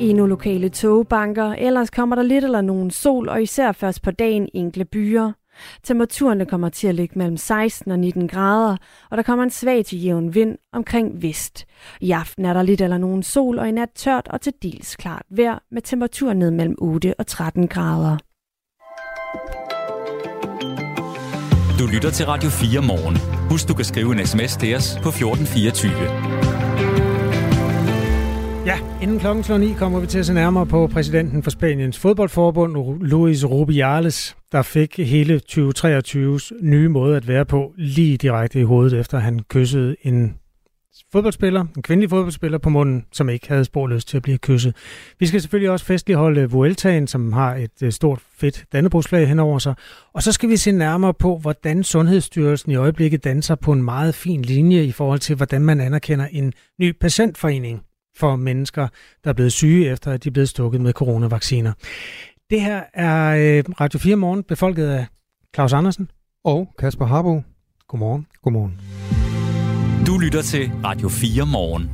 Endnu 0.02 0.26
lokale 0.26 0.68
togbanker, 0.68 1.44
ellers 1.44 1.90
kommer 1.90 2.16
der 2.16 2.22
lidt 2.22 2.44
eller 2.44 2.60
nogen 2.60 2.90
sol, 2.90 3.28
og 3.28 3.42
især 3.42 3.72
først 3.72 4.02
på 4.02 4.10
dagen 4.10 4.48
enkle 4.54 4.84
byer. 4.84 5.32
Temperaturerne 5.82 6.46
kommer 6.46 6.68
til 6.68 6.88
at 6.88 6.94
ligge 6.94 7.18
mellem 7.18 7.36
16 7.36 7.92
og 7.92 7.98
19 7.98 8.28
grader, 8.28 8.76
og 9.10 9.16
der 9.16 9.22
kommer 9.22 9.44
en 9.44 9.50
svag 9.50 9.84
til 9.84 10.02
jævn 10.02 10.34
vind 10.34 10.58
omkring 10.72 11.22
vest. 11.22 11.64
I 12.00 12.10
aften 12.10 12.44
er 12.44 12.52
der 12.52 12.62
lidt 12.62 12.80
eller 12.80 12.98
nogen 12.98 13.22
sol, 13.22 13.58
og 13.58 13.68
i 13.68 13.70
nat 13.70 13.88
tørt 13.94 14.28
og 14.28 14.40
til 14.40 14.52
dels 14.62 14.96
klart 14.96 15.22
vejr 15.30 15.58
med 15.70 15.82
temperatur 15.82 16.32
ned 16.32 16.50
mellem 16.50 16.74
8 16.78 17.14
og 17.18 17.26
13 17.26 17.68
grader. 17.68 18.16
Du 21.78 21.86
lytter 21.94 22.10
til 22.10 22.26
Radio 22.26 22.50
4 22.50 22.82
morgen. 22.82 23.16
Husk, 23.50 23.68
du 23.68 23.74
kan 23.74 23.84
skrive 23.84 24.12
en 24.12 24.26
sms 24.26 24.56
til 24.56 24.76
os 24.76 24.98
på 25.02 25.08
1424. 25.08 27.11
Ja, 28.66 28.78
inden 29.02 29.18
klokken 29.18 29.44
slår 29.44 29.58
9 29.58 29.72
kommer 29.72 30.00
vi 30.00 30.06
til 30.06 30.18
at 30.18 30.26
se 30.26 30.34
nærmere 30.34 30.66
på 30.66 30.86
præsidenten 30.86 31.42
for 31.42 31.50
Spaniens 31.50 31.98
fodboldforbund, 31.98 33.00
Luis 33.00 33.44
Rubiales, 33.44 34.36
der 34.52 34.62
fik 34.62 34.98
hele 34.98 35.40
2023's 35.52 36.50
nye 36.62 36.88
måde 36.88 37.16
at 37.16 37.28
være 37.28 37.44
på 37.44 37.72
lige 37.76 38.16
direkte 38.16 38.60
i 38.60 38.62
hovedet, 38.62 39.00
efter 39.00 39.18
han 39.18 39.40
kyssede 39.48 39.96
en 40.02 40.34
fodboldspiller, 41.12 41.64
en 41.76 41.82
kvindelig 41.82 42.10
fodboldspiller 42.10 42.58
på 42.58 42.70
munden, 42.70 43.04
som 43.12 43.28
ikke 43.28 43.48
havde 43.48 43.64
sporløst 43.64 44.08
til 44.08 44.16
at 44.16 44.22
blive 44.22 44.38
kysset. 44.38 44.76
Vi 45.18 45.26
skal 45.26 45.40
selvfølgelig 45.40 45.70
også 45.70 45.86
festligholde 45.86 46.50
Vueltaen, 46.50 47.06
som 47.06 47.32
har 47.32 47.54
et 47.54 47.82
øh, 47.82 47.92
stort 47.92 48.20
fedt 48.36 48.64
dannebrugsflag 48.72 49.28
henover 49.28 49.58
sig. 49.58 49.74
Og 50.12 50.22
så 50.22 50.32
skal 50.32 50.48
vi 50.48 50.56
se 50.56 50.72
nærmere 50.72 51.14
på, 51.14 51.38
hvordan 51.38 51.84
Sundhedsstyrelsen 51.84 52.72
i 52.72 52.76
øjeblikket 52.76 53.24
danser 53.24 53.54
på 53.54 53.72
en 53.72 53.82
meget 53.82 54.14
fin 54.14 54.42
linje 54.42 54.84
i 54.84 54.92
forhold 54.92 55.18
til, 55.18 55.36
hvordan 55.36 55.62
man 55.62 55.80
anerkender 55.80 56.26
en 56.32 56.52
ny 56.80 56.92
patientforening 57.00 57.82
for 58.16 58.36
mennesker, 58.36 58.88
der 59.24 59.30
er 59.30 59.34
blevet 59.34 59.52
syge 59.52 59.90
efter, 59.90 60.12
at 60.12 60.24
de 60.24 60.28
er 60.28 60.32
blevet 60.32 60.48
stukket 60.48 60.80
med 60.80 60.92
coronavacciner. 60.92 61.72
Det 62.50 62.60
her 62.60 62.82
er 62.94 63.36
øh, 63.58 63.64
Radio 63.80 63.98
4 63.98 64.16
Morgen, 64.16 64.42
befolket 64.42 64.86
af 64.86 65.06
Claus 65.54 65.72
Andersen. 65.72 66.10
Og 66.44 66.74
Kasper 66.78 67.06
Harbo. 67.06 67.42
Godmorgen. 67.88 68.26
Godmorgen. 68.42 68.80
Du 70.06 70.18
lytter 70.18 70.42
til 70.42 70.70
Radio 70.84 71.08
4 71.08 71.46
morgen. 71.46 71.90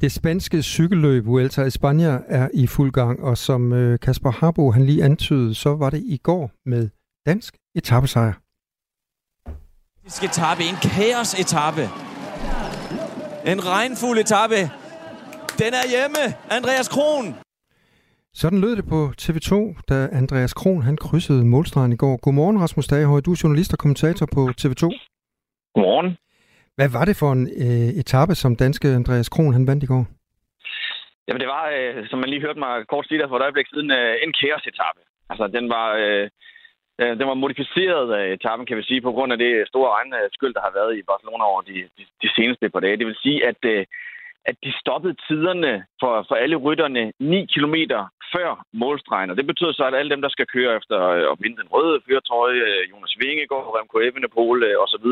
Det 0.00 0.12
spanske 0.12 0.62
cykelløb 0.62 1.26
Vuelta 1.26 1.62
i 1.62 1.70
Spanien 1.70 2.18
er 2.28 2.48
i 2.54 2.66
fuld 2.66 2.92
gang, 2.92 3.22
og 3.22 3.38
som 3.38 3.72
øh, 3.72 3.98
Kasper 3.98 4.30
Harbo 4.30 4.70
han 4.70 4.86
lige 4.86 5.04
antydede, 5.04 5.54
så 5.54 5.76
var 5.76 5.90
det 5.90 6.02
i 6.04 6.16
går 6.16 6.50
med 6.66 6.88
dansk 7.26 7.56
etappesejr. 7.76 8.32
Etape 10.22 10.62
en 10.62 10.74
kaos-etappe. 10.82 11.82
En 13.46 13.66
regnfuld 13.66 14.18
etappe. 14.18 14.70
Den 15.62 15.72
er 15.80 15.86
hjemme. 15.94 16.22
Andreas 16.58 16.88
Kron. 16.94 17.26
Sådan 18.40 18.60
lød 18.64 18.74
det 18.80 18.86
på 18.94 19.00
TV2, 19.22 19.52
da 19.90 19.96
Andreas 20.20 20.54
Kron 20.60 20.82
han 20.88 20.96
krydsede 20.96 21.42
målstregen 21.54 21.92
i 21.92 22.00
går. 22.04 22.14
Godmorgen, 22.24 22.60
Rasmus 22.64 22.86
Dagehøj. 22.92 23.20
Du 23.20 23.30
er 23.32 23.40
journalist 23.42 23.72
og 23.72 23.78
kommentator 23.82 24.26
på 24.36 24.42
TV2. 24.60 24.84
Godmorgen. 25.74 26.08
Hvad 26.78 26.88
var 26.96 27.04
det 27.08 27.16
for 27.22 27.30
en 27.36 27.44
øh, 27.64 27.90
etape, 28.02 28.34
som 28.42 28.56
danske 28.64 28.88
Andreas 29.00 29.28
Kron 29.34 29.52
han 29.56 29.66
vandt 29.70 29.84
i 29.86 29.90
går? 29.92 30.04
Jamen 31.26 31.40
det 31.42 31.50
var, 31.56 31.64
øh, 31.76 32.08
som 32.10 32.18
man 32.18 32.30
lige 32.30 32.44
hørte 32.46 32.62
mig 32.64 32.72
kort 32.92 33.06
sige 33.06 33.20
der 33.20 33.28
for 33.28 33.36
et 33.36 33.46
øjeblik 33.46 33.68
siden, 33.72 33.90
øh, 33.98 34.14
en 34.24 34.32
kaos-etappe. 34.40 35.02
Altså 35.30 35.44
den 35.56 35.64
var, 35.74 35.88
øh, 36.02 36.24
øh, 37.00 37.12
den 37.18 37.26
var 37.30 37.38
modificeret 37.44 38.06
af 38.18 38.24
etappen, 38.36 38.66
kan 38.66 38.76
vi 38.76 38.84
sige, 38.88 39.00
på 39.06 39.12
grund 39.12 39.30
af 39.32 39.38
det 39.38 39.52
store 39.70 39.90
regnskyld, 39.96 40.54
der 40.54 40.62
har 40.66 40.72
været 40.78 40.92
i 40.98 41.02
Barcelona 41.10 41.44
over 41.52 41.62
de, 41.70 41.78
de, 41.96 42.02
de 42.22 42.28
seneste 42.36 42.68
par 42.74 42.80
dage. 42.80 42.96
Det 43.00 43.06
vil 43.06 43.22
sige, 43.24 43.38
at, 43.50 43.60
øh, 43.74 43.84
at 44.50 44.56
de 44.64 44.72
stoppede 44.82 45.16
tiderne 45.28 45.72
for, 46.00 46.12
for 46.28 46.34
alle 46.42 46.56
rytterne 46.56 47.12
9 47.20 47.46
km 47.54 47.76
før 48.34 48.50
målstregen. 48.82 49.30
Og 49.30 49.36
det 49.36 49.46
betyder 49.46 49.72
så, 49.72 49.84
at 49.86 49.94
alle 49.94 50.10
dem, 50.14 50.22
der 50.22 50.28
skal 50.28 50.46
køre 50.46 50.76
efter 50.78 50.96
øh, 51.16 51.24
at 51.32 51.36
vinde 51.42 51.60
den 51.62 51.72
røde 51.74 52.00
førtrøje, 52.06 52.60
øh, 52.68 52.82
Jonas 52.90 53.14
Vingegaard, 53.20 53.74
Remco 53.76 53.96
Evenepoel 53.98 54.62
øh, 54.68 54.76
osv., 54.84 55.08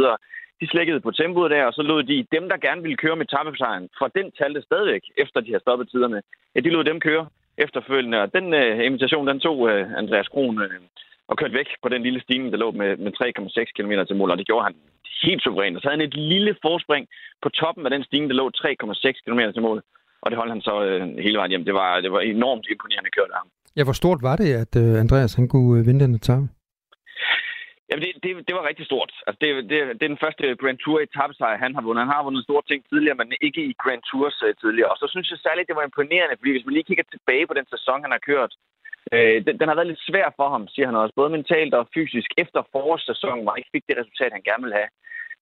de 0.60 0.66
slækkede 0.68 1.00
på 1.00 1.10
tempoet 1.10 1.50
der, 1.50 1.64
og 1.64 1.72
så 1.72 1.82
lod 1.82 2.02
de 2.02 2.26
dem, 2.36 2.48
der 2.48 2.64
gerne 2.66 2.82
ville 2.82 2.96
køre 2.96 3.16
med 3.16 3.26
tappesejren, 3.26 3.88
for 3.98 4.06
den 4.18 4.26
talte 4.38 4.62
stadigvæk, 4.62 5.04
efter 5.16 5.40
de 5.40 5.52
har 5.52 5.58
stoppet 5.58 5.90
tiderne, 5.90 6.22
ja, 6.54 6.60
de 6.60 6.70
lod 6.70 6.84
dem 6.84 7.00
køre 7.00 7.26
efterfølgende. 7.58 8.22
Og 8.22 8.32
den 8.36 8.46
uh, 8.54 8.84
invitation, 8.88 9.26
den 9.26 9.40
tog 9.40 9.58
uh, 9.58 9.98
Andreas 10.00 10.28
Kron 10.28 10.58
uh, 10.58 10.80
og 11.28 11.36
kørte 11.36 11.54
væk 11.54 11.68
på 11.82 11.88
den 11.88 12.02
lille 12.02 12.20
stigning, 12.20 12.52
der 12.52 12.58
lå 12.58 12.70
med, 12.70 12.96
med 12.96 13.12
3,6 13.22 13.72
km 13.76 13.92
til 14.06 14.16
mål, 14.16 14.30
og 14.30 14.38
det 14.38 14.46
gjorde 14.46 14.64
han 14.64 14.74
helt 15.28 15.42
suverænt. 15.42 15.76
Og 15.76 15.80
så 15.80 15.86
havde 15.88 15.98
han 15.98 16.08
et 16.08 16.18
lille 16.32 16.52
forspring 16.66 17.04
på 17.42 17.48
toppen 17.60 17.86
af 17.86 17.90
den 17.94 18.04
stigning, 18.04 18.30
der 18.30 18.36
lå 18.40 18.46
3,6 18.48 19.24
km 19.24 19.40
til 19.54 19.62
mål, 19.68 19.78
og 20.22 20.26
det 20.30 20.38
holdt 20.40 20.54
han 20.54 20.66
så 20.68 20.74
uh, 20.84 21.18
hele 21.26 21.38
vejen 21.38 21.52
hjem. 21.52 21.64
Det 21.70 21.74
var, 21.80 22.00
det 22.04 22.12
var 22.12 22.20
enormt 22.20 22.66
imponerende 22.72 23.10
kørt 23.16 23.30
af 23.34 23.38
ham. 23.42 23.48
Ja, 23.76 23.82
hvor 23.84 23.96
stort 24.02 24.20
var 24.28 24.36
det, 24.42 24.50
at 24.64 24.72
uh, 24.82 25.00
Andreas 25.04 25.34
han 25.38 25.48
kunne 25.52 25.80
uh, 25.80 25.86
vinde 25.86 26.04
den 26.04 26.14
etape? 26.20 26.46
Jamen, 27.88 28.02
det, 28.04 28.12
det, 28.24 28.30
det 28.48 28.54
var 28.58 28.68
rigtig 28.70 28.86
stort. 28.90 29.10
Altså, 29.26 29.38
det, 29.42 29.48
det, 29.70 29.78
det 29.98 30.04
er 30.04 30.12
den 30.14 30.24
første 30.24 30.44
Grand 30.62 30.78
Tour 30.82 30.98
etappesejr, 31.06 31.62
han 31.64 31.74
har 31.76 31.82
vundet. 31.86 32.04
Han 32.04 32.14
har 32.14 32.26
vundet 32.26 32.42
store 32.44 32.64
ting 32.70 32.80
tidligere, 32.90 33.18
men 33.20 33.28
ikke 33.46 33.62
i 33.70 33.72
Grand 33.84 34.02
Tours 34.08 34.36
uh, 34.46 34.52
tidligere. 34.62 34.90
Og 34.92 34.98
så 35.00 35.06
synes 35.12 35.28
jeg 35.30 35.38
særligt, 35.38 35.68
det 35.68 35.78
var 35.78 35.86
imponerende, 35.86 36.38
fordi 36.38 36.52
hvis 36.54 36.66
man 36.66 36.74
lige 36.74 36.88
kigger 36.88 37.06
tilbage 37.14 37.46
på 37.46 37.54
den 37.58 37.66
sæson, 37.74 38.04
han 38.04 38.14
har 38.16 38.22
kørt, 38.30 38.52
øh, 39.12 39.36
den, 39.46 39.54
den 39.60 39.68
har 39.68 39.74
været 39.78 39.90
lidt 39.90 40.06
svær 40.08 40.28
for 40.36 40.48
ham, 40.54 40.68
siger 40.68 40.86
han 40.86 40.96
også, 40.96 41.14
både 41.16 41.30
mentalt 41.30 41.74
og 41.74 41.88
fysisk. 41.94 42.30
Efter 42.38 42.68
forårssæsonen, 42.72 43.42
hvor 43.42 43.52
han 43.52 43.60
ikke 43.60 43.74
fik 43.76 43.86
det 43.88 43.98
resultat, 44.00 44.32
han 44.32 44.46
gerne 44.48 44.62
ville 44.64 44.80
have, 44.80 44.90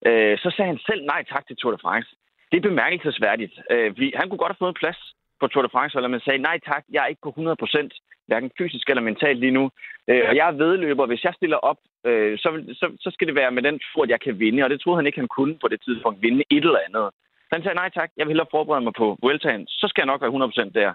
øh, 0.09 0.39
så 0.39 0.49
sagde 0.51 0.71
han 0.73 0.81
selv 0.89 1.03
nej 1.13 1.25
tak 1.33 1.47
til 1.47 1.57
Tour 1.57 1.73
de 1.73 1.85
France. 1.87 2.11
Det 2.51 2.57
er 2.59 2.71
bemærkelsesværdigt. 2.71 3.55
Øh, 3.71 3.91
fordi 3.95 4.13
han 4.17 4.29
kunne 4.29 4.43
godt 4.43 4.53
have 4.53 4.63
fået 4.63 4.75
en 4.75 4.83
plads 4.83 5.01
på 5.41 5.47
Tour 5.47 5.63
de 5.63 5.75
France, 5.77 5.97
eller 5.99 6.15
man 6.15 6.25
sagde, 6.25 6.47
nej 6.49 6.59
tak, 6.71 6.85
jeg 6.93 7.03
er 7.03 7.11
ikke 7.13 7.25
på 7.25 7.29
100 7.29 7.57
procent, 7.57 7.93
hverken 8.27 8.51
fysisk 8.59 8.89
eller 8.89 9.03
mentalt 9.03 9.41
lige 9.41 9.59
nu. 9.59 9.65
Øh, 10.11 10.25
og 10.29 10.37
jeg 10.37 10.49
er 10.49 10.61
vedløber. 10.63 11.07
Hvis 11.07 11.25
jeg 11.25 11.35
stiller 11.35 11.57
op, 11.57 11.81
øh, 12.07 12.39
så, 12.39 12.49
så, 12.81 12.87
så 13.01 13.11
skal 13.15 13.27
det 13.27 13.35
være 13.35 13.51
med 13.51 13.63
den 13.63 13.81
tro, 13.81 14.03
at 14.03 14.11
jeg 14.11 14.21
kan 14.21 14.39
vinde. 14.39 14.65
Og 14.65 14.71
det 14.71 14.81
troede 14.81 14.99
han 14.99 15.07
ikke, 15.07 15.23
han 15.23 15.35
kunne 15.37 15.55
på 15.59 15.69
det 15.69 15.81
tidspunkt, 15.83 16.23
vinde 16.23 16.45
et 16.51 16.65
eller 16.65 16.87
andet. 16.89 17.11
Så 17.49 17.53
han 17.53 17.63
sagde, 17.63 17.81
nej 17.83 17.91
tak, 17.91 18.11
jeg 18.17 18.25
vil 18.25 18.33
hellere 18.33 18.55
forberede 18.57 18.85
mig 18.85 18.95
på 18.97 19.19
Vueltaen. 19.23 19.67
Så 19.69 19.87
skal 19.89 20.03
jeg 20.03 20.07
nok 20.07 20.21
være 20.21 20.35
100 20.35 20.51
procent 20.51 20.75
der. 20.75 20.93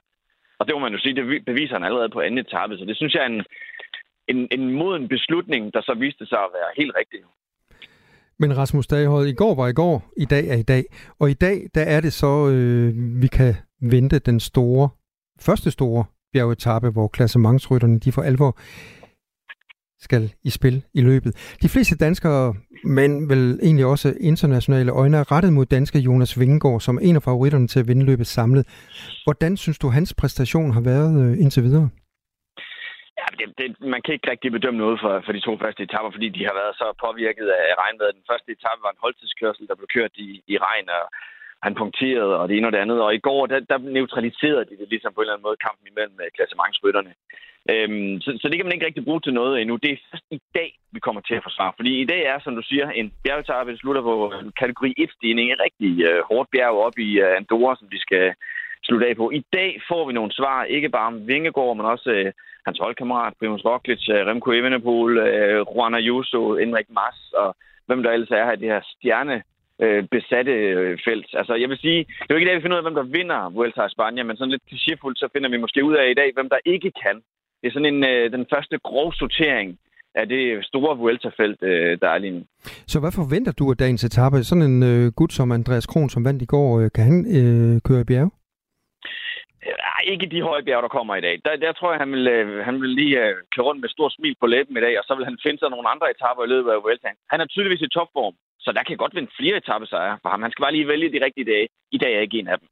Og 0.59 0.67
det 0.67 0.73
må 0.75 0.79
man 0.79 0.93
jo 0.93 0.99
sige, 0.99 1.15
det 1.15 1.45
beviser 1.45 1.73
han 1.73 1.83
allerede 1.83 2.09
på 2.09 2.19
anden 2.19 2.37
etape. 2.45 2.77
Så 2.77 2.85
det 2.85 2.97
synes 2.97 3.13
jeg 3.13 3.23
er 3.23 3.31
en, 3.35 3.43
en, 4.27 4.47
en 4.51 4.73
moden 4.79 5.07
beslutning, 5.07 5.73
der 5.73 5.81
så 5.81 5.93
viste 5.99 6.25
sig 6.25 6.39
at 6.39 6.53
være 6.53 6.69
helt 6.77 6.93
rigtig. 6.99 7.19
Men 8.39 8.57
Rasmus 8.57 8.87
Daghold, 8.87 9.27
i 9.27 9.33
går 9.33 9.55
var 9.55 9.67
i 9.67 9.73
går, 9.73 10.11
i 10.17 10.25
dag 10.25 10.47
er 10.47 10.55
i 10.55 10.63
dag. 10.63 10.83
Og 11.19 11.29
i 11.29 11.33
dag, 11.33 11.57
der 11.75 11.81
er 11.81 12.01
det 12.01 12.13
så, 12.13 12.49
øh, 12.49 12.93
vi 13.21 13.27
kan 13.27 13.53
vente 13.81 14.19
den 14.19 14.39
store, 14.39 14.89
første 15.41 15.71
store 15.71 16.05
bjergetappe, 16.33 16.89
hvor 16.89 17.07
klassementsrytterne 17.07 17.99
de 17.99 18.11
for 18.11 18.21
alvor 18.21 18.57
skal 20.07 20.23
i 20.43 20.49
spil 20.49 20.83
i 20.93 21.01
løbet. 21.01 21.31
De 21.63 21.69
fleste 21.69 21.95
danskere, 22.05 22.53
men 22.83 23.29
vel 23.29 23.59
egentlig 23.67 23.85
også 23.85 24.07
internationale 24.31 24.91
øjne, 24.91 25.17
er 25.17 25.31
rettet 25.31 25.53
mod 25.53 25.65
danske 25.65 25.99
Jonas 25.99 26.39
Vingegaard, 26.39 26.79
som 26.79 26.97
er 26.97 27.01
en 27.01 27.15
af 27.15 27.23
favoritterne 27.23 27.67
til 27.67 27.79
at 27.79 27.87
vinde 27.87 28.05
løbet 28.05 28.27
samlet. 28.27 28.63
Hvordan 29.25 29.57
synes 29.57 29.79
du, 29.79 29.87
hans 29.89 30.11
præstation 30.19 30.71
har 30.71 30.83
været 30.91 31.11
øh, 31.21 31.31
indtil 31.43 31.63
videre? 31.63 31.89
Ja, 33.19 33.27
det, 33.39 33.47
det, 33.59 33.67
man 33.93 34.01
kan 34.01 34.13
ikke 34.13 34.31
rigtig 34.33 34.49
bedømme 34.57 34.79
noget 34.83 34.97
for, 35.03 35.13
for 35.25 35.31
de 35.37 35.45
to 35.47 35.51
første 35.63 35.83
etapper, 35.83 36.11
fordi 36.15 36.27
de 36.37 36.43
har 36.47 36.55
været 36.61 36.75
så 36.81 36.87
påvirket 37.05 37.47
af 37.69 37.73
regnvejret. 37.83 38.17
Den 38.19 38.29
første 38.31 38.49
etape 38.55 38.81
var 38.85 38.91
en 38.93 39.03
holdtidskørsel, 39.05 39.67
der 39.69 39.75
blev 39.79 39.89
kørt 39.95 40.13
i, 40.25 40.29
i 40.53 40.55
regn, 40.67 40.87
og 40.99 41.05
han 41.65 41.73
punkterede, 41.81 42.33
og 42.39 42.45
det 42.47 42.55
ene 42.55 42.67
og 42.69 42.73
det 42.73 42.83
andet. 42.83 42.99
Og 43.05 43.11
i 43.15 43.25
går, 43.27 43.41
der, 43.51 43.59
der 43.71 43.77
neutraliserede 43.97 44.65
de 44.69 44.77
det 44.79 44.87
ligesom 44.93 45.13
på 45.13 45.19
en 45.19 45.23
eller 45.25 45.35
anden 45.35 45.47
måde 45.47 45.63
kampen 45.65 45.85
imellem 45.91 46.17
øh, 46.23 46.29
klassementsrytterne. 46.35 47.13
Øhm, 47.71 48.21
så, 48.21 48.29
så 48.41 48.45
det 48.47 48.57
kan 48.57 48.65
man 48.65 48.73
ikke 48.73 48.85
rigtig 48.85 49.05
bruge 49.05 49.21
til 49.21 49.33
noget 49.33 49.61
endnu. 49.61 49.75
Det 49.75 49.91
er 49.91 50.03
først 50.11 50.25
i 50.31 50.41
dag, 50.55 50.69
vi 50.91 50.99
kommer 50.99 51.21
til 51.21 51.35
at 51.35 51.43
forsvare. 51.43 51.73
Fordi 51.75 52.01
i 52.01 52.05
dag 52.05 52.21
er, 52.23 52.39
som 52.39 52.55
du 52.55 52.61
siger, 52.61 52.89
en 52.89 53.13
bjergetappe, 53.23 53.71
der 53.71 53.77
slutter 53.77 54.01
på 54.01 54.33
kategori 54.59 54.93
1-stigning. 55.03 55.47
En 55.51 55.65
rigtig 55.67 55.91
øh, 56.09 56.21
hårdt 56.29 56.49
bjerg 56.51 56.75
op 56.87 56.97
i 56.97 57.09
øh, 57.19 57.37
Andorra, 57.37 57.75
som 57.75 57.87
vi 57.91 57.99
skal 57.99 58.33
slutte 58.83 59.07
af 59.07 59.15
på. 59.17 59.31
I 59.31 59.43
dag 59.53 59.81
får 59.87 60.07
vi 60.07 60.13
nogle 60.13 60.31
svar, 60.31 60.63
ikke 60.63 60.89
bare 60.89 61.07
om 61.07 61.27
Vingegaard, 61.27 61.77
men 61.77 61.85
også 61.85 62.09
øh, 62.09 62.31
hans 62.65 62.79
holdkammerat, 62.83 63.33
Primus 63.39 63.65
Roglic, 63.65 64.09
øh, 64.09 64.25
Remco 64.27 64.51
Evenepoel, 64.51 65.17
øh, 65.17 65.65
Juan 65.71 65.95
Ayuso, 65.95 66.41
Enrik 66.57 66.89
Mas 66.89 67.17
og 67.33 67.55
hvem 67.87 68.03
der 68.03 68.11
ellers 68.11 68.31
er 68.31 68.45
her 68.45 68.57
i 68.57 68.61
det 68.63 68.69
her 68.73 68.81
stjerne 68.93 69.43
øh, 69.83 70.03
besatte 70.15 70.51
øh, 70.51 70.99
felt. 71.07 71.29
Altså, 71.39 71.53
jeg 71.61 71.69
vil 71.69 71.77
sige, 71.77 71.99
det 72.23 72.29
er 72.29 72.33
jo 72.33 72.35
ikke 72.35 72.47
i 72.47 72.49
dag, 72.49 72.57
vi 72.57 72.61
finder 72.61 72.77
ud 72.77 72.83
af, 72.83 72.87
hvem 72.87 72.99
der 72.99 73.17
vinder 73.17 73.49
Vuelta 73.49 73.85
i 73.85 73.95
Spanien, 73.95 74.27
men 74.27 74.37
sådan 74.37 74.51
lidt 74.51 74.69
klichéfuldt, 74.71 75.17
så 75.21 75.27
finder 75.33 75.49
vi 75.49 75.57
måske 75.57 75.83
ud 75.83 75.95
af 75.95 76.05
i 76.09 76.19
dag, 76.21 76.29
hvem 76.33 76.49
der 76.49 76.59
ikke 76.65 76.91
kan. 77.03 77.17
Det 77.61 77.67
er 77.67 77.71
sådan 77.71 77.93
en, 77.93 78.03
øh, 78.03 78.31
den 78.31 78.45
første 78.53 78.77
grov 78.83 79.13
sortering 79.13 79.77
af 80.15 80.27
det 80.27 80.65
store 80.65 80.97
Vuelta-felt, 80.97 81.63
øh, 81.63 81.97
der 82.01 82.09
er 82.09 82.17
lige 82.17 82.35
nu. 82.37 82.43
Så 82.87 82.99
hvad 82.99 83.11
forventer 83.11 83.51
du 83.51 83.71
af 83.71 83.77
dagens 83.77 84.03
etape? 84.03 84.43
Sådan 84.43 84.67
en 84.71 84.83
øh, 84.83 85.11
gut 85.11 85.31
som 85.33 85.51
Andreas 85.51 85.85
Kron, 85.85 86.09
som 86.09 86.25
vandt 86.25 86.41
i 86.41 86.45
går, 86.45 86.79
øh, 86.79 86.89
kan 86.95 87.03
han 87.03 87.17
øh, 87.39 87.81
køre 87.87 88.01
i 88.01 88.09
bjerg? 88.11 88.31
Nej, 89.85 90.01
ikke 90.13 90.31
de 90.33 90.41
høje 90.49 90.63
bjerge, 90.63 90.81
der 90.85 90.97
kommer 90.97 91.15
i 91.15 91.21
dag. 91.27 91.35
Der, 91.45 91.55
der 91.65 91.71
tror 91.73 91.91
jeg, 91.91 91.99
han 92.03 92.11
vil, 92.15 92.27
øh, 92.27 92.65
han 92.67 92.75
vil 92.81 92.89
lige 92.89 93.15
øh, 93.23 93.35
køre 93.53 93.65
rundt 93.67 93.81
med 93.81 93.89
stort 93.89 94.13
smil 94.13 94.35
på 94.41 94.47
læben 94.47 94.77
i 94.77 94.81
dag, 94.85 94.99
og 94.99 95.03
så 95.07 95.13
vil 95.15 95.25
han 95.29 95.37
finde 95.45 95.59
sig 95.59 95.69
nogle 95.69 95.89
andre 95.93 96.07
etaper 96.13 96.43
i 96.43 96.51
løbet 96.53 96.71
af 96.71 96.83
Vuelta. 96.83 97.09
Han 97.31 97.41
er 97.41 97.45
tydeligvis 97.45 97.81
i 97.81 97.93
topform. 97.95 98.35
Så 98.59 98.69
der 98.71 98.83
kan 98.83 98.97
godt 98.97 99.15
vinde 99.15 99.31
flere 99.39 99.57
etappesejre 99.57 100.19
for 100.21 100.29
ham. 100.29 100.41
Han 100.41 100.51
skal 100.51 100.63
bare 100.63 100.75
lige 100.75 100.87
vælge 100.87 101.13
de 101.13 101.25
rigtige 101.25 101.49
dage. 101.53 101.67
I 101.91 101.97
dag 101.97 102.11
er 102.15 102.21
ikke 102.25 102.39
en 102.39 102.47
af 102.47 102.57
dem. 102.59 102.67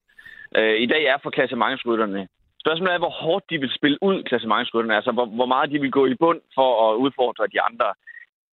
Øh, 0.57 0.75
I 0.85 0.87
dag 0.93 1.03
er 1.03 1.17
for 1.23 1.29
klassementsrytterne. 1.29 2.27
Spørgsmålet 2.67 2.93
er, 2.93 3.05
hvor 3.05 3.15
hårdt 3.23 3.45
de 3.49 3.57
vil 3.63 3.71
spille 3.79 3.97
ud, 4.01 4.23
klassementsrytterne. 4.23 4.95
Altså, 4.95 5.11
hvor, 5.11 5.25
hvor 5.25 5.49
meget 5.53 5.71
de 5.71 5.79
vil 5.81 5.91
gå 5.91 6.05
i 6.05 6.15
bund 6.23 6.41
for 6.57 6.69
at 6.85 6.95
udfordre 7.03 7.47
de 7.53 7.61
andre. 7.61 7.87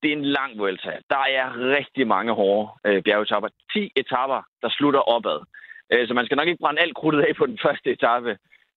Det 0.00 0.08
er 0.08 0.16
en 0.16 0.30
lang 0.38 0.58
Vuelta. 0.58 0.92
Der 1.14 1.22
er 1.38 1.46
rigtig 1.76 2.06
mange 2.06 2.32
hårde 2.32 2.64
øh, 2.86 3.02
bjergetapper. 3.02 3.48
10 3.72 3.92
etapper, 3.96 4.40
der 4.62 4.68
slutter 4.76 5.00
opad. 5.14 5.38
Øh, 5.92 6.08
så 6.08 6.14
man 6.14 6.24
skal 6.24 6.36
nok 6.36 6.48
ikke 6.48 6.62
brænde 6.64 6.80
alt 6.80 6.96
krudtet 6.96 7.20
af 7.20 7.36
på 7.36 7.46
den 7.46 7.58
første 7.66 7.88
etape. 7.90 8.32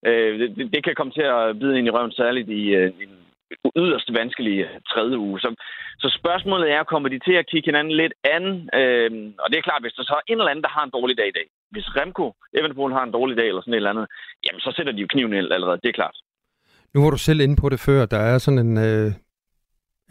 Øh, 0.06 0.40
det, 0.40 0.74
det 0.74 0.84
kan 0.84 0.96
komme 0.96 1.14
til 1.14 1.28
at 1.36 1.60
bide 1.60 1.78
ind 1.78 1.88
i 1.88 1.96
røven, 1.96 2.12
særligt 2.12 2.50
i, 2.50 2.64
øh, 2.80 2.92
i 3.02 3.06
yderst 3.76 4.14
vanskelige 4.20 4.64
øh, 4.70 4.80
tredje 4.92 5.18
uge. 5.18 5.40
Så, 5.40 5.50
så 6.00 6.08
spørgsmålet 6.20 6.72
er, 6.72 6.84
kommer 6.84 7.10
de 7.10 7.20
til 7.20 7.36
at 7.42 7.50
kigge 7.52 7.68
hinanden 7.68 7.94
lidt 8.02 8.14
an? 8.36 8.46
Øh, 8.80 9.12
og 9.44 9.48
det 9.50 9.58
er 9.58 9.68
klart, 9.70 9.84
hvis 9.84 9.98
der 9.98 10.04
så 10.04 10.14
er 10.14 10.28
en 10.28 10.38
eller 10.40 10.52
anden, 10.52 10.68
der 10.68 10.76
har 10.78 10.84
en 10.84 10.96
dårlig 10.98 11.18
dag 11.18 11.28
i 11.28 11.38
dag. 11.40 11.48
Hvis 11.72 11.88
Remco 11.98 12.34
Evenepoel 12.58 12.94
har 12.94 13.04
en 13.04 13.12
dårlig 13.12 13.38
dag 13.38 13.48
eller 13.48 13.62
sådan 13.62 13.74
et 13.74 13.78
eller 13.78 13.90
andet, 13.90 14.08
jamen 14.46 14.60
så 14.60 14.74
sætter 14.76 14.94
de 14.94 15.02
jo 15.02 15.08
kniven 15.10 15.34
ind 15.34 15.54
allerede, 15.54 15.80
det 15.84 15.90
er 15.90 16.00
klart. 16.02 16.18
Nu 16.94 17.04
var 17.04 17.10
du 17.10 17.18
selv 17.18 17.40
inde 17.40 17.56
på 17.62 17.70
det 17.70 17.80
før, 17.80 18.06
der 18.06 18.18
er 18.18 18.38
sådan 18.38 18.60
en, 18.60 18.78
øh, 18.78 19.12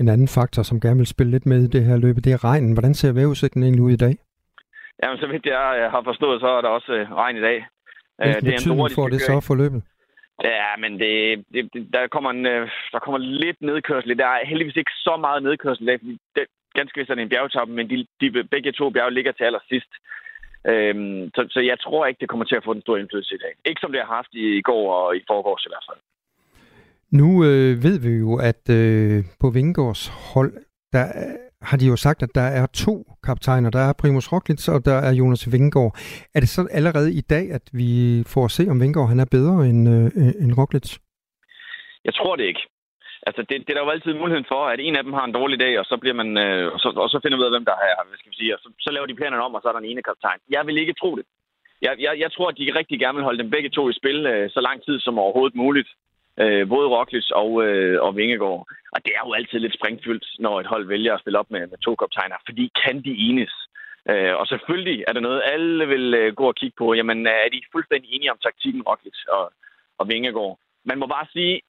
en 0.00 0.08
anden 0.08 0.28
faktor, 0.28 0.62
som 0.62 0.80
gerne 0.80 0.96
vil 0.96 1.06
spille 1.06 1.30
lidt 1.30 1.46
med 1.46 1.62
i 1.62 1.72
det 1.74 1.84
her 1.84 1.96
løb, 1.96 2.16
det 2.16 2.32
er 2.32 2.44
regnen. 2.44 2.72
Hvordan 2.72 2.94
ser 2.94 3.12
vejrudsigten 3.12 3.62
egentlig 3.62 3.82
ud 3.82 3.92
i 3.92 4.02
dag? 4.06 4.14
Jamen, 5.02 5.18
så 5.18 5.26
vidt 5.26 5.46
jeg 5.46 5.88
har 5.90 6.02
forstået, 6.04 6.40
så 6.40 6.48
er 6.48 6.60
der 6.60 6.68
også 6.68 6.92
øh, 6.92 7.12
regn 7.12 7.36
i 7.36 7.40
dag. 7.40 7.66
Hvilken 8.18 8.44
det 8.44 8.52
er 8.52 8.56
betydning 8.56 8.86
en 8.86 8.94
får 8.94 9.08
det 9.08 9.20
så 9.20 9.40
for 9.40 9.54
løbet? 9.54 9.82
Ja, 10.44 10.76
men 10.82 10.92
det, 11.00 11.44
det, 11.54 11.92
der, 11.92 12.06
kommer 12.06 12.30
en, 12.30 12.46
øh, 12.46 12.68
der 12.92 12.98
kommer 12.98 13.18
lidt 13.18 13.60
nedkørsel. 13.62 14.18
Der 14.18 14.26
er 14.26 14.46
heldigvis 14.46 14.76
ikke 14.76 14.96
så 15.06 15.16
meget 15.16 15.42
nedkørsel 15.42 15.82
i 15.82 15.86
dag, 15.86 15.98
fordi 16.00 16.18
det, 16.36 16.44
ganske 16.78 16.98
vist 16.98 17.10
er 17.10 17.14
det 17.14 17.22
en 17.22 17.34
bjergetappe, 17.34 17.72
men 17.74 17.90
de, 17.90 18.06
de, 18.20 18.44
begge 18.54 18.72
to 18.72 18.90
bjerge 18.90 19.16
ligger 19.16 19.32
til 19.32 19.44
allersidst. 19.44 19.92
Øhm, 20.70 21.30
så, 21.34 21.40
så 21.50 21.60
jeg 21.60 21.78
tror 21.80 22.06
ikke, 22.06 22.20
det 22.20 22.28
kommer 22.28 22.46
til 22.46 22.56
at 22.56 22.64
få 22.64 22.74
den 22.74 22.82
store 22.82 23.00
indflydelse 23.00 23.34
i 23.34 23.42
dag. 23.44 23.54
Ikke 23.68 23.80
som 23.80 23.92
det 23.92 24.00
har 24.00 24.14
haft 24.18 24.32
i, 24.32 24.46
i 24.60 24.62
går 24.62 24.84
og 24.94 25.16
i 25.16 25.20
forgårs 25.30 25.66
i 25.66 25.72
hvert 25.72 25.86
fald. 25.90 26.00
Nu 27.10 27.44
øh, 27.44 27.72
ved 27.86 27.96
vi 28.06 28.12
jo, 28.24 28.32
at 28.50 28.64
øh, 28.70 29.24
på 29.40 29.50
Vingårds 29.50 30.02
hold, 30.34 30.52
der 30.92 31.06
har 31.62 31.76
de 31.76 31.86
jo 31.86 31.96
sagt, 31.96 32.22
at 32.22 32.34
der 32.34 32.48
er 32.60 32.66
to 32.66 32.94
kaptajner. 33.24 33.70
Der 33.70 33.84
er 33.88 33.92
Primus 34.00 34.32
Roglic, 34.32 34.68
og 34.68 34.84
der 34.84 34.98
er 35.08 35.12
Jonas 35.12 35.52
Vingegaard. 35.52 35.92
Er 36.34 36.40
det 36.40 36.48
så 36.48 36.68
allerede 36.70 37.10
i 37.14 37.20
dag, 37.20 37.52
at 37.52 37.62
vi 37.72 38.22
får 38.26 38.44
at 38.44 38.50
se, 38.50 38.66
om 38.70 38.80
Vingegaard 38.80 39.08
han 39.08 39.20
er 39.20 39.28
bedre 39.30 39.66
end, 39.68 39.88
øh, 39.88 40.42
end 40.42 40.52
Roglic? 40.58 40.98
Jeg 42.04 42.14
tror 42.14 42.36
det 42.36 42.44
ikke. 42.44 42.60
Altså, 43.28 43.42
det, 43.48 43.56
det 43.64 43.70
er 43.70 43.78
der 43.78 43.86
jo 43.86 43.94
altid 43.94 44.14
muligheden 44.14 44.50
for, 44.52 44.62
at 44.72 44.80
en 44.80 44.96
af 44.96 45.04
dem 45.04 45.12
har 45.18 45.24
en 45.24 45.36
dårlig 45.38 45.58
dag, 45.60 45.78
og 45.80 45.84
så, 45.90 45.96
bliver 46.02 46.16
man, 46.22 46.30
øh, 46.44 46.72
og 46.74 46.78
så, 46.80 46.88
og 47.04 47.08
så 47.10 47.18
finder 47.22 47.36
vi 47.36 47.40
ud 47.40 47.50
af, 47.50 47.54
hvem 47.56 47.68
der 47.70 47.76
har, 47.80 48.06
hvad 48.08 48.18
skal 48.18 48.32
vi 48.32 48.40
sige, 48.40 48.54
og 48.54 48.60
så, 48.62 48.68
så 48.84 48.90
laver 48.92 49.06
de 49.06 49.18
planerne 49.20 49.42
om, 49.46 49.54
og 49.54 49.60
så 49.62 49.68
er 49.68 49.72
der 49.74 49.82
en 49.82 49.92
ene 49.92 50.02
kaptajn. 50.02 50.40
Jeg 50.56 50.66
vil 50.66 50.78
ikke 50.78 50.98
tro 51.00 51.10
det. 51.18 51.24
Jeg, 51.82 51.92
jeg, 52.04 52.12
jeg 52.24 52.30
tror, 52.32 52.48
at 52.48 52.58
de 52.58 52.78
rigtig 52.80 52.98
gerne 53.00 53.16
vil 53.16 53.28
holde 53.28 53.42
dem 53.42 53.50
begge 53.50 53.70
to 53.70 53.82
i 53.88 53.98
spil 54.00 54.26
øh, 54.26 54.50
så 54.50 54.60
lang 54.60 54.78
tid 54.84 55.00
som 55.00 55.18
overhovedet 55.18 55.56
muligt. 55.64 55.90
Øh, 56.42 56.68
både 56.68 56.88
Roglic 56.94 57.30
og, 57.30 57.50
øh, 57.66 58.02
og 58.02 58.16
Vingegaard. 58.16 58.62
Og 58.94 58.98
det 59.04 59.12
er 59.16 59.22
jo 59.26 59.32
altid 59.32 59.58
lidt 59.58 59.78
springfyldt, 59.78 60.26
når 60.38 60.60
et 60.60 60.66
hold 60.66 60.84
vælger 60.86 61.14
at 61.14 61.20
spille 61.20 61.38
op 61.38 61.50
med, 61.50 61.66
med 61.66 61.78
to 61.78 61.92
kaptajner, 61.94 62.36
fordi 62.48 62.64
kan 62.84 62.96
de 63.06 63.12
enes? 63.28 63.54
Øh, 64.10 64.34
og 64.40 64.46
selvfølgelig 64.46 65.04
er 65.08 65.12
det 65.12 65.22
noget, 65.22 65.42
alle 65.52 65.88
vil 65.88 66.14
øh, 66.14 66.34
gå 66.34 66.44
og 66.48 66.54
kigge 66.54 66.76
på. 66.78 66.94
Jamen, 66.94 67.26
er 67.26 67.48
de 67.52 67.70
fuldstændig 67.72 68.08
enige 68.12 68.32
om 68.32 68.38
taktikken, 68.42 68.82
Roglic 68.82 69.18
og, 69.28 69.52
og 69.98 70.08
Vingegaard? 70.08 70.58
Man 70.84 70.98
må 70.98 71.06
bare 71.06 71.26
sige, 71.32 71.60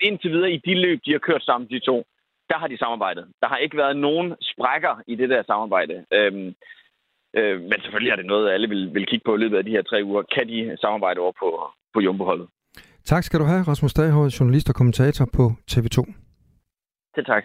indtil 0.00 0.30
videre 0.30 0.52
i 0.52 0.62
de 0.66 0.74
løb, 0.74 1.00
de 1.06 1.12
har 1.12 1.18
kørt 1.18 1.42
sammen, 1.42 1.70
de 1.70 1.78
to, 1.78 2.04
der 2.50 2.58
har 2.58 2.68
de 2.68 2.78
samarbejdet. 2.78 3.24
Der 3.40 3.48
har 3.48 3.56
ikke 3.56 3.76
været 3.76 3.96
nogen 3.96 4.34
sprækker 4.40 4.94
i 5.06 5.14
det 5.14 5.28
der 5.28 5.42
samarbejde. 5.42 6.04
Øhm, 6.12 6.54
øh, 7.38 7.60
men 7.60 7.78
selvfølgelig 7.82 8.10
er 8.12 8.16
det 8.16 8.26
noget, 8.26 8.50
alle 8.50 8.68
vil, 8.68 8.94
vil 8.94 9.06
kigge 9.06 9.24
på 9.24 9.34
i 9.34 9.38
løbet 9.38 9.56
af 9.56 9.64
de 9.64 9.70
her 9.70 9.82
tre 9.82 10.00
uger. 10.04 10.22
Kan 10.22 10.48
de 10.48 10.76
samarbejde 10.80 11.20
over 11.20 11.32
på, 11.42 11.48
på 11.94 12.00
Jumbo-holdet? 12.00 12.48
Tak 13.04 13.22
skal 13.24 13.40
du 13.40 13.44
have, 13.44 13.62
Rasmus 13.62 13.94
Daghoved, 13.94 14.30
journalist 14.30 14.68
og 14.68 14.74
kommentator 14.74 15.24
på 15.36 15.44
TV2. 15.70 15.98
Det 17.16 17.26
tak. 17.26 17.44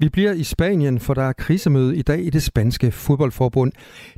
Vi 0.00 0.08
bliver 0.08 0.32
i 0.32 0.42
Spanien, 0.42 1.00
for 1.00 1.14
der 1.14 1.22
er 1.22 1.32
krisemøde 1.32 1.96
i 1.96 2.02
dag 2.02 2.24
i 2.24 2.30
det 2.30 2.42
spanske 2.42 2.90
fodboldforbund. 2.90 3.72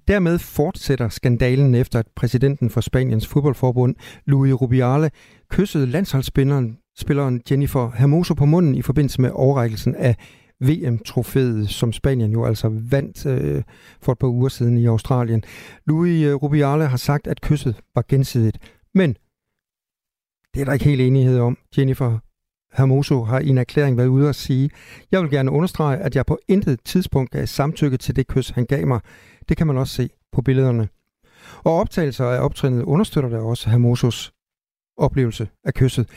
Dermed 0.08 0.38
fortsætter 0.38 1.08
skandalen 1.08 1.74
efter, 1.74 1.98
at 1.98 2.06
præsidenten 2.16 2.70
for 2.70 2.80
Spaniens 2.80 3.26
fodboldforbund, 3.26 3.94
Luis 4.26 4.54
Rubiale, 4.54 5.10
kyssede 5.50 5.86
landsholdsspilleren 5.86 6.78
spilleren 6.96 7.42
Jennifer 7.50 7.90
Hermoso 7.90 8.34
på 8.34 8.44
munden 8.44 8.74
i 8.74 8.82
forbindelse 8.82 9.20
med 9.20 9.30
overrækkelsen 9.34 9.94
af 9.94 10.16
VM-trofæet, 10.60 11.70
som 11.70 11.92
Spanien 11.92 12.32
jo 12.32 12.44
altså 12.44 12.68
vandt 12.90 13.26
øh, 13.26 13.62
for 14.02 14.12
et 14.12 14.18
par 14.18 14.28
uger 14.28 14.48
siden 14.48 14.78
i 14.78 14.86
Australien. 14.86 15.42
Luis 15.86 16.22
øh, 16.22 16.34
Rubiale 16.34 16.86
har 16.86 16.96
sagt, 16.96 17.26
at 17.26 17.40
kysset 17.40 17.80
var 17.94 18.04
gensidigt. 18.08 18.58
Men 18.94 19.16
det 20.54 20.60
er 20.60 20.64
der 20.64 20.72
ikke 20.72 20.84
helt 20.84 21.00
enighed 21.00 21.38
om. 21.38 21.58
Jennifer 21.78 22.18
Hermoso 22.72 23.24
har 23.24 23.40
i 23.40 23.48
en 23.48 23.58
erklæring 23.58 23.96
været 23.96 24.06
ude 24.06 24.28
at 24.28 24.34
sige, 24.34 24.70
jeg 25.12 25.22
vil 25.22 25.30
gerne 25.30 25.50
understrege, 25.50 25.96
at 25.96 26.16
jeg 26.16 26.26
på 26.26 26.38
intet 26.48 26.80
tidspunkt 26.84 27.30
gav 27.30 27.46
samtykke 27.46 27.96
til 27.96 28.16
det 28.16 28.26
kys, 28.26 28.50
han 28.50 28.66
gav 28.66 28.86
mig. 28.86 29.00
Det 29.48 29.56
kan 29.56 29.66
man 29.66 29.76
også 29.76 29.94
se 29.94 30.08
på 30.32 30.42
billederne. 30.42 30.88
Og 31.64 31.74
optagelser 31.74 32.24
af 32.24 32.44
optrinnet 32.44 32.82
understøtter 32.82 33.30
da 33.30 33.38
også 33.38 33.70
Hermosos 33.70 34.32
oplevelse 34.96 35.48
af 35.64 35.74
kysset. 35.74 36.08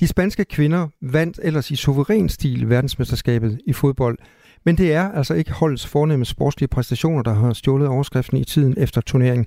De 0.00 0.06
spanske 0.06 0.44
kvinder 0.44 0.88
vandt 1.02 1.40
ellers 1.42 1.70
i 1.70 1.76
suveræn 1.76 2.28
stil 2.28 2.68
verdensmesterskabet 2.68 3.60
i 3.66 3.72
fodbold, 3.72 4.18
men 4.64 4.78
det 4.78 4.92
er 4.92 5.12
altså 5.12 5.34
ikke 5.34 5.52
holdets 5.52 5.86
fornemme 5.86 6.24
sportslige 6.24 6.68
præstationer, 6.68 7.22
der 7.22 7.34
har 7.34 7.52
stjålet 7.52 7.88
overskriften 7.88 8.38
i 8.38 8.44
tiden 8.44 8.74
efter 8.78 9.00
turneringen. 9.00 9.46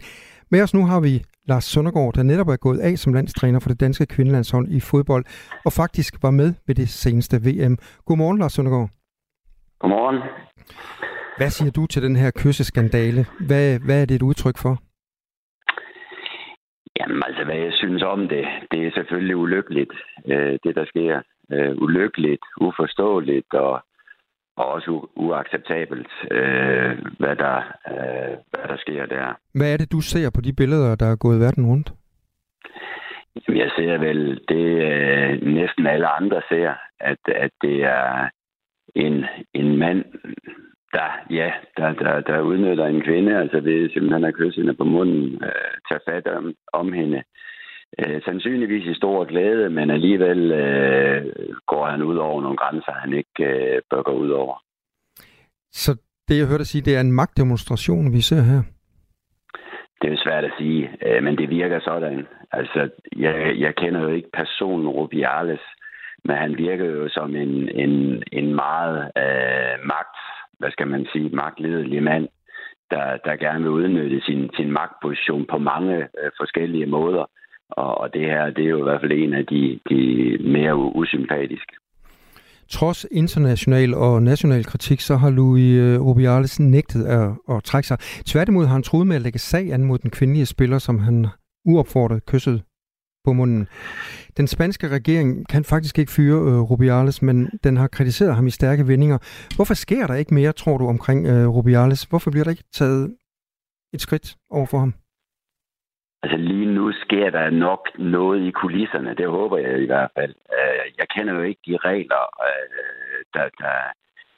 Med 0.52 0.62
os 0.62 0.74
nu 0.74 0.86
har 0.86 1.00
vi 1.00 1.24
Lars 1.48 1.64
Søndergaard, 1.64 2.14
der 2.14 2.24
netop 2.24 2.48
er 2.48 2.56
gået 2.56 2.80
af 2.80 2.98
som 2.98 3.14
landstræner 3.14 3.60
for 3.60 3.70
det 3.70 3.80
danske 3.80 4.06
kvindelandshold 4.06 4.68
i 4.78 4.80
fodbold, 4.80 5.26
og 5.66 5.72
faktisk 5.82 6.14
var 6.24 6.32
med 6.32 6.50
ved 6.68 6.76
det 6.76 6.90
seneste 6.90 7.38
VM. 7.46 7.78
Godmorgen, 8.06 8.38
Lars 8.38 8.54
Søndergaard. 8.54 8.90
Godmorgen. 9.80 10.20
Hvad 11.38 11.50
siger 11.50 11.72
du 11.72 11.86
til 11.86 12.02
den 12.04 12.16
her 12.16 12.32
kysseskandale? 12.42 13.26
Hvad, 13.48 13.80
hvad 13.86 14.02
er 14.02 14.06
det 14.06 14.16
et 14.16 14.22
udtryk 14.22 14.58
for? 14.58 14.74
Jamen 17.00 17.22
altså, 17.28 17.44
hvad 17.44 17.56
jeg 17.56 17.74
synes 17.74 18.04
om 18.04 18.20
det, 18.28 18.46
det 18.72 18.80
er 18.88 18.92
selvfølgelig 18.96 19.38
ulykkeligt, 19.38 19.94
øh, 20.26 20.60
det 20.64 20.76
der 20.76 20.86
sker. 20.86 21.22
Øh, 21.52 21.76
ulykkeligt, 21.86 22.46
uforståeligt 22.62 23.54
og 23.54 23.82
og 24.58 24.66
også 24.72 24.92
u- 24.92 25.12
uacceptabelt, 25.16 26.12
øh, 26.32 26.98
hvad, 27.20 27.36
der, 27.36 27.58
øh, 27.92 28.34
hvad 28.52 28.68
der 28.68 28.78
sker 28.78 29.06
der. 29.06 29.38
Hvad 29.54 29.74
er 29.74 29.78
det, 29.78 29.92
du 29.92 30.02
ser 30.02 30.30
på 30.36 30.42
de 30.42 30.54
billeder, 30.54 30.96
der 30.96 31.06
er 31.06 31.16
gået 31.16 31.40
verden 31.40 31.66
rundt? 31.66 31.92
Jeg 33.48 33.72
ser 33.78 33.98
vel 33.98 34.42
det, 34.50 34.68
øh, 34.90 35.54
næsten 35.54 35.88
alle 35.88 36.08
andre 36.08 36.42
ser, 36.50 36.74
at, 37.00 37.18
at 37.28 37.52
det 37.62 37.84
er 37.84 38.30
en, 38.96 39.26
en 39.54 39.78
mand, 39.78 40.06
der, 40.94 41.10
ja, 41.30 41.52
der, 41.78 41.94
der, 41.94 42.22
der 42.22 42.40
udnytter 42.40 42.86
en 42.86 43.02
kvinde, 43.02 43.38
altså 43.38 43.60
ved 43.60 43.90
simpelthen 43.90 44.24
at 44.24 44.34
kysse 44.34 44.62
hende 44.62 44.74
på 44.74 44.84
munden, 44.84 45.44
øh, 45.44 45.74
tage 45.90 46.02
fat 46.10 46.28
om, 46.28 46.54
om 46.74 46.94
hende. 46.94 47.18
Øh, 47.18 47.24
sandsynligvis 48.26 48.86
i 48.86 48.94
stor 48.94 49.26
glæde, 49.26 49.70
men 49.70 49.90
alligevel 49.90 50.52
øh, 50.52 51.26
går 51.68 51.86
han 51.86 52.02
ud 52.02 52.18
over 52.18 52.42
nogle 52.42 52.58
grænser, 52.58 52.92
han 52.92 53.14
ikke 53.14 53.44
øh, 53.44 53.82
bør 53.90 54.02
gå 54.02 54.12
ud 54.12 54.30
over. 54.30 54.56
Så 55.72 55.92
det, 56.28 56.38
jeg 56.38 56.48
hørte 56.48 56.58
dig 56.58 56.68
sige, 56.68 56.82
det 56.82 56.96
er 56.96 57.02
en 57.02 57.12
magtdemonstration, 57.12 58.14
vi 58.14 58.22
ser 58.22 58.42
her? 58.42 58.62
Det 60.02 60.14
er 60.14 60.24
svært 60.24 60.44
at 60.44 60.52
sige, 60.58 60.90
øh, 61.06 61.24
men 61.24 61.38
det 61.38 61.50
virker 61.50 61.80
sådan. 61.80 62.28
Altså, 62.52 62.90
jeg, 63.18 63.56
jeg 63.58 63.76
kender 63.76 64.02
jo 64.02 64.10
ikke 64.10 64.30
personen 64.34 64.88
Rubiales, 64.88 65.62
men 66.24 66.36
han 66.38 66.58
virker 66.58 66.86
jo 66.86 67.10
som 67.10 67.36
en, 67.36 67.70
en, 67.70 68.24
en 68.32 68.56
meget 68.56 69.12
øh, 69.18 69.76
magt, 69.86 70.18
hvad 70.60 70.72
skal 70.72 70.88
man 70.88 71.08
sige, 71.14 71.30
magtledelig 71.30 72.04
mand, 72.04 72.28
der, 72.92 73.18
der 73.26 73.36
gerne 73.36 73.64
vil 73.64 73.72
udnytte 73.72 74.22
sin, 74.22 74.50
sin 74.58 74.72
magtposition 74.72 75.46
på 75.46 75.58
mange 75.58 75.96
øh, 75.98 76.32
forskellige 76.40 76.86
måder. 76.86 77.26
Og, 77.70 77.98
og 77.98 78.14
det 78.14 78.22
her, 78.22 78.50
det 78.50 78.66
er 78.66 78.70
jo 78.70 78.80
i 78.80 78.84
hvert 78.84 79.02
fald 79.02 79.12
en 79.12 79.34
af 79.34 79.46
de, 79.46 79.80
de 79.90 80.38
mere 80.52 80.76
usympatiske. 80.76 81.74
Trods 82.70 83.06
international 83.12 83.94
og 83.94 84.24
national 84.24 84.64
kritik, 84.64 85.00
så 85.00 85.16
har 85.16 85.30
Louis 85.30 85.80
øh, 85.80 86.02
Rubiales 86.02 86.60
nægtet 86.60 87.06
at, 87.06 87.30
at 87.50 87.64
trække 87.64 87.88
sig. 87.88 87.98
Tværtimod 88.26 88.66
har 88.66 88.74
han 88.74 88.84
troet 88.84 89.08
med 89.08 89.16
at 89.16 89.22
lægge 89.22 89.40
sag 89.40 89.74
an 89.74 89.84
mod 89.84 89.98
den 89.98 90.10
kvindelige 90.10 90.46
spiller, 90.46 90.78
som 90.78 91.00
han 91.00 91.28
uopfordret 91.66 92.26
kyssede 92.26 92.62
på 93.26 93.34
munden. 93.34 93.68
Den 94.38 94.48
spanske 94.48 94.88
regering 94.88 95.48
kan 95.48 95.64
faktisk 95.64 96.00
ikke 96.00 96.12
fyre 96.12 96.40
øh, 96.52 96.60
Rubiales, 96.60 97.22
men 97.22 97.50
den 97.64 97.78
har 97.78 97.88
kritiseret 97.88 98.36
ham 98.36 98.48
i 98.48 98.50
stærke 98.50 98.88
vendinger. 98.88 99.18
Hvorfor 99.56 99.74
sker 99.74 100.08
der 100.08 100.14
ikke 100.14 100.34
mere, 100.34 100.52
tror 100.52 100.78
du, 100.78 100.88
omkring 100.88 101.28
øh, 101.28 101.48
Rubiales? 101.48 102.04
Hvorfor 102.04 102.32
bliver 102.32 102.44
der 102.44 102.52
ikke 102.52 102.64
taget 102.74 103.16
et 103.94 104.02
skridt 104.02 104.36
over 104.52 104.66
for 104.66 104.78
ham? 104.80 104.94
Altså 106.26 106.38
lige 106.38 106.66
nu 106.66 106.92
sker 106.92 107.30
der 107.30 107.50
nok 107.50 107.90
noget 107.98 108.42
i 108.48 108.52
kulisserne, 108.52 109.16
det 109.16 109.28
håber 109.28 109.58
jeg 109.58 109.80
i 109.80 109.86
hvert 109.86 110.12
fald. 110.18 110.34
Øh, 110.58 110.86
jeg 110.98 111.08
kender 111.16 111.34
jo 111.34 111.42
ikke 111.42 111.62
de 111.68 111.78
regler, 111.78 112.24
øh, 112.48 113.20
der, 113.34 113.50
der, 113.62 113.78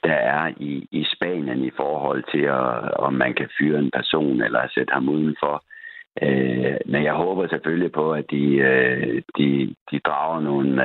der 0.03 0.13
er 0.13 0.53
i, 0.57 0.88
i 0.91 1.05
Spanien 1.15 1.63
i 1.63 1.71
forhold 1.77 2.23
til, 2.31 2.43
at, 2.59 2.93
om 3.07 3.13
man 3.13 3.33
kan 3.33 3.49
fyre 3.59 3.79
en 3.79 3.91
person 3.91 4.41
eller 4.41 4.67
sætte 4.73 4.93
ham 4.93 5.09
udenfor. 5.09 5.63
Øh, 6.21 6.77
men 6.85 7.03
jeg 7.03 7.13
håber 7.13 7.47
selvfølgelig 7.47 7.91
på, 7.91 8.13
at 8.13 8.25
de, 8.31 8.45
øh, 8.71 9.21
de, 9.38 9.75
de 9.91 9.99
drager 9.99 10.39
nogle 10.39 10.83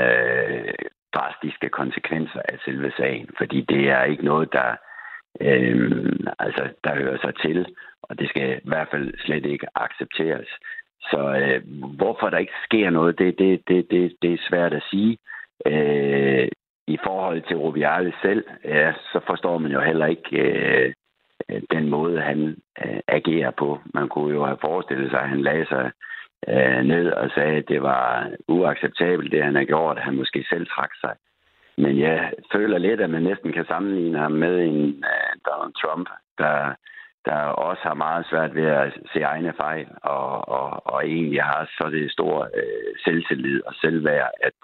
drastiske 1.14 1.68
konsekvenser 1.68 2.40
af 2.44 2.58
selve 2.64 2.92
sagen, 2.96 3.28
fordi 3.38 3.60
det 3.60 3.90
er 3.90 4.04
ikke 4.04 4.24
noget, 4.24 4.52
der, 4.52 4.70
øh, 5.40 6.12
altså, 6.38 6.68
der 6.84 6.94
hører 6.94 7.18
sig 7.20 7.34
til, 7.44 7.66
og 8.02 8.18
det 8.18 8.28
skal 8.28 8.56
i 8.64 8.68
hvert 8.68 8.88
fald 8.90 9.14
slet 9.18 9.46
ikke 9.46 9.66
accepteres. 9.74 10.48
Så 11.10 11.20
øh, 11.40 11.62
hvorfor 11.96 12.30
der 12.30 12.38
ikke 12.38 12.52
sker 12.64 12.90
noget, 12.90 13.18
det, 13.18 13.38
det, 13.38 13.68
det, 13.68 13.90
det, 13.90 14.12
det 14.22 14.32
er 14.32 14.48
svært 14.48 14.72
at 14.74 14.82
sige. 14.90 15.18
Øh, 15.66 16.48
I 16.86 16.98
forhold 17.04 17.42
til 17.42 17.56
Rubiales 17.56 18.14
selv, 18.22 18.44
ja, 18.64 18.92
så 19.12 19.20
forstår 19.26 19.58
man 19.58 19.72
jo 19.72 19.80
heller 19.80 20.06
ikke 20.06 20.38
øh, 20.38 20.92
den 21.70 21.88
måde, 21.88 22.20
han 22.20 22.56
øh, 22.84 23.00
agerer 23.08 23.50
på. 23.50 23.80
Man 23.94 24.08
kunne 24.08 24.34
jo 24.34 24.44
have 24.44 24.58
forestillet 24.60 25.10
sig, 25.10 25.20
at 25.20 25.28
han 25.28 25.42
lagde 25.42 25.66
sig 25.66 25.90
øh, 26.48 26.82
ned 26.84 27.12
og 27.12 27.30
sagde, 27.34 27.56
at 27.56 27.68
det 27.68 27.82
var 27.82 28.30
uacceptabelt, 28.48 29.32
det 29.32 29.44
han 29.44 29.54
har 29.54 29.64
gjort, 29.64 29.96
at 29.98 30.04
han 30.04 30.14
måske 30.16 30.44
selv 30.50 30.66
trak 30.66 30.90
sig. 31.00 31.14
Men 31.76 31.98
jeg 31.98 32.32
føler 32.52 32.78
lidt, 32.78 33.00
at 33.00 33.10
man 33.10 33.22
næsten 33.22 33.52
kan 33.52 33.64
sammenligne 33.64 34.18
ham 34.18 34.32
med 34.32 34.64
en 34.64 34.88
øh, 34.88 35.32
Donald 35.46 35.74
Trump, 35.82 36.08
der, 36.38 36.74
der 37.24 37.40
også 37.68 37.82
har 37.82 37.94
meget 37.94 38.26
svært 38.30 38.54
ved 38.54 38.66
at 38.66 38.92
se 39.12 39.20
egne 39.20 39.52
fejl, 39.56 39.86
og, 40.02 40.48
og, 40.48 40.86
og 40.92 41.06
egentlig 41.06 41.42
har 41.42 41.70
så 41.78 41.90
det 41.90 42.12
store 42.12 42.48
øh, 42.60 42.92
selvtillid 43.04 43.60
og 43.66 43.74
selvværd, 43.82 44.30
at, 44.46 44.56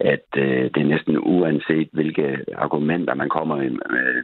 at 0.00 0.26
øh, 0.36 0.64
det 0.72 0.80
er 0.82 0.92
næsten 0.94 1.18
uanset, 1.18 1.88
hvilke 1.92 2.44
argumenter 2.56 3.14
man 3.14 3.28
kommer 3.28 3.56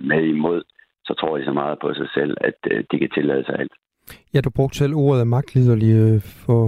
med 0.00 0.22
imod, 0.24 0.62
så 1.04 1.14
tror 1.14 1.38
de 1.38 1.44
så 1.44 1.52
meget 1.52 1.78
på 1.80 1.94
sig 1.94 2.08
selv, 2.14 2.36
at 2.40 2.58
øh, 2.70 2.84
de 2.90 2.98
kan 2.98 3.10
tillade 3.10 3.44
sig 3.44 3.54
alt. 3.58 3.72
Ja, 4.34 4.40
du 4.40 4.50
brugte 4.50 4.78
selv 4.78 4.94
ordet 4.94 5.26
magtliderlige 5.26 6.14
øh, 6.14 6.20
for, 6.20 6.62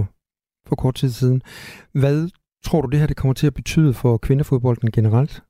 for 0.67 0.75
kort 0.75 0.95
tid 0.95 1.09
siden. 1.09 1.41
Hvad 2.01 2.29
tror 2.65 2.81
du, 2.81 2.87
det 2.89 2.99
her 2.99 3.07
det 3.07 3.17
kommer 3.17 3.33
til 3.33 3.47
at 3.47 3.53
betyde 3.53 3.93
for 3.93 4.17
kvindefodbolden 4.17 4.91
generelt? 4.91 5.43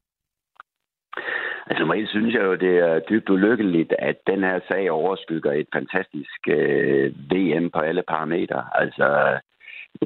Altså 1.67 1.79
normalt 1.79 2.09
synes 2.09 2.33
jeg 2.33 2.43
jo, 2.43 2.55
det 2.55 2.79
er 2.79 2.99
dybt 2.99 3.29
ulykkeligt, 3.29 3.93
at 3.99 4.17
den 4.27 4.43
her 4.43 4.59
sag 4.67 4.91
overskygger 4.91 5.51
et 5.51 5.67
fantastisk 5.73 6.39
øh, 6.47 7.13
VM 7.31 7.69
på 7.69 7.79
alle 7.79 8.03
parametre. 8.07 8.63
Altså, 8.75 9.39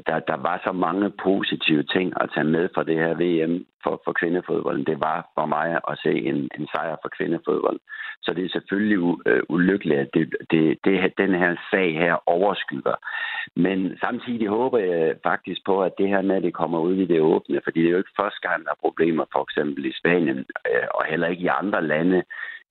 der, 0.06 0.18
der 0.18 0.36
var 0.36 0.60
så 0.64 0.72
mange 0.72 1.10
positive 1.10 1.82
ting 1.82 2.12
at 2.20 2.30
tage 2.34 2.52
med 2.56 2.68
fra 2.74 2.84
det 2.84 2.96
her 2.96 3.14
VM 3.22 3.66
for, 3.84 4.00
for 4.04 4.12
kvindefodbolden. 4.12 4.84
Det 4.84 5.00
var 5.00 5.30
for 5.34 5.46
mig 5.46 5.80
at 5.90 5.98
se 6.02 6.12
en, 6.30 6.48
en 6.58 6.66
sejr 6.72 6.96
for 7.02 7.10
kvindefodbolden. 7.16 7.80
Så 8.22 8.32
det 8.34 8.44
er 8.44 8.48
selvfølgelig 8.48 8.98
u, 8.98 9.20
øh, 9.26 9.42
ulykkeligt, 9.48 10.00
at 10.00 10.08
det, 10.14 10.36
det, 10.50 10.78
det, 10.84 11.18
den 11.18 11.34
her 11.34 11.56
sag 11.70 11.94
her 11.94 12.14
overskygger. 12.26 12.94
Men 13.56 13.98
samtidig 14.00 14.48
håber 14.48 14.78
jeg 14.78 15.16
faktisk 15.22 15.60
på, 15.66 15.82
at 15.82 15.92
det 15.98 16.08
her 16.08 16.22
med, 16.22 16.36
at 16.36 16.42
det 16.42 16.54
kommer 16.54 16.78
ud 16.78 16.94
i 16.94 17.06
det 17.06 17.20
åbne, 17.20 17.60
fordi 17.64 17.80
det 17.80 17.86
er 17.86 17.92
jo 17.92 17.98
ikke 17.98 18.18
første 18.20 18.48
gang, 18.48 18.64
der 18.64 18.70
er 18.70 18.84
problemer, 18.86 19.24
for 19.32 19.42
eksempel 19.42 19.86
i 19.86 19.92
Spanien, 20.00 20.38
øh, 20.38 20.86
og 20.94 21.04
heller 21.04 21.28
ikke 21.28 21.42
i 21.42 21.56
andre 21.60 21.82
lande, 21.86 22.22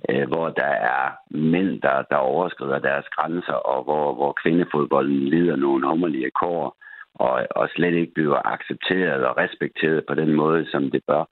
øh, 0.10 0.28
hvor 0.28 0.50
der 0.50 0.74
er 0.96 1.04
mænd, 1.30 1.82
der, 1.82 2.02
der 2.12 2.16
overskrider 2.16 2.80
deres 2.80 3.06
grænser, 3.16 3.54
og 3.54 3.84
hvor, 3.84 4.14
hvor 4.14 4.34
kvindefodbolden 4.44 5.20
lider 5.20 5.56
nogle 5.56 5.88
hummerlige 5.88 6.32
kår 6.32 6.76
og, 7.20 7.48
og 7.52 7.70
slet 7.70 7.94
ikke 7.94 8.14
bliver 8.14 8.48
accepteret 8.54 9.26
og 9.26 9.38
respekteret 9.38 10.06
på 10.08 10.14
den 10.14 10.34
måde, 10.34 10.72
som 10.72 10.92
det 10.92 11.02
bør. 11.08 11.24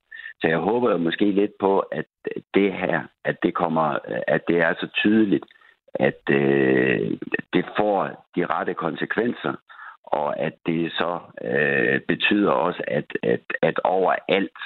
Så 0.42 0.48
jeg 0.48 0.58
håber 0.58 0.92
jo 0.92 0.98
måske 0.98 1.32
lidt 1.32 1.52
på, 1.60 1.80
at 1.80 2.06
det 2.54 2.74
her, 2.74 3.02
at 3.26 3.38
det 3.44 3.54
kommer, 3.56 3.98
at 4.28 4.42
det 4.48 4.58
er 4.58 4.74
så 4.80 4.88
tydeligt, 4.88 5.46
at 5.94 6.22
øh, 6.30 7.18
det 7.54 7.66
får 7.78 8.30
de 8.36 8.46
rette 8.46 8.74
konsekvenser, 8.74 9.54
og 10.04 10.40
at 10.40 10.54
det 10.66 10.92
så 10.92 11.20
øh, 11.42 12.02
betyder 12.08 12.52
også, 12.52 12.84
at, 12.88 13.06
at, 13.24 13.42
at 13.62 13.80
overalt 13.84 14.62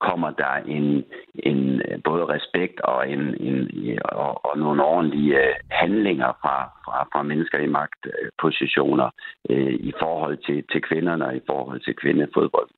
kommer 0.00 0.30
der 0.30 0.54
en, 0.76 1.04
en 1.34 1.82
øh, 1.88 1.98
både 2.04 2.24
respekt 2.24 2.80
og, 2.80 3.10
en, 3.10 3.22
en, 3.40 3.68
og, 4.04 4.46
og 4.46 4.58
nogle 4.58 4.84
ordentlige 4.84 5.36
øh, 5.36 5.54
handlinger 5.70 6.30
fra, 6.42 6.56
fra, 6.84 7.08
fra 7.12 7.22
mennesker 7.22 7.58
i 7.58 7.66
magtpositioner 7.66 9.08
øh, 9.50 9.74
i 9.74 9.92
forhold 10.02 10.36
til, 10.46 10.64
til 10.72 10.82
kvinderne 10.82 11.26
og 11.26 11.36
i 11.36 11.40
forhold 11.46 11.80
til 11.80 11.94
kvindefodbold. 12.02 12.68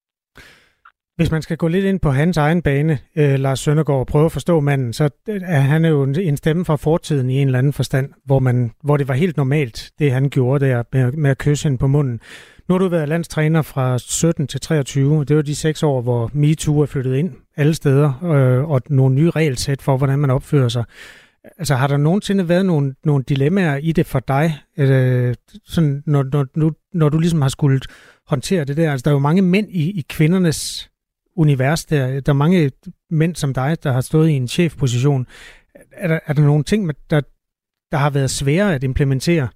Hvis 1.18 1.30
man 1.30 1.42
skal 1.42 1.56
gå 1.56 1.68
lidt 1.68 1.84
ind 1.84 2.00
på 2.00 2.10
hans 2.10 2.36
egen 2.36 2.62
bane, 2.62 2.98
øh, 3.16 3.38
Lars 3.38 3.60
Søndergaard, 3.60 4.00
og 4.00 4.06
prøve 4.06 4.24
at 4.24 4.32
forstå 4.32 4.60
manden, 4.60 4.92
så 4.92 5.04
øh, 5.28 5.40
er 5.42 5.60
han 5.60 5.84
jo 5.84 6.02
en 6.02 6.36
stemme 6.36 6.64
fra 6.64 6.76
fortiden 6.76 7.30
i 7.30 7.40
en 7.40 7.48
eller 7.48 7.58
anden 7.58 7.72
forstand, 7.72 8.12
hvor, 8.24 8.38
man, 8.38 8.70
hvor 8.82 8.96
det 8.96 9.08
var 9.08 9.14
helt 9.14 9.36
normalt, 9.36 9.90
det 9.98 10.12
han 10.12 10.30
gjorde 10.30 10.66
der 10.66 10.82
med, 10.92 11.12
med 11.12 11.30
at 11.30 11.38
kysse 11.38 11.68
hende 11.68 11.78
på 11.78 11.86
munden. 11.86 12.20
Nu 12.68 12.74
har 12.74 12.78
du 12.78 12.88
været 12.88 13.08
landstræner 13.08 13.62
fra 13.62 13.98
17 13.98 14.46
til 14.46 14.60
23. 14.60 15.24
Det 15.24 15.36
var 15.36 15.42
de 15.42 15.54
seks 15.54 15.82
år, 15.82 16.00
hvor 16.00 16.30
MeToo 16.32 16.80
er 16.80 16.86
flyttet 16.86 17.16
ind 17.16 17.32
alle 17.56 17.74
steder, 17.74 18.24
øh, 18.24 18.70
og 18.70 18.82
nogle 18.88 19.14
nye 19.14 19.30
regelsæt 19.30 19.82
for, 19.82 19.96
hvordan 19.96 20.18
man 20.18 20.30
opfører 20.30 20.68
sig. 20.68 20.84
Altså 21.58 21.74
har 21.74 21.86
der 21.86 21.96
nogensinde 21.96 22.48
været 22.48 22.66
nogle, 22.66 22.94
nogle 23.04 23.24
dilemmaer 23.28 23.76
i 23.76 23.92
det 23.92 24.06
for 24.06 24.20
dig, 24.20 24.58
øh, 24.78 25.34
sådan, 25.64 26.02
når, 26.06 26.22
når, 26.32 26.46
når, 26.54 26.72
når 26.94 27.08
du 27.08 27.18
ligesom 27.18 27.42
har 27.42 27.48
skulle 27.48 27.80
håndtere 28.26 28.64
det 28.64 28.76
der? 28.76 28.92
Altså 28.92 29.04
der 29.04 29.10
er 29.10 29.14
jo 29.14 29.18
mange 29.18 29.42
mænd 29.42 29.70
i, 29.70 29.90
i 29.90 30.04
kvindernes 30.08 30.90
univers 31.36 31.84
der. 31.84 32.20
Der 32.20 32.32
er 32.32 32.36
mange 32.36 32.70
mænd 33.10 33.36
som 33.36 33.54
dig, 33.54 33.76
der 33.82 33.92
har 33.92 34.00
stået 34.00 34.28
i 34.28 34.32
en 34.32 34.48
chefposition. 34.48 35.26
Er 35.92 36.08
der, 36.08 36.20
er 36.26 36.32
der 36.32 36.42
nogle 36.42 36.64
ting, 36.64 36.90
der, 37.10 37.20
der 37.92 37.98
har 37.98 38.10
været 38.10 38.30
svære 38.30 38.74
at 38.74 38.84
implementere? 38.84 39.48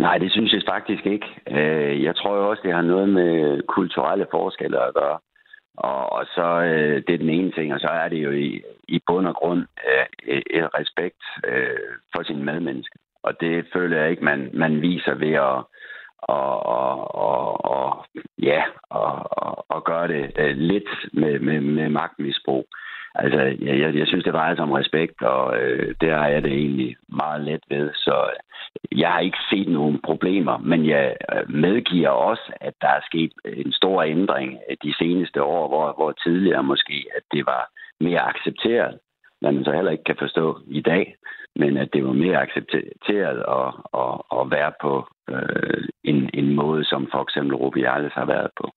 Nej, 0.00 0.18
det 0.18 0.32
synes 0.32 0.52
jeg 0.52 0.62
faktisk 0.68 1.06
ikke. 1.06 1.26
Øh, 1.50 2.02
jeg 2.02 2.16
tror 2.16 2.36
jo 2.36 2.50
også, 2.50 2.62
det 2.64 2.74
har 2.74 2.82
noget 2.82 3.08
med 3.08 3.62
kulturelle 3.62 4.26
forskelle 4.30 4.78
at 4.86 4.94
gøre. 4.94 5.18
Og, 5.76 6.12
og 6.12 6.26
så 6.34 6.48
øh, 6.60 7.02
det 7.06 7.14
er 7.14 7.18
den 7.18 7.30
ene 7.30 7.52
ting, 7.52 7.74
og 7.74 7.80
så 7.80 7.86
er 7.86 8.08
det 8.08 8.16
jo 8.16 8.30
i, 8.30 8.62
i 8.88 9.00
bund 9.06 9.26
og 9.26 9.34
grund 9.34 9.66
øh, 9.88 10.42
et 10.50 10.68
respekt 10.78 11.22
øh, 11.46 11.94
for 12.14 12.22
sin 12.22 12.44
medmenneske. 12.44 12.98
Og 13.22 13.40
det 13.40 13.66
føler 13.72 14.00
jeg 14.00 14.10
ikke, 14.10 14.24
man, 14.24 14.50
man 14.54 14.82
viser 14.82 15.14
ved 15.14 15.32
at 15.32 15.64
og, 16.22 16.66
og, 16.66 17.14
og, 17.14 17.64
og 17.64 18.04
ja, 18.42 18.62
og, 18.90 19.12
og, 19.30 19.64
og 19.68 19.84
gøre 19.84 20.08
det 20.08 20.32
øh, 20.38 20.56
lidt 20.56 20.90
med, 21.12 21.38
med, 21.38 21.60
med 21.60 21.88
magtmisbrug. 21.88 22.66
Altså, 23.14 23.40
jeg, 23.40 23.80
jeg 23.80 23.94
jeg 23.94 24.06
synes, 24.06 24.24
det 24.24 24.34
drejer 24.34 24.54
sig 24.54 24.62
om 24.62 24.72
respekt, 24.72 25.22
og 25.22 25.60
øh, 25.60 25.94
der 26.00 26.14
er 26.14 26.28
jeg 26.28 26.42
det 26.42 26.52
egentlig 26.52 26.96
meget 27.08 27.40
let 27.44 27.62
ved. 27.70 27.90
Så 27.94 28.30
øh, 28.32 28.98
jeg 29.00 29.12
har 29.12 29.20
ikke 29.20 29.38
set 29.50 29.68
nogen 29.68 30.00
problemer, 30.04 30.58
men 30.58 30.88
jeg 30.88 31.16
øh, 31.32 31.50
medgiver 31.50 32.08
også, 32.08 32.52
at 32.60 32.74
der 32.80 32.88
er 32.88 33.00
sket 33.06 33.32
en 33.44 33.72
stor 33.72 34.02
ændring 34.02 34.58
øh, 34.70 34.76
de 34.82 34.94
seneste 34.98 35.42
år, 35.42 35.68
hvor, 35.68 35.94
hvor 35.96 36.12
tidligere 36.12 36.62
måske, 36.62 37.04
at 37.16 37.22
det 37.32 37.46
var 37.46 37.70
mere 38.00 38.20
accepteret, 38.20 38.98
hvad 39.40 39.52
man 39.52 39.64
så 39.64 39.72
heller 39.72 39.90
ikke 39.90 40.04
kan 40.04 40.16
forstå 40.18 40.58
i 40.66 40.80
dag, 40.80 41.16
men 41.56 41.76
at 41.76 41.88
det 41.92 42.04
var 42.04 42.12
mere 42.12 42.42
accepteret 42.42 43.38
at, 43.58 43.68
at, 44.02 44.40
at 44.40 44.50
være 44.50 44.72
på 44.80 45.08
øh, 45.30 45.84
en, 46.04 46.30
en 46.34 46.54
måde, 46.54 46.84
som 46.84 47.08
for 47.12 47.22
eksempel 47.22 47.56
Rubiales 47.56 48.12
har 48.12 48.24
været 48.24 48.50
på. 48.60 48.70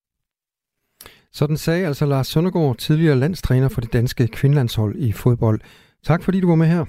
Sådan 1.34 1.56
sagde 1.56 1.86
altså 1.86 2.06
Lars 2.06 2.26
Søndergaard, 2.26 2.76
tidligere 2.76 3.16
landstræner 3.16 3.68
for 3.68 3.80
det 3.80 3.92
danske 3.92 4.28
kvindelandshold 4.28 4.96
i 4.96 5.12
fodbold. 5.12 5.60
Tak 6.04 6.22
fordi 6.22 6.40
du 6.40 6.48
var 6.48 6.54
med 6.54 6.66
her. 6.66 6.84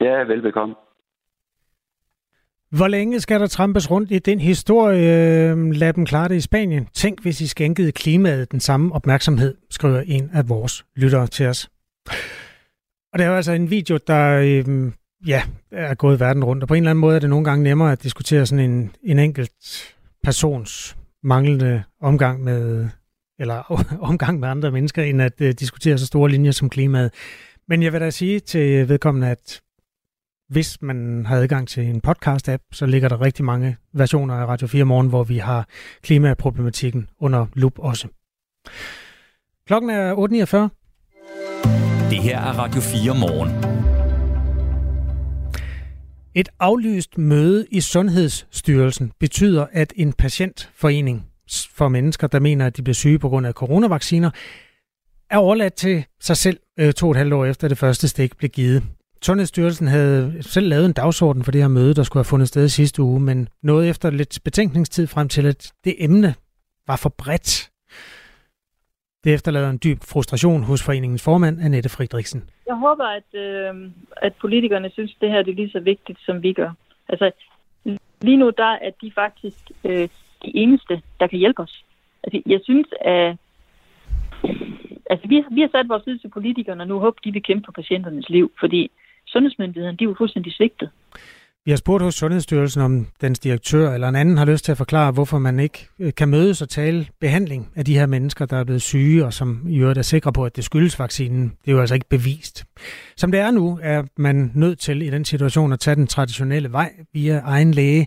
Ja, 0.00 0.24
velbekomme. 0.24 0.74
Hvor 2.70 2.88
længe 2.88 3.20
skal 3.20 3.40
der 3.40 3.46
trampes 3.46 3.90
rundt 3.90 4.10
i 4.10 4.18
den 4.18 4.40
historie? 4.40 5.72
Lad 5.72 5.92
dem 5.92 6.06
klare 6.06 6.28
det 6.28 6.34
i 6.34 6.40
Spanien. 6.40 6.88
Tænk, 6.94 7.22
hvis 7.22 7.40
I 7.40 7.46
skænkede 7.46 7.92
klimaet 7.92 8.52
den 8.52 8.60
samme 8.60 8.94
opmærksomhed, 8.94 9.54
skriver 9.70 10.00
en 10.06 10.30
af 10.34 10.48
vores 10.48 10.84
lyttere 10.96 11.26
til 11.26 11.46
os. 11.46 11.70
Og 13.12 13.18
det 13.18 13.24
er 13.24 13.28
jo 13.28 13.36
altså 13.36 13.52
en 13.52 13.70
video, 13.70 13.98
der 14.06 14.38
øh, 14.38 14.92
ja, 15.26 15.42
er 15.70 15.94
gået 15.94 16.20
verden 16.20 16.44
rundt. 16.44 16.62
Og 16.62 16.68
på 16.68 16.74
en 16.74 16.82
eller 16.82 16.90
anden 16.90 17.00
måde 17.00 17.16
er 17.16 17.20
det 17.20 17.30
nogle 17.30 17.44
gange 17.44 17.62
nemmere 17.62 17.92
at 17.92 18.02
diskutere 18.02 18.46
sådan 18.46 18.70
en, 18.70 18.94
en 19.02 19.18
enkelt 19.18 19.94
persons 20.22 20.96
manglende 21.22 21.82
omgang 22.00 22.44
med 22.44 22.88
eller 23.42 23.84
omgang 24.10 24.40
med 24.40 24.48
andre 24.48 24.70
mennesker, 24.70 25.02
end 25.02 25.22
at 25.22 25.40
uh, 25.40 25.48
diskutere 25.48 25.98
så 25.98 26.06
store 26.06 26.30
linjer 26.30 26.52
som 26.52 26.70
klimaet. 26.70 27.10
Men 27.68 27.82
jeg 27.82 27.92
vil 27.92 28.00
da 28.00 28.10
sige 28.10 28.40
til 28.40 28.88
vedkommende, 28.88 29.28
at 29.28 29.60
hvis 30.48 30.82
man 30.82 31.26
har 31.26 31.36
adgang 31.36 31.68
til 31.68 31.82
en 31.82 32.00
podcast-app, 32.06 32.62
så 32.72 32.86
ligger 32.86 33.08
der 33.08 33.20
rigtig 33.20 33.44
mange 33.44 33.76
versioner 33.92 34.34
af 34.34 34.46
Radio 34.46 34.66
4 34.66 34.84
Morgen, 34.84 35.08
hvor 35.08 35.24
vi 35.24 35.38
har 35.38 35.68
klimaproblematikken 36.02 37.08
under 37.20 37.46
lup 37.54 37.78
også. 37.78 38.08
Klokken 39.66 39.90
er 39.90 40.14
8.49. 40.14 42.08
Det 42.10 42.18
her 42.18 42.38
er 42.38 42.52
Radio 42.58 42.80
4 42.80 43.14
Morgen. 43.14 43.82
Et 46.34 46.48
aflyst 46.60 47.18
møde 47.18 47.66
i 47.70 47.80
Sundhedsstyrelsen 47.80 49.12
betyder, 49.20 49.66
at 49.72 49.92
en 49.96 50.12
patientforening 50.12 51.31
for 51.74 51.88
mennesker, 51.88 52.26
der 52.26 52.38
mener, 52.38 52.66
at 52.66 52.76
de 52.76 52.82
bliver 52.82 52.94
syge 52.94 53.18
på 53.18 53.28
grund 53.28 53.46
af 53.46 53.52
coronavacciner, 53.52 54.30
er 55.30 55.38
overladt 55.38 55.74
til 55.74 56.04
sig 56.20 56.36
selv 56.36 56.60
øh, 56.78 56.92
to 56.92 57.06
og 57.06 57.10
et 57.10 57.16
halvt 57.16 57.32
år 57.32 57.44
efter 57.44 57.68
det 57.68 57.78
første 57.78 58.08
stik 58.08 58.36
blev 58.36 58.50
givet. 58.50 58.82
Sundhedsstyrelsen 59.22 59.86
havde 59.86 60.38
selv 60.40 60.68
lavet 60.68 60.86
en 60.86 60.92
dagsorden 60.92 61.44
for 61.44 61.52
det 61.52 61.60
her 61.60 61.68
møde, 61.68 61.94
der 61.94 62.02
skulle 62.02 62.20
have 62.20 62.30
fundet 62.30 62.48
sted 62.48 62.68
sidste 62.68 63.02
uge, 63.02 63.20
men 63.20 63.48
nåede 63.62 63.88
efter 63.88 64.10
lidt 64.10 64.38
betænkningstid 64.44 65.06
frem 65.06 65.28
til, 65.28 65.46
at 65.46 65.72
det 65.84 65.94
emne 65.98 66.34
var 66.86 66.96
for 66.96 67.08
bredt. 67.08 67.70
Det 69.24 69.34
efterlader 69.34 69.70
en 69.70 69.80
dyb 69.84 69.98
frustration 70.04 70.62
hos 70.62 70.82
foreningens 70.82 71.22
formand, 71.22 71.60
Annette 71.60 71.88
Friedrichsen. 71.88 72.50
Jeg 72.66 72.76
håber, 72.76 73.04
at, 73.04 73.40
øh, 73.40 73.90
at 74.16 74.32
politikerne 74.40 74.90
synes, 74.90 75.10
at 75.10 75.20
det 75.20 75.30
her 75.30 75.42
det 75.42 75.50
er 75.50 75.54
lige 75.54 75.70
så 75.70 75.80
vigtigt, 75.80 76.18
som 76.26 76.42
vi 76.42 76.52
gør. 76.52 76.70
Altså, 77.08 77.30
lige 78.20 78.36
nu 78.36 78.50
der 78.50 78.72
er 78.86 78.90
de 79.02 79.12
faktisk 79.14 79.70
øh, 79.84 80.08
de 80.44 80.56
eneste, 80.56 81.02
der 81.20 81.26
kan 81.26 81.38
hjælpe 81.38 81.62
os. 81.62 81.84
Altså, 82.24 82.42
jeg 82.46 82.60
synes, 82.64 82.86
at 83.00 83.36
altså, 85.10 85.28
vi, 85.28 85.44
vi 85.56 85.60
har 85.60 85.70
sat 85.72 85.88
vores 85.88 86.04
tid 86.04 86.18
til 86.18 86.28
politikerne, 86.28 86.82
og 86.82 86.88
nu 86.88 86.98
håber 86.98 87.18
de 87.24 87.32
vil 87.32 87.42
kæmpe 87.42 87.64
for 87.64 87.72
patienternes 87.72 88.28
liv, 88.28 88.52
fordi 88.60 88.90
sundhedsmyndighederne, 89.26 89.96
de 89.96 90.04
er 90.04 90.08
jo 90.08 90.14
fuldstændig 90.18 90.52
svigtet. 90.52 90.90
Vi 91.64 91.70
har 91.70 91.76
spurgt 91.76 92.02
hos 92.04 92.14
Sundhedsstyrelsen, 92.14 92.82
om 92.82 93.06
dens 93.20 93.38
direktør 93.38 93.94
eller 93.94 94.08
en 94.08 94.16
anden 94.16 94.38
har 94.38 94.44
lyst 94.44 94.64
til 94.64 94.72
at 94.72 94.78
forklare, 94.78 95.12
hvorfor 95.12 95.38
man 95.38 95.60
ikke 95.60 95.88
øh, 95.98 96.12
kan 96.14 96.28
mødes 96.28 96.62
og 96.62 96.68
tale 96.68 97.06
behandling 97.20 97.72
af 97.76 97.84
de 97.84 97.94
her 97.94 98.06
mennesker, 98.06 98.46
der 98.46 98.56
er 98.56 98.64
blevet 98.64 98.82
syge, 98.82 99.24
og 99.24 99.32
som 99.32 99.66
i 99.68 99.78
øvrigt 99.78 99.98
er 99.98 100.02
sikre 100.02 100.32
på, 100.32 100.44
at 100.44 100.56
det 100.56 100.64
skyldes 100.64 100.98
vaccinen. 100.98 101.48
Det 101.64 101.70
er 101.70 101.72
jo 101.72 101.80
altså 101.80 101.94
ikke 101.94 102.08
bevist. 102.08 102.64
Som 103.16 103.30
det 103.30 103.40
er 103.40 103.50
nu, 103.50 103.78
er 103.82 104.02
man 104.16 104.52
nødt 104.54 104.78
til 104.78 105.02
i 105.02 105.10
den 105.10 105.24
situation 105.24 105.72
at 105.72 105.80
tage 105.80 105.94
den 105.94 106.06
traditionelle 106.06 106.72
vej 106.72 106.92
via 107.12 107.40
egen 107.44 107.74
læge. 107.74 108.06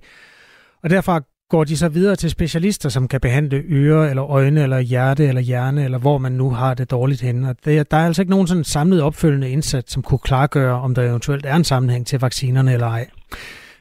Og 0.83 0.89
derfor 0.89 1.25
går 1.49 1.63
de 1.63 1.77
så 1.77 1.89
videre 1.89 2.15
til 2.15 2.29
specialister, 2.29 2.89
som 2.89 3.07
kan 3.07 3.21
behandle 3.21 3.63
ører, 3.69 4.09
eller 4.09 4.25
øjne, 4.25 4.63
eller 4.63 4.79
hjerte, 4.79 5.27
eller 5.27 5.41
hjerne, 5.41 5.83
eller 5.83 5.97
hvor 5.97 6.17
man 6.17 6.31
nu 6.31 6.49
har 6.49 6.73
det 6.73 6.91
dårligt 6.91 7.21
henne. 7.21 7.49
Og 7.49 7.55
det, 7.65 7.91
der 7.91 7.97
er 7.97 8.05
altså 8.05 8.21
ikke 8.21 8.29
nogen 8.29 8.47
sådan 8.47 8.63
samlet 8.63 9.01
opfølgende 9.01 9.49
indsats, 9.49 9.93
som 9.93 10.03
kunne 10.03 10.19
klargøre, 10.19 10.81
om 10.81 10.95
der 10.95 11.03
eventuelt 11.09 11.45
er 11.45 11.55
en 11.55 11.63
sammenhæng 11.63 12.07
til 12.07 12.19
vaccinerne 12.19 12.73
eller 12.73 12.87
ej. 12.87 13.09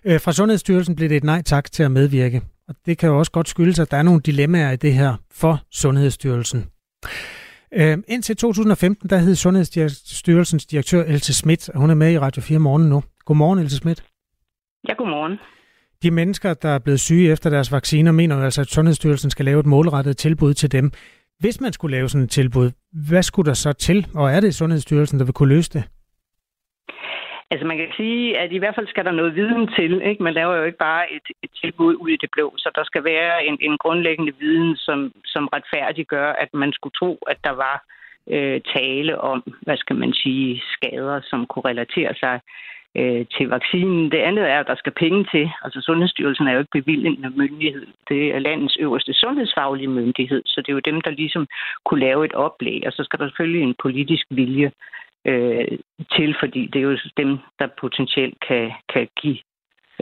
Øh, 0.05 0.21
fra 0.21 0.33
Sundhedsstyrelsen 0.33 0.97
blev 0.97 1.09
det 1.09 1.17
et 1.17 1.25
nej 1.25 1.43
tak 1.43 1.73
til 1.73 1.83
at 1.83 1.91
medvirke. 1.91 2.43
Og 2.69 2.75
det 2.87 2.99
kan 2.99 3.09
jo 3.09 3.19
også 3.19 3.33
godt 3.33 3.49
skyldes, 3.49 3.79
at 3.79 3.91
der 3.91 3.97
er 3.97 4.03
nogle 4.03 4.21
dilemmaer 4.21 4.71
i 4.71 4.77
det 4.77 4.95
her 4.95 5.15
for 5.31 5.61
Sundhedsstyrelsen. 5.71 6.67
Øh, 7.73 7.99
indtil 8.09 8.37
2015, 8.37 9.11
der 9.11 9.17
hed 9.17 9.35
Sundhedsstyrelsens 9.35 10.67
direktør 10.67 11.05
Else 11.05 11.35
Schmidt, 11.35 11.69
og 11.69 11.81
hun 11.81 11.91
er 11.91 11.95
med 11.95 12.13
i 12.13 12.19
Radio 12.19 12.43
4 12.43 12.59
morgen 12.59 12.89
nu. 12.89 13.03
Godmorgen, 13.25 13.59
Else 13.59 13.77
Schmidt. 13.77 14.05
Ja, 14.89 14.93
godmorgen. 14.93 15.39
De 16.05 16.11
mennesker, 16.11 16.55
der 16.55 16.69
er 16.69 16.79
blevet 16.85 17.01
syge 17.01 17.33
efter 17.33 17.51
deres 17.51 17.73
vacciner, 17.73 18.13
mener 18.13 18.37
jo 18.37 18.43
altså, 18.43 18.61
at 18.61 18.67
Sundhedsstyrelsen 18.67 19.31
skal 19.31 19.45
lave 19.45 19.61
et 19.61 19.67
målrettet 19.67 20.17
tilbud 20.17 20.55
til 20.55 20.73
dem. 20.73 20.91
Hvis 21.41 21.61
man 21.61 21.73
skulle 21.73 21.97
lave 21.97 22.09
sådan 22.09 22.25
et 22.25 22.31
tilbud, 22.31 22.71
hvad 23.09 23.23
skulle 23.23 23.49
der 23.49 23.55
så 23.55 23.73
til? 23.73 24.07
Og 24.15 24.31
er 24.31 24.41
det 24.41 24.55
Sundhedsstyrelsen, 24.55 25.19
der 25.19 25.25
vil 25.25 25.35
kunne 25.35 25.55
løse 25.55 25.71
det? 25.77 25.85
Altså 27.51 27.67
man 27.67 27.77
kan 27.77 27.89
sige, 27.97 28.39
at 28.39 28.53
i 28.53 28.59
hvert 28.59 28.75
fald 28.75 28.89
skal 28.89 29.05
der 29.05 29.13
noget 29.21 29.35
viden 29.35 29.69
til. 29.79 30.03
Ikke? 30.03 30.23
Man 30.23 30.35
laver 30.35 30.55
jo 30.57 30.65
ikke 30.65 30.79
bare 30.79 31.13
et, 31.13 31.27
et 31.43 31.51
tilbud 31.63 31.95
ud 31.95 32.09
i 32.09 32.21
det 32.23 32.31
blå, 32.33 32.55
så 32.57 32.69
der 32.75 32.85
skal 32.85 33.05
være 33.05 33.47
en, 33.47 33.57
en 33.61 33.79
grundlæggende 33.79 34.33
viden, 34.41 34.77
som, 34.77 35.13
som 35.25 35.49
retfærdiggør, 35.55 36.29
at 36.33 36.49
man 36.55 36.73
skulle 36.73 36.97
tro, 37.01 37.13
at 37.33 37.39
der 37.45 37.55
var 37.65 37.77
øh, 38.35 38.61
tale 38.77 39.21
om, 39.21 39.39
hvad 39.63 39.77
skal 39.77 39.97
man 39.97 40.13
sige, 40.13 40.63
skader, 40.73 41.21
som 41.31 41.47
kunne 41.47 41.69
relatere 41.71 42.15
sig 42.15 42.41
øh, 42.97 43.27
til 43.37 43.49
vaccinen. 43.49 44.11
Det 44.13 44.19
andet 44.19 44.51
er, 44.51 44.61
at 44.61 44.67
der 44.67 44.75
skal 44.75 44.93
penge 44.93 45.27
til. 45.33 45.51
Altså 45.65 45.81
Sundhedsstyrelsen 45.81 46.47
er 46.47 46.53
jo 46.53 46.59
ikke 46.59 46.79
bevillende 46.81 47.31
myndighed. 47.31 47.87
Det 48.09 48.35
er 48.35 48.39
landets 48.39 48.77
øverste 48.81 49.13
sundhedsfaglige 49.13 49.89
myndighed, 49.89 50.43
så 50.47 50.61
det 50.61 50.69
er 50.69 50.73
jo 50.73 50.91
dem, 50.91 51.01
der 51.01 51.11
ligesom 51.11 51.47
kunne 51.85 52.01
lave 52.01 52.25
et 52.25 52.33
oplæg. 52.33 52.83
Og 52.87 52.93
så 52.93 53.05
skal 53.05 53.19
der 53.19 53.29
selvfølgelig 53.29 53.63
en 53.63 53.75
politisk 53.83 54.27
vilje 54.31 54.73
øh, 55.25 55.79
til, 56.17 56.37
fordi 56.41 56.67
det 56.67 56.79
er 56.79 56.83
jo 56.83 56.99
dem, 57.17 57.39
der 57.59 57.69
potentielt 57.81 58.37
kan, 58.49 58.73
kan 58.93 59.09
give 59.21 59.39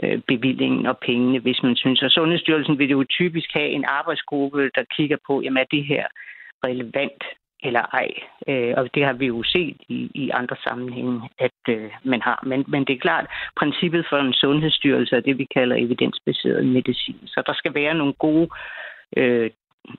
øh, 0.03 0.19
bevillingen 0.27 0.85
og 0.85 0.97
pengene, 0.97 1.39
hvis 1.39 1.63
man 1.63 1.75
synes. 1.75 2.01
Og 2.03 2.11
Sundhedsstyrelsen 2.11 2.79
vil 2.79 2.89
jo 2.89 3.03
typisk 3.09 3.49
have 3.53 3.69
en 3.69 3.85
arbejdsgruppe, 3.85 4.69
der 4.75 4.83
kigger 4.95 5.17
på, 5.27 5.41
jamen 5.41 5.57
er 5.57 5.67
det 5.71 5.85
her 5.85 6.05
relevant 6.63 7.23
eller 7.63 7.81
ej. 8.01 8.09
Øh, 8.47 8.73
og 8.77 8.89
det 8.95 9.05
har 9.05 9.13
vi 9.13 9.25
jo 9.25 9.43
set 9.43 9.77
i, 9.89 10.11
i 10.15 10.29
andre 10.29 10.55
sammenhænge, 10.63 11.29
at 11.39 11.61
øh, 11.69 11.89
man 12.03 12.21
har. 12.21 12.43
Men, 12.45 12.65
men 12.67 12.85
det 12.85 12.93
er 12.95 13.05
klart, 13.07 13.25
princippet 13.59 14.05
for 14.09 14.17
en 14.17 14.33
sundhedsstyrelse 14.33 15.15
er 15.15 15.19
det, 15.19 15.37
vi 15.37 15.47
kalder 15.57 15.75
evidensbaseret 15.75 16.65
medicin. 16.65 17.19
Så 17.25 17.43
der 17.47 17.53
skal 17.53 17.73
være 17.73 17.93
nogle 17.93 18.13
gode 18.13 18.49
øh, 19.17 19.51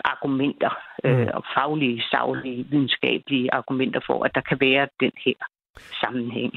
argumenter, 0.05 0.73
øh, 1.05 1.19
mm. 1.19 1.29
og 1.35 1.45
faglige, 1.57 2.03
savlige, 2.11 2.67
videnskabelige 2.71 3.55
argumenter 3.55 4.01
for, 4.07 4.25
at 4.25 4.31
der 4.35 4.41
kan 4.41 4.59
være 4.61 4.89
den 5.01 5.13
her 5.25 5.39
sammenhæng. 6.01 6.53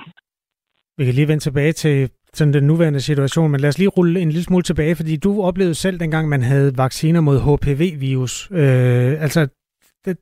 Vi 0.97 1.05
kan 1.05 1.13
lige 1.13 1.27
vende 1.27 1.43
tilbage 1.43 1.71
til 1.71 2.09
sådan 2.33 2.53
den 2.53 2.63
nuværende 2.63 3.01
situation, 3.01 3.51
men 3.51 3.59
lad 3.59 3.69
os 3.69 3.77
lige 3.77 3.89
rulle 3.89 4.19
en 4.19 4.29
lille 4.29 4.43
smule 4.43 4.63
tilbage, 4.63 4.95
fordi 4.95 5.17
du 5.17 5.41
oplevede 5.41 5.75
selv, 5.75 5.99
dengang 5.99 6.29
man 6.29 6.41
havde 6.41 6.77
vacciner 6.77 7.21
mod 7.21 7.37
HPV-virus. 7.39 8.51
Øh, 8.51 9.23
altså, 9.25 9.47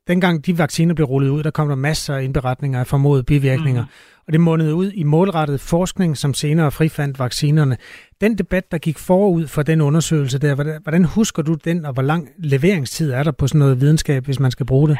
dengang 0.08 0.46
de 0.46 0.58
vacciner 0.58 0.94
blev 0.94 1.06
rullet 1.06 1.30
ud, 1.30 1.42
der 1.42 1.50
kom 1.50 1.68
der 1.68 1.74
masser 1.74 2.14
af 2.14 2.22
indberetninger 2.22 2.80
af 2.80 2.86
formodede 2.86 3.24
bivirkninger. 3.24 3.82
Mm. 3.82 4.22
Og 4.26 4.32
det 4.32 4.40
mundede 4.40 4.74
ud 4.74 4.90
i 5.02 5.04
målrettet 5.04 5.60
forskning, 5.70 6.16
som 6.16 6.34
senere 6.34 6.70
frifandt 6.70 7.18
vaccinerne. 7.18 7.76
Den 8.20 8.38
debat, 8.38 8.72
der 8.72 8.78
gik 8.78 8.98
forud 9.06 9.44
for 9.54 9.62
den 9.62 9.80
undersøgelse 9.80 10.38
der, 10.38 10.80
hvordan 10.82 11.04
husker 11.16 11.42
du 11.42 11.54
den, 11.64 11.84
og 11.84 11.92
hvor 11.92 12.02
lang 12.02 12.28
leveringstid 12.38 13.12
er 13.12 13.22
der 13.22 13.32
på 13.32 13.46
sådan 13.46 13.58
noget 13.58 13.80
videnskab, 13.80 14.24
hvis 14.24 14.40
man 14.40 14.50
skal 14.50 14.66
bruge 14.66 14.88
det? 14.88 14.98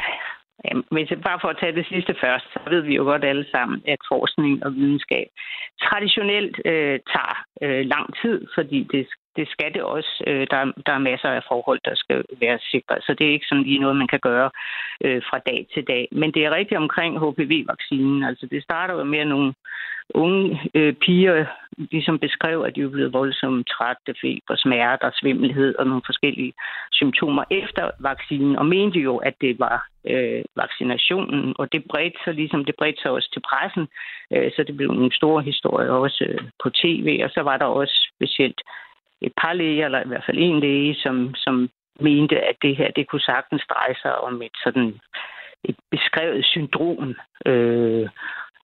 Jamen, 0.65 0.83
hvis 0.91 1.09
jeg 1.09 1.21
bare 1.29 1.39
for 1.41 1.49
at 1.53 1.59
tage 1.61 1.77
det 1.79 1.85
sidste 1.93 2.13
først, 2.23 2.45
så 2.53 2.59
ved 2.69 2.81
vi 2.81 2.93
jo 2.95 3.03
godt 3.03 3.23
alle 3.31 3.45
sammen, 3.51 3.81
at 3.93 3.99
forskning 4.13 4.65
og 4.65 4.71
videnskab 4.75 5.27
traditionelt 5.87 6.55
øh, 6.65 6.99
tager 7.13 7.35
øh, 7.63 7.81
lang 7.93 8.07
tid, 8.21 8.37
fordi 8.55 8.79
det, 8.91 9.07
det 9.37 9.47
skal 9.49 9.73
det 9.73 9.81
også. 9.81 10.23
Øh, 10.27 10.47
der, 10.51 10.71
der 10.85 10.93
er 10.93 11.07
masser 11.11 11.29
af 11.29 11.43
forhold, 11.47 11.79
der 11.85 11.95
skal 11.95 12.23
være 12.39 12.59
sikret, 12.71 13.03
så 13.03 13.13
det 13.13 13.27
er 13.27 13.31
ikke 13.31 13.49
sådan 13.49 13.63
lige 13.63 13.79
noget, 13.79 13.95
man 13.95 14.07
kan 14.07 14.19
gøre 14.19 14.49
øh, 15.05 15.21
fra 15.29 15.39
dag 15.49 15.67
til 15.73 15.83
dag. 15.87 16.07
Men 16.11 16.31
det 16.31 16.45
er 16.45 16.55
rigtigt 16.55 16.79
omkring 16.85 17.11
HPV-vaccinen. 17.19 18.23
Altså, 18.23 18.45
det 18.51 18.63
starter 18.63 18.93
jo 18.93 19.03
med 19.03 19.25
nogle 19.25 19.53
unge 20.13 20.61
øh, 20.73 20.93
piger 20.93 21.45
ligesom 21.77 22.19
beskrev, 22.19 22.61
at 22.61 22.75
de 22.75 22.81
er 22.81 22.89
blevet 22.89 23.13
voldsomt 23.13 23.67
trætte, 23.67 24.13
feber, 24.21 24.55
smerter, 24.55 25.09
svimmelhed 25.13 25.75
og 25.75 25.87
nogle 25.87 26.01
forskellige 26.05 26.53
symptomer 26.91 27.43
efter 27.51 27.91
vaccinen, 27.99 28.55
og 28.55 28.65
mente 28.65 28.99
jo, 28.99 29.17
at 29.17 29.33
det 29.41 29.59
var 29.59 29.87
øh, 30.07 30.43
vaccinationen, 30.55 31.53
og 31.59 31.73
det 31.73 31.83
bredte 31.89 32.17
sig 32.23 32.33
ligesom, 32.33 32.65
det 32.65 32.75
bredte 32.75 33.01
sig 33.01 33.11
også 33.11 33.29
til 33.33 33.41
pressen, 33.49 33.87
øh, 34.33 34.51
så 34.55 34.63
det 34.63 34.77
blev 34.77 34.89
en 34.89 35.11
stor 35.11 35.39
historie 35.39 35.91
også 35.91 36.25
øh, 36.29 36.39
på 36.63 36.69
tv, 36.69 37.19
og 37.23 37.29
så 37.29 37.41
var 37.41 37.57
der 37.57 37.65
også 37.65 38.11
specielt 38.15 38.61
et 39.21 39.33
par 39.41 39.53
læger, 39.53 39.85
eller 39.85 40.05
i 40.05 40.07
hvert 40.07 40.23
fald 40.25 40.37
en 40.39 40.59
læge, 40.59 40.95
som, 40.95 41.35
som 41.35 41.69
mente, 41.99 42.39
at 42.39 42.55
det 42.61 42.75
her, 42.75 42.91
det 42.91 43.07
kunne 43.07 43.21
sagtens 43.21 43.63
dreje 43.69 43.95
sig 44.01 44.19
om 44.19 44.41
et 44.41 44.57
sådan 44.63 44.99
et 45.63 45.75
beskrevet 45.91 46.45
syndrom. 46.45 47.15
Øh, 47.45 48.09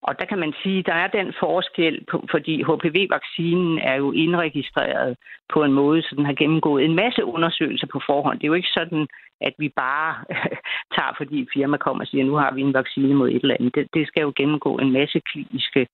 og 0.07 0.19
der 0.19 0.25
kan 0.25 0.39
man 0.39 0.53
sige, 0.63 0.79
at 0.79 0.85
der 0.85 0.93
er 0.93 1.07
den 1.07 1.33
forskel, 1.39 2.05
på, 2.11 2.25
fordi 2.31 2.63
HPV-vaccinen 2.63 3.79
er 3.79 3.95
jo 3.95 4.11
indregistreret 4.11 5.17
på 5.53 5.63
en 5.63 5.73
måde, 5.73 6.01
så 6.01 6.15
den 6.15 6.25
har 6.25 6.33
gennemgået 6.33 6.85
en 6.85 6.95
masse 6.95 7.25
undersøgelser 7.25 7.87
på 7.87 8.01
forhånd. 8.05 8.39
Det 8.39 8.45
er 8.45 8.53
jo 8.53 8.61
ikke 8.61 8.77
sådan, 8.79 9.07
at 9.41 9.53
vi 9.59 9.69
bare 9.69 10.15
tager, 10.95 11.13
fordi 11.17 11.47
firma 11.53 11.77
kommer 11.77 12.03
og 12.03 12.07
siger, 12.07 12.23
nu 12.23 12.35
har 12.35 12.53
vi 12.53 12.61
en 12.61 12.73
vaccine 12.73 13.13
mod 13.13 13.29
et 13.29 13.41
eller 13.41 13.55
andet. 13.59 13.75
Det, 13.75 13.87
det 13.93 14.07
skal 14.07 14.21
jo 14.21 14.33
gennemgå 14.35 14.77
en 14.77 14.91
masse 14.91 15.19
kliniske 15.19 15.87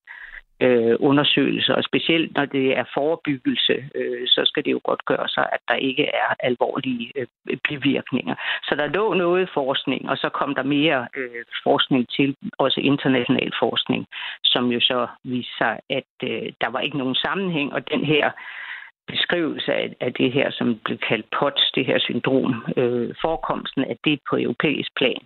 øh, 0.60 0.96
undersøgelser, 1.00 1.74
og 1.74 1.84
specielt 1.84 2.36
når 2.36 2.44
det 2.44 2.78
er 2.78 2.84
forebyggelse, 2.94 3.76
øh, 3.94 4.22
så 4.26 4.42
skal 4.44 4.64
det 4.64 4.72
jo 4.72 4.80
godt 4.84 5.04
gøre 5.04 5.28
sig, 5.28 5.46
at 5.52 5.60
der 5.68 5.74
ikke 5.74 6.06
er 6.06 6.30
alvorlige 6.40 7.12
øh, 7.16 7.56
bivirkninger. 7.68 8.34
Så 8.62 8.74
der 8.74 8.86
lå 8.86 9.14
noget 9.14 9.50
forskning, 9.54 10.10
og 10.10 10.16
så 10.16 10.28
kom 10.28 10.54
der 10.54 10.62
mere 10.62 11.08
øh, 11.16 11.44
forskning 11.62 12.08
til, 12.16 12.36
også 12.58 12.80
international 12.80 13.52
forskning, 13.58 14.06
som 14.44 14.72
jo 14.72 14.80
så 14.80 15.06
viste 15.24 15.52
sig, 15.58 15.80
at 15.90 16.12
øh, 16.24 16.52
der 16.60 16.70
var 16.70 16.80
ikke 16.80 16.98
nogen 16.98 17.14
sammenhæng, 17.14 17.72
og 17.72 17.90
den 17.90 18.04
her 18.04 18.30
beskrivelse 19.12 19.72
af, 19.72 19.94
af 20.00 20.12
det 20.14 20.32
her, 20.32 20.50
som 20.50 20.80
blev 20.84 20.98
kaldt 20.98 21.26
POTS, 21.38 21.70
det 21.74 21.86
her 21.86 21.98
syndrom, 21.98 22.54
øh, 22.76 23.14
forekomsten 23.22 23.84
af 23.84 23.96
det 24.04 24.20
på 24.30 24.36
europæisk 24.36 24.90
plan, 24.96 25.22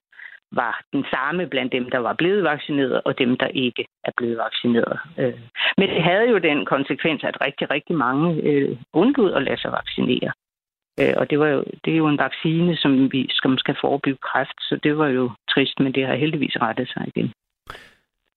var 0.57 0.83
den 0.93 1.05
samme 1.15 1.47
blandt 1.47 1.73
dem, 1.73 1.91
der 1.91 1.99
var 1.99 2.15
blevet 2.21 2.45
vaccineret, 2.45 3.01
og 3.05 3.19
dem, 3.19 3.37
der 3.37 3.47
ikke 3.47 3.87
er 4.05 4.13
blevet 4.17 4.37
vaccineret. 4.39 4.99
Øh, 5.19 5.39
men 5.79 5.89
det 5.89 6.03
havde 6.03 6.29
jo 6.33 6.39
den 6.39 6.65
konsekvens, 6.65 7.25
at 7.25 7.41
rigtig, 7.47 7.71
rigtig 7.71 7.97
mange 7.97 8.43
øh, 8.43 8.77
undlod 8.93 9.33
at 9.33 9.43
lade 9.43 9.61
sig 9.61 9.73
vaccinere. 9.73 10.33
Øh, 11.01 11.15
og 11.17 11.31
det, 11.31 11.39
var 11.39 11.47
jo, 11.47 11.65
det 11.85 11.93
er 11.93 11.97
jo 11.97 12.09
en 12.09 12.19
vaccine, 12.19 12.77
som 12.77 13.13
vi 13.13 13.29
som 13.31 13.59
skal 13.59 13.77
forebygge 13.81 14.19
kræft, 14.23 14.59
så 14.61 14.79
det 14.83 14.99
var 14.99 15.09
jo 15.09 15.31
trist, 15.51 15.81
men 15.81 15.95
det 15.95 16.07
har 16.07 16.15
heldigvis 16.15 16.57
rettet 16.61 16.89
sig 16.89 17.05
igen. 17.07 17.33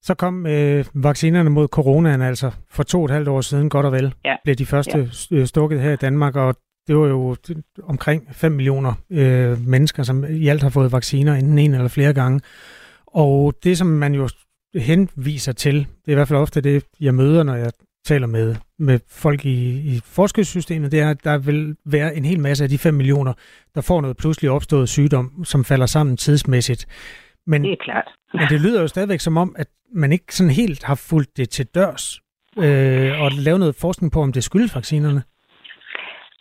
Så 0.02 0.14
kom 0.14 0.46
øh, 0.46 0.84
vaccinerne 0.94 1.50
mod 1.50 1.68
coronaen 1.68 2.22
altså 2.22 2.48
for 2.70 2.82
to 2.82 2.98
og 2.98 3.04
et 3.04 3.10
halvt 3.10 3.28
år 3.28 3.40
siden, 3.40 3.70
godt 3.70 3.86
og 3.86 3.92
vel, 3.92 4.14
ja. 4.24 4.36
blev 4.44 4.54
de 4.54 4.66
første 4.66 4.98
ja. 5.30 5.44
stukket 5.44 5.80
her 5.80 5.92
i 5.92 5.96
Danmark, 5.96 6.36
og 6.36 6.54
det 6.88 6.96
var 6.96 7.08
jo 7.08 7.36
omkring 7.82 8.28
5 8.32 8.52
millioner 8.52 8.94
øh, 9.10 9.66
mennesker, 9.66 10.02
som 10.02 10.24
i 10.30 10.48
alt 10.48 10.62
har 10.62 10.70
fået 10.70 10.92
vacciner 10.92 11.34
enten 11.34 11.58
en 11.58 11.74
eller 11.74 11.88
flere 11.88 12.12
gange. 12.12 12.40
Og 13.06 13.54
det, 13.64 13.78
som 13.78 13.86
man 13.86 14.14
jo 14.14 14.28
henviser 14.74 15.52
til, 15.52 15.74
det 15.74 16.08
er 16.08 16.12
i 16.12 16.14
hvert 16.14 16.28
fald 16.28 16.38
ofte 16.38 16.60
det, 16.60 16.84
jeg 17.00 17.14
møder, 17.14 17.42
når 17.42 17.54
jeg 17.54 17.72
taler 18.04 18.26
med, 18.26 18.56
med 18.78 19.00
folk 19.08 19.46
i, 19.46 19.78
i 19.94 20.00
forskningssystemet, 20.04 20.92
det 20.92 21.00
er, 21.00 21.10
at 21.10 21.24
der 21.24 21.38
vil 21.38 21.76
være 21.86 22.16
en 22.16 22.24
hel 22.24 22.40
masse 22.40 22.64
af 22.64 22.70
de 22.70 22.78
5 22.78 22.94
millioner, 22.94 23.32
der 23.74 23.80
får 23.80 24.00
noget 24.00 24.16
pludselig 24.16 24.50
opstået 24.50 24.88
sygdom, 24.88 25.44
som 25.44 25.64
falder 25.64 25.86
sammen 25.86 26.16
tidsmæssigt. 26.16 26.86
Men, 27.46 27.64
det 27.64 27.72
er 27.72 27.76
klart. 27.84 28.08
men 28.34 28.46
det 28.50 28.60
lyder 28.60 28.80
jo 28.80 28.88
stadigvæk 28.88 29.20
som 29.20 29.36
om, 29.36 29.54
at 29.58 29.66
man 29.94 30.12
ikke 30.12 30.34
sådan 30.36 30.50
helt 30.50 30.84
har 30.84 30.94
fulgt 30.94 31.36
det 31.36 31.50
til 31.50 31.66
dørs 31.66 32.20
øh, 32.58 33.20
og 33.20 33.32
lavet 33.32 33.60
noget 33.60 33.74
forskning 33.74 34.12
på, 34.12 34.22
om 34.22 34.32
det 34.32 34.44
skyldes 34.44 34.74
vaccinerne. 34.74 35.22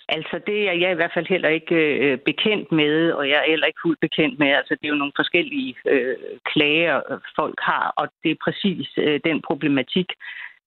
Altså, 0.10 0.40
det 0.48 0.70
er 0.70 0.74
jeg 0.74 0.92
i 0.92 0.96
hvert 0.96 1.12
fald 1.14 1.28
heller 1.28 1.50
ikke 1.50 1.76
øh, 1.76 2.18
bekendt 2.18 2.72
med, 2.72 3.12
og 3.12 3.30
jeg 3.30 3.38
er 3.38 3.50
heller 3.50 3.68
ikke 3.68 3.84
fuldt 3.86 4.00
bekendt 4.00 4.40
med. 4.40 4.48
Altså, 4.48 4.76
det 4.76 4.86
er 4.86 4.94
jo 4.94 5.02
nogle 5.04 5.20
forskellige 5.22 5.76
øh, 5.86 6.16
klager, 6.46 7.02
øh, 7.12 7.20
folk 7.36 7.60
har, 7.62 7.94
og 7.98 8.08
det 8.24 8.32
er 8.32 8.44
præcis 8.44 8.88
øh, 8.98 9.20
den 9.24 9.42
problematik, 9.42 10.10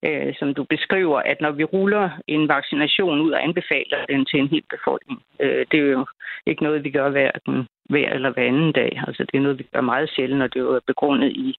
øh, 0.07 0.34
som 0.38 0.55
du 0.55 0.64
beskriver, 0.64 1.18
at 1.18 1.41
når 1.41 1.51
vi 1.51 1.64
ruller 1.64 2.11
en 2.26 2.49
vaccination 2.49 3.20
ud 3.20 3.30
og 3.30 3.45
anbefaler 3.45 4.07
den 4.09 4.24
til 4.24 4.38
en 4.41 4.49
hel 4.49 4.64
befolkning, 4.70 5.22
øh, 5.41 5.66
det 5.70 5.80
er 5.80 5.93
jo 5.99 6.07
ikke 6.47 6.62
noget, 6.62 6.84
vi 6.84 6.91
gør 6.91 7.11
hverken 7.11 7.66
hver 7.91 8.09
eller 8.11 8.30
hver 8.30 8.47
anden 8.53 8.72
dag. 8.72 9.03
Altså, 9.07 9.22
det 9.24 9.34
er 9.38 9.43
noget, 9.43 9.59
vi 9.59 9.66
gør 9.72 9.80
meget 9.80 10.11
sjældent, 10.11 10.43
og 10.43 10.55
det 10.55 10.61
er 10.61 10.64
jo 10.64 10.80
begrundet 10.86 11.30
i 11.32 11.57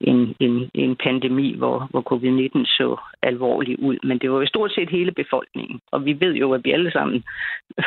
en, 0.00 0.36
en, 0.40 0.70
en 0.74 0.96
pandemi, 0.96 1.56
hvor, 1.56 1.88
hvor 1.90 2.02
covid-19 2.12 2.64
så 2.66 2.96
alvorlig 3.22 3.82
ud. 3.82 3.98
Men 4.02 4.18
det 4.18 4.32
var 4.32 4.40
jo 4.40 4.46
stort 4.46 4.72
set 4.72 4.90
hele 4.90 5.12
befolkningen, 5.12 5.80
og 5.92 6.04
vi 6.04 6.20
ved 6.20 6.34
jo, 6.34 6.52
at 6.52 6.64
vi 6.64 6.70
alle 6.72 6.90
sammen 6.90 7.24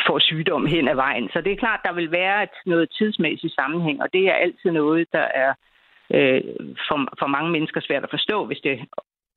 får 0.08 0.20
sygdom 0.20 0.66
hen 0.66 0.88
ad 0.88 0.96
vejen. 0.96 1.30
Så 1.34 1.42
det 1.42 1.52
er 1.52 1.64
klart, 1.64 1.80
der 1.84 1.94
vil 1.94 2.12
være 2.12 2.44
et, 2.44 2.56
noget 2.66 2.90
tidsmæssigt 2.98 3.54
sammenhæng, 3.54 4.02
og 4.02 4.14
det 4.14 4.28
er 4.28 4.34
altid 4.34 4.72
noget, 4.72 5.08
der 5.12 5.28
er 5.44 5.54
øh, 6.14 6.42
for, 6.88 6.98
for 7.20 7.28
mange 7.28 7.52
mennesker 7.52 7.82
svært 7.82 8.04
at 8.04 8.10
forstå, 8.10 8.46
hvis 8.46 8.60
det 8.64 8.80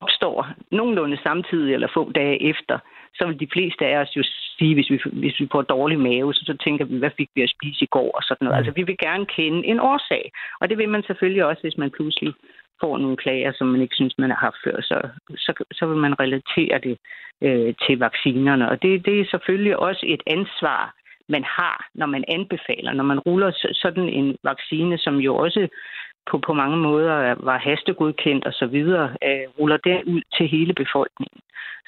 opstår 0.01 0.47
nogenlunde 0.71 1.19
samtidig 1.23 1.75
eller 1.75 1.89
få 1.95 2.13
dage 2.13 2.43
efter, 2.43 2.79
så 3.15 3.27
vil 3.27 3.41
de 3.41 3.49
fleste 3.53 3.87
af 3.87 3.97
os 4.03 4.17
jo 4.17 4.23
sige, 4.59 4.75
hvis 4.75 4.91
vi, 4.91 5.01
hvis 5.13 5.41
vi 5.41 5.49
får 5.53 5.63
dårlig 5.63 5.99
mave, 6.01 6.35
så, 6.35 6.43
så 6.47 6.57
tænker 6.65 6.85
vi, 6.85 6.99
hvad 6.99 7.11
fik 7.17 7.31
vi 7.35 7.43
at 7.43 7.55
spise 7.57 7.85
i 7.85 7.93
går 7.97 8.11
og 8.11 8.23
sådan 8.23 8.45
noget. 8.45 8.55
Mm. 8.55 8.59
Altså, 8.59 8.73
vi 8.77 8.83
vil 8.83 8.99
gerne 8.99 9.27
kende 9.27 9.67
en 9.67 9.81
årsag, 9.81 10.33
og 10.61 10.69
det 10.69 10.79
vil 10.79 10.89
man 10.89 11.03
selvfølgelig 11.03 11.45
også, 11.45 11.63
hvis 11.63 11.79
man 11.79 11.91
pludselig 11.91 12.35
får 12.81 12.99
nogle 12.99 13.17
klager, 13.17 13.53
som 13.53 13.67
man 13.67 13.81
ikke 13.81 13.95
synes, 13.95 14.15
man 14.19 14.31
har 14.31 14.37
haft 14.37 14.57
før, 14.65 14.81
så, 14.81 15.09
så, 15.37 15.65
så 15.73 15.87
vil 15.87 15.97
man 15.97 16.21
relatere 16.21 16.79
det 16.79 16.99
øh, 17.43 17.75
til 17.87 17.99
vaccinerne. 17.99 18.69
Og 18.71 18.83
det, 18.83 19.07
det 19.07 19.21
er 19.21 19.27
selvfølgelig 19.31 19.77
også 19.79 20.05
et 20.07 20.23
ansvar, 20.27 20.95
man 21.29 21.45
har, 21.45 21.89
når 21.95 22.07
man 22.07 22.25
anbefaler, 22.29 22.93
når 22.93 23.05
man 23.05 23.19
ruller 23.19 23.51
sådan 23.73 24.09
en 24.09 24.37
vaccine, 24.45 24.99
som 24.99 25.17
jo 25.17 25.37
også 25.37 25.69
på, 26.31 26.39
på 26.47 26.53
mange 26.53 26.77
måder 26.77 27.35
var 27.49 27.59
hastegodkendt 27.59 28.47
og 28.47 28.53
så 28.53 28.67
videre, 28.67 29.09
øh, 29.27 29.47
ruller 29.59 29.77
det 29.77 29.99
ud 30.07 30.23
til 30.37 30.49
hele 30.49 30.75
befolkningen. 30.75 31.41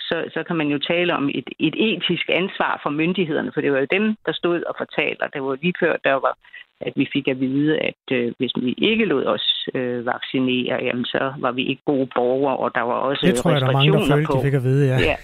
Så, 0.08 0.16
så 0.34 0.40
kan 0.46 0.56
man 0.56 0.68
jo 0.74 0.78
tale 0.78 1.16
om 1.16 1.28
et, 1.28 1.48
et 1.58 1.74
etisk 1.78 2.26
ansvar 2.28 2.80
for 2.82 2.90
myndighederne, 2.90 3.50
for 3.54 3.60
det 3.60 3.72
var 3.72 3.78
jo 3.78 3.86
dem, 3.90 4.16
der 4.26 4.32
stod 4.32 4.62
og 4.62 4.74
fortalte, 4.78 5.22
og 5.22 5.30
det 5.34 5.42
var 5.42 5.56
lige 5.62 5.74
før, 5.80 5.96
der 6.04 6.12
var, 6.12 6.34
at 6.80 6.92
vi 6.96 7.08
fik 7.12 7.28
at 7.28 7.40
vide, 7.40 7.78
at 7.78 8.04
øh, 8.12 8.32
hvis 8.38 8.52
vi 8.62 8.74
ikke 8.78 9.04
lod 9.04 9.24
os 9.24 9.68
øh, 9.74 10.06
vaccinere, 10.06 10.76
jamen, 10.86 11.04
så 11.04 11.32
var 11.38 11.52
vi 11.52 11.62
ikke 11.70 11.82
gode 11.86 12.08
borgere, 12.14 12.56
og 12.56 12.70
der 12.74 12.82
var 12.82 12.94
også 12.94 13.26
det 13.26 13.34
tror 13.34 13.50
jeg, 13.50 13.60
der 13.60 13.68
er 13.68 13.72
mange, 13.72 13.92
der 13.92 14.16
følte, 14.16 14.32
de 14.32 14.42
fik 14.42 14.54
at 14.54 14.62
vide, 14.62 14.86
ja. 14.92 14.98
ja. 15.10 15.16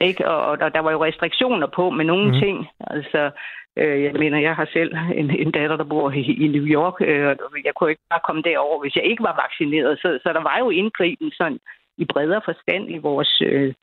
Ikke? 0.00 0.28
Og, 0.28 0.46
og 0.46 0.58
der, 0.74 0.80
var 0.80 0.90
jo 0.90 1.04
restriktioner 1.04 1.66
på 1.66 1.90
med 1.90 2.04
nogle 2.04 2.32
mm. 2.32 2.40
ting. 2.40 2.68
Altså, 2.80 3.30
Øh, 3.76 4.02
jeg 4.02 4.12
mener, 4.12 4.38
jeg 4.38 4.54
har 4.56 4.68
selv 4.72 4.92
en, 5.20 5.30
en 5.30 5.50
datter, 5.50 5.76
der 5.76 5.84
bor 5.84 6.10
i, 6.10 6.22
i 6.44 6.46
New 6.48 6.66
York, 6.78 6.96
øh, 7.00 7.26
og 7.26 7.36
jeg 7.64 7.72
kunne 7.74 7.90
ikke 7.90 8.10
bare 8.10 8.26
komme 8.26 8.42
derover, 8.42 8.80
hvis 8.80 8.96
jeg 8.96 9.04
ikke 9.04 9.22
var 9.22 9.40
vaccineret. 9.44 9.98
Så, 9.98 10.18
så 10.22 10.28
der 10.32 10.42
var 10.42 10.56
jo 10.58 10.70
indgriben 10.70 11.30
sådan 11.30 11.58
i 11.98 12.04
bredere 12.04 12.42
forstand 12.44 12.84
i 12.90 12.98
vores, 12.98 13.42
øh, 13.46 13.74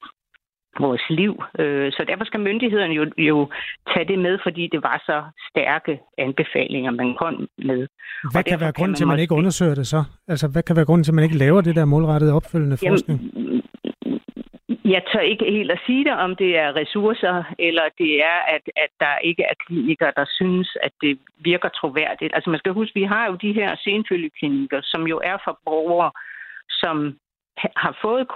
vores 0.80 1.04
liv. 1.10 1.44
Øh, 1.60 1.92
så 1.92 2.06
derfor 2.08 2.26
skal 2.26 2.40
myndighederne 2.40 2.94
jo, 2.94 3.06
jo 3.18 3.50
tage 3.94 4.08
det 4.08 4.20
med, 4.20 4.40
fordi 4.44 4.70
det 4.72 4.84
var 4.84 4.98
så 5.06 5.18
stærke 5.50 6.00
anbefalinger, 6.18 6.92
man 6.92 7.16
kom 7.22 7.48
med. 7.58 7.88
Hvad 8.34 8.44
kan 8.44 8.60
være 8.60 8.72
grunden 8.72 8.96
til, 8.96 9.04
at 9.04 9.08
man 9.08 9.20
ikke 9.20 9.34
undersøger 9.34 9.76
det 9.76 9.88
så? 9.88 10.04
Altså, 10.28 10.48
hvad 10.48 10.64
kan 10.64 10.76
være 10.76 10.86
grunden 10.86 11.04
til, 11.04 11.12
at 11.12 11.16
man 11.16 11.24
ikke 11.24 11.38
laver 11.38 11.62
det 11.62 11.76
der 11.76 11.86
målrettede 11.86 12.34
opfølgende 12.34 12.78
forskning? 12.78 13.20
Jamen, 13.22 13.61
jeg 14.92 15.04
tør 15.12 15.20
ikke 15.20 15.46
helt 15.46 15.72
at 15.72 15.84
sige 15.86 16.04
det, 16.04 16.14
om 16.26 16.36
det 16.36 16.58
er 16.58 16.76
ressourcer, 16.76 17.44
eller 17.60 17.86
det 17.98 18.12
er, 18.32 18.40
at, 18.56 18.64
at 18.76 18.92
der 19.00 19.18
ikke 19.30 19.44
er 19.44 19.56
klinikere, 19.66 20.14
der 20.16 20.26
synes, 20.40 20.78
at 20.84 20.92
det 21.02 21.20
virker 21.40 21.70
troværdigt. 21.70 22.32
Altså 22.36 22.50
man 22.50 22.60
skal 22.60 22.74
huske, 22.74 23.00
vi 23.00 23.04
har 23.04 23.26
jo 23.28 23.36
de 23.36 23.54
her 23.54 23.76
senfølgeklinikker, 23.84 24.82
som 24.84 25.08
jo 25.08 25.22
er 25.24 25.38
for 25.46 25.60
borgere, 25.66 26.12
som 26.70 26.96
har 27.58 27.98
fået 28.02 28.28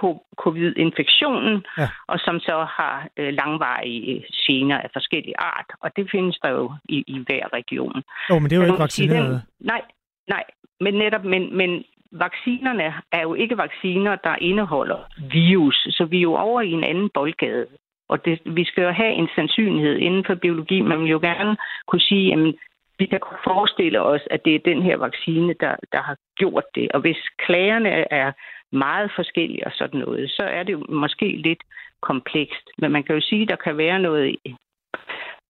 covid-infektionen, 0.42 1.64
ja. 1.78 1.88
og 2.08 2.18
som 2.18 2.40
så 2.40 2.66
har 2.78 3.08
øh, 3.16 3.34
langvarige 3.34 4.24
gener 4.46 4.78
af 4.78 4.90
forskellige 4.92 5.40
art. 5.40 5.70
Og 5.80 5.96
det 5.96 6.08
findes 6.10 6.38
der 6.42 6.50
jo 6.50 6.72
i, 6.88 7.04
i 7.06 7.18
hver 7.26 7.52
region. 7.52 8.02
Jo, 8.30 8.38
men 8.38 8.50
det 8.50 8.52
er 8.52 8.60
jo 8.60 8.66
ikke 8.66 8.78
vaccineret. 8.78 9.42
Nej, 9.60 9.82
nej, 10.28 10.44
men 10.80 10.94
netop, 10.94 11.24
men, 11.24 11.56
men 11.56 11.84
vaccinerne 12.18 12.94
er 13.12 13.22
jo 13.22 13.34
ikke 13.34 13.58
vacciner, 13.58 14.16
der 14.16 14.36
indeholder 14.40 14.98
virus, 15.32 15.86
så 15.90 16.04
vi 16.04 16.16
er 16.18 16.22
jo 16.22 16.34
over 16.34 16.60
i 16.60 16.70
en 16.70 16.84
anden 16.84 17.10
boldgade. 17.14 17.66
Og 18.08 18.24
det, 18.24 18.40
vi 18.44 18.64
skal 18.64 18.82
jo 18.82 18.90
have 18.90 19.12
en 19.12 19.28
sandsynlighed 19.34 19.96
inden 19.96 20.24
for 20.24 20.34
biologi. 20.34 20.80
Man 20.80 21.00
vil 21.00 21.10
jo 21.10 21.18
gerne 21.22 21.56
kunne 21.86 22.00
sige, 22.00 22.32
at 22.32 22.54
vi 22.98 23.06
kan 23.06 23.20
forestille 23.44 24.02
os, 24.02 24.20
at 24.30 24.44
det 24.44 24.54
er 24.54 24.68
den 24.70 24.82
her 24.82 24.96
vaccine, 24.96 25.54
der, 25.60 25.74
der 25.92 26.02
har 26.02 26.16
gjort 26.36 26.64
det. 26.74 26.92
Og 26.92 27.00
hvis 27.00 27.18
klagerne 27.38 28.12
er 28.12 28.32
meget 28.72 29.10
forskellige 29.16 29.66
og 29.66 29.72
sådan 29.74 30.00
noget, 30.00 30.30
så 30.30 30.42
er 30.42 30.62
det 30.62 30.72
jo 30.72 30.86
måske 30.88 31.28
lidt 31.28 31.62
komplekst. 32.02 32.70
Men 32.78 32.92
man 32.92 33.02
kan 33.02 33.14
jo 33.14 33.20
sige, 33.20 33.42
at 33.42 33.48
der 33.48 33.56
kan 33.56 33.76
være 33.78 33.98
noget 33.98 34.36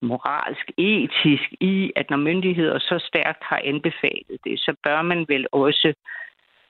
moralsk, 0.03 0.71
etisk 0.79 1.49
i, 1.61 1.93
at 1.97 2.11
når 2.11 2.17
myndigheder 2.17 2.79
så 2.79 2.99
stærkt 3.09 3.45
har 3.45 3.61
anbefalet 3.65 4.39
det, 4.45 4.61
så 4.61 4.75
bør 4.85 5.03
man 5.03 5.27
vel 5.29 5.47
også 5.53 5.95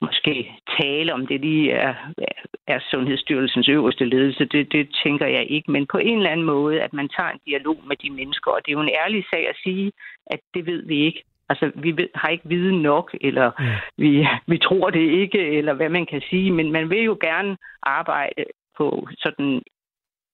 måske 0.01 0.51
tale 0.79 1.13
om 1.13 1.27
det 1.27 1.41
lige 1.41 1.71
er, 1.71 1.93
er 2.67 2.79
Sundhedsstyrelsens 2.91 3.69
øverste 3.69 4.05
ledelse. 4.05 4.45
Det, 4.45 4.71
det 4.71 4.95
tænker 5.03 5.27
jeg 5.27 5.45
ikke. 5.49 5.71
Men 5.71 5.87
på 5.87 5.97
en 5.97 6.17
eller 6.17 6.29
anden 6.29 6.45
måde, 6.45 6.81
at 6.81 6.93
man 6.93 7.09
tager 7.09 7.29
en 7.29 7.39
dialog 7.45 7.77
med 7.87 7.95
de 7.95 8.09
mennesker. 8.09 8.51
Og 8.51 8.59
det 8.65 8.71
er 8.71 8.77
jo 8.77 8.81
en 8.81 8.97
ærlig 9.03 9.25
sag 9.33 9.49
at 9.49 9.55
sige, 9.63 9.91
at 10.25 10.39
det 10.53 10.65
ved 10.65 10.85
vi 10.85 11.05
ikke. 11.05 11.23
Altså, 11.49 11.71
vi 11.75 11.91
ved, 11.91 12.09
har 12.15 12.29
ikke 12.29 12.49
viden 12.49 12.81
nok, 12.81 13.15
eller 13.21 13.51
ja. 13.59 13.77
vi, 13.97 14.27
vi 14.47 14.57
tror 14.57 14.89
det 14.89 15.11
ikke, 15.21 15.57
eller 15.57 15.73
hvad 15.73 15.89
man 15.89 16.05
kan 16.05 16.21
sige. 16.29 16.51
Men 16.51 16.71
man 16.71 16.89
vil 16.89 17.03
jo 17.03 17.17
gerne 17.21 17.57
arbejde 17.83 18.45
på 18.77 19.07
sådan 19.17 19.61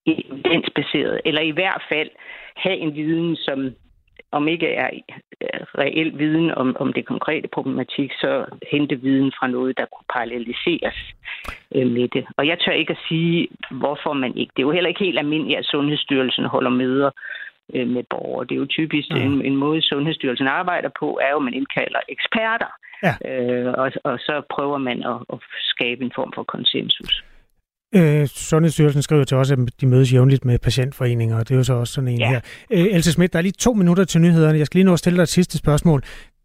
evidensbaseret, 0.05 1.21
eller 1.25 1.41
i 1.41 1.51
hvert 1.51 1.83
fald 1.91 2.09
have 2.55 2.77
en 2.77 2.95
viden, 2.95 3.35
som 3.35 3.75
om 4.33 4.47
ikke 4.47 4.67
er 4.67 4.89
reel 5.81 6.17
viden 6.19 6.51
om, 6.51 6.75
om 6.79 6.93
det 6.93 7.05
konkrete 7.05 7.47
problematik, 7.47 8.11
så 8.11 8.45
hente 8.71 8.95
viden 8.95 9.31
fra 9.39 9.47
noget, 9.47 9.77
der 9.77 9.85
kunne 9.85 10.09
paralleliseres 10.13 10.97
øh, 11.75 11.87
med 11.87 12.07
det. 12.07 12.25
Og 12.37 12.47
jeg 12.47 12.57
tør 12.59 12.71
ikke 12.71 12.91
at 12.91 13.05
sige, 13.07 13.47
hvorfor 13.71 14.13
man 14.13 14.37
ikke. 14.37 14.51
Det 14.55 14.61
er 14.61 14.67
jo 14.67 14.71
heller 14.77 14.89
ikke 14.89 15.05
helt 15.05 15.19
almindeligt, 15.19 15.59
at 15.59 15.65
Sundhedsstyrelsen 15.65 16.45
holder 16.45 16.69
møder 16.69 17.11
øh, 17.73 17.87
med 17.87 18.03
borgere. 18.09 18.45
Det 18.45 18.55
er 18.55 18.59
jo 18.59 18.75
typisk 18.79 19.09
ja. 19.09 19.23
en, 19.23 19.45
en 19.45 19.55
måde, 19.55 19.81
Sundhedsstyrelsen 19.81 20.47
arbejder 20.47 20.89
på, 20.99 21.19
er 21.21 21.29
jo, 21.31 21.37
at 21.37 21.43
man 21.43 21.53
indkalder 21.53 21.99
eksperter, 22.09 22.71
ja. 23.03 23.13
øh, 23.29 23.73
og, 23.77 23.91
og 24.03 24.19
så 24.19 24.41
prøver 24.49 24.77
man 24.77 25.03
at, 25.03 25.17
at 25.33 25.39
skabe 25.59 26.03
en 26.03 26.11
form 26.15 26.31
for 26.35 26.43
konsensus. 26.43 27.23
Øh, 27.95 28.27
Sundhedsstyrelsen 28.27 29.01
skriver 29.01 29.23
til 29.23 29.37
os, 29.37 29.51
at 29.51 29.59
de 29.81 29.87
mødes 29.87 30.13
jævnligt 30.13 30.45
med 30.45 30.59
patientforeninger, 30.59 31.39
og 31.39 31.47
det 31.47 31.53
er 31.53 31.57
jo 31.57 31.63
så 31.63 31.73
også 31.73 31.93
sådan 31.93 32.07
en 32.07 32.19
ja. 32.19 32.29
her. 32.29 32.39
Øh, 32.71 32.95
Else 32.95 33.11
Schmidt, 33.11 33.33
der 33.33 33.39
er 33.39 33.43
lige 33.43 33.53
to 33.59 33.73
minutter 33.73 34.03
til 34.03 34.21
nyhederne. 34.21 34.57
Jeg 34.57 34.65
skal 34.65 34.77
lige 34.77 34.85
nå 34.85 34.93
at 34.93 34.99
stille 34.99 35.17
dig 35.17 35.23
et 35.23 35.29
sidste 35.29 35.57
spørgsmål. 35.57 36.01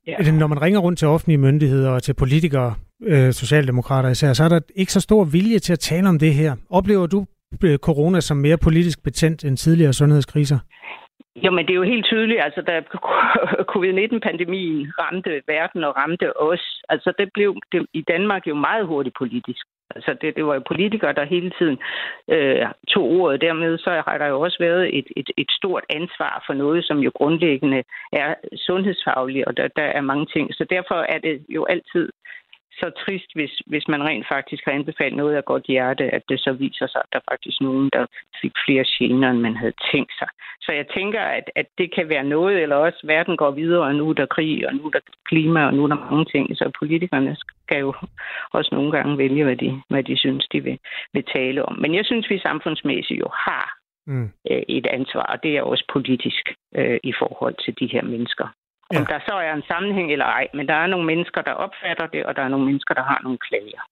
Ja. 0.07 0.33
Når 0.33 0.47
man 0.47 0.63
ringer 0.63 0.81
rundt 0.81 0.99
til 0.99 1.09
offentlige 1.09 1.39
myndigheder 1.39 1.91
og 1.91 2.03
til 2.03 2.15
politikere, 2.15 2.75
øh, 3.03 3.33
socialdemokrater 3.33 4.09
især, 4.09 4.33
så 4.33 4.45
er 4.45 4.49
der 4.49 4.61
ikke 4.77 4.93
så 4.93 5.01
stor 5.01 5.25
vilje 5.25 5.59
til 5.59 5.73
at 5.73 5.79
tale 5.79 6.09
om 6.09 6.19
det 6.19 6.35
her. 6.35 6.57
Oplever 6.71 7.07
du 7.07 7.27
øh, 7.65 7.79
corona 7.79 8.21
som 8.21 8.37
mere 8.37 8.59
politisk 8.59 9.05
betændt 9.05 9.45
end 9.45 9.57
tidligere 9.57 9.93
sundhedskriser? 9.93 10.59
Jo, 11.45 11.51
men 11.51 11.67
det 11.67 11.73
er 11.73 11.81
jo 11.83 11.93
helt 11.95 12.05
tydeligt, 12.05 12.41
altså 12.41 12.61
da 12.61 12.75
covid-19-pandemien 13.73 14.93
ramte 15.01 15.31
verden 15.49 15.85
og 15.85 15.97
ramte 15.97 16.41
os, 16.41 16.65
altså 16.89 17.13
det 17.19 17.29
blev 17.35 17.57
det, 17.73 17.87
i 17.95 18.03
Danmark 18.13 18.47
jo 18.47 18.55
meget 18.55 18.87
hurtigt 18.87 19.17
politisk. 19.19 19.65
Altså 19.95 20.17
det, 20.21 20.37
det 20.37 20.47
var 20.47 20.55
jo 20.55 20.63
politikere, 20.69 21.13
der 21.13 21.25
hele 21.25 21.51
tiden 21.59 21.79
øh, 22.29 22.67
tog 22.89 23.05
ordet. 23.05 23.41
Dermed 23.41 23.79
så 23.79 23.91
har 24.07 24.19
der 24.19 24.27
jo 24.27 24.41
også 24.41 24.57
været 24.61 24.99
et, 24.99 25.07
et, 25.17 25.31
et 25.37 25.51
stort 25.51 25.85
ansvar 25.91 26.45
for 26.47 26.55
noget, 26.55 26.85
som 26.85 26.99
jo 26.99 27.11
grundlæggende 27.15 27.83
er 28.13 28.35
sundhedsfagligt, 28.57 29.47
og 29.47 29.57
der, 29.57 29.69
der 29.69 29.83
er 29.83 30.01
mange 30.01 30.27
ting. 30.27 30.55
Så 30.55 30.67
derfor 30.71 30.95
er 30.95 31.19
det 31.19 31.45
jo 31.49 31.65
altid 31.65 32.09
så 32.81 32.91
trist, 33.05 33.31
hvis, 33.35 33.55
hvis 33.67 33.89
man 33.89 34.03
rent 34.03 34.27
faktisk 34.29 34.63
har 34.65 34.73
anbefalet 34.73 35.17
noget 35.17 35.35
af 35.37 35.45
godt 35.45 35.65
hjerte, 35.65 36.05
at 36.17 36.23
det 36.29 36.41
så 36.41 36.53
viser 36.53 36.87
sig, 36.87 37.01
at 37.05 37.13
der 37.13 37.19
er 37.19 37.31
faktisk 37.33 37.61
nogen, 37.61 37.89
der 37.93 38.07
fik 38.43 38.53
flere 38.67 38.85
gener, 38.99 39.31
end 39.31 39.41
man 39.41 39.57
havde 39.57 39.77
tænkt 39.93 40.13
sig. 40.19 40.29
Så 40.61 40.73
jeg 40.73 40.87
tænker, 40.97 41.21
at, 41.21 41.51
at 41.57 41.67
det 41.79 41.95
kan 41.95 42.09
være 42.09 42.25
noget, 42.25 42.63
eller 42.63 42.77
også 42.77 43.01
verden 43.05 43.37
går 43.37 43.51
videre, 43.51 43.85
og 43.87 43.95
nu 43.95 44.09
er 44.11 44.15
der 44.15 44.27
krig, 44.27 44.69
og 44.69 44.75
nu 44.75 44.87
er 44.87 44.91
der 44.91 45.01
klima, 45.25 45.67
og 45.67 45.75
nu 45.75 45.85
er 45.85 45.89
der 45.89 46.05
mange 46.11 46.25
ting. 46.25 46.57
Så 46.57 46.71
politikerne 46.79 47.37
skal 47.63 47.79
jo 47.79 47.95
også 48.53 48.71
nogle 48.73 48.93
gange 48.93 49.19
vælge, 49.19 49.45
hvad 49.45 49.57
de, 49.57 49.83
hvad 49.89 50.03
de 50.03 50.19
synes, 50.19 50.49
de 50.53 50.61
vil, 50.61 50.79
vil 51.13 51.25
tale 51.37 51.65
om. 51.65 51.79
Men 51.79 51.95
jeg 51.95 52.05
synes, 52.05 52.31
vi 52.31 52.39
samfundsmæssigt 52.39 53.21
jo 53.21 53.29
har 53.47 53.79
mm. 54.07 54.31
øh, 54.51 54.63
et 54.69 54.87
ansvar, 54.87 55.23
og 55.23 55.43
det 55.43 55.57
er 55.57 55.63
også 55.63 55.85
politisk 55.93 56.55
øh, 56.75 57.01
i 57.03 57.13
forhold 57.19 57.55
til 57.65 57.75
de 57.81 57.87
her 57.87 58.03
mennesker. 58.03 58.49
Ja. 58.93 58.99
Om 58.99 59.07
der 59.07 59.19
så 59.29 59.35
er 59.47 59.53
en 59.55 59.63
sammenhæng 59.73 60.13
eller 60.13 60.25
ej, 60.25 60.47
men 60.55 60.69
der 60.69 60.75
er 60.75 60.87
nogle 60.87 61.07
mennesker, 61.07 61.41
der 61.43 61.53
opfatter 61.53 62.07
det, 62.07 62.25
og 62.27 62.37
der 62.37 62.43
er 62.43 62.49
nogle 62.49 62.67
mennesker, 62.67 62.95
der 62.95 63.03
har 63.03 63.21
nogle 63.23 63.39
klager. 63.39 63.83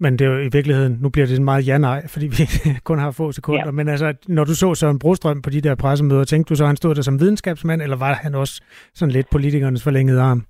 Men 0.00 0.12
det 0.18 0.24
er 0.24 0.30
jo 0.30 0.38
i 0.38 0.52
virkeligheden, 0.52 0.98
nu 1.02 1.08
bliver 1.10 1.26
det 1.26 1.38
en 1.38 1.44
meget 1.44 1.68
ja-nej, 1.68 2.00
fordi 2.12 2.26
vi 2.26 2.44
kun 2.88 2.98
har 2.98 3.10
få 3.10 3.32
sekunder. 3.32 3.64
Ja. 3.64 3.70
Men 3.70 3.88
altså, 3.88 4.14
når 4.28 4.44
du 4.44 4.54
så 4.54 4.74
Søren 4.74 4.98
Brostrøm 4.98 5.42
på 5.42 5.50
de 5.50 5.60
der 5.60 5.74
pressemøder, 5.74 6.24
tænkte 6.24 6.48
du 6.50 6.56
så, 6.56 6.64
at 6.64 6.68
han 6.68 6.76
stod 6.76 6.94
der 6.94 7.02
som 7.02 7.20
videnskabsmand, 7.20 7.82
eller 7.82 7.96
var 7.96 8.14
han 8.14 8.34
også 8.34 8.62
sådan 8.94 9.12
lidt 9.12 9.30
politikernes 9.30 9.84
forlængede 9.84 10.20
arm? 10.20 10.42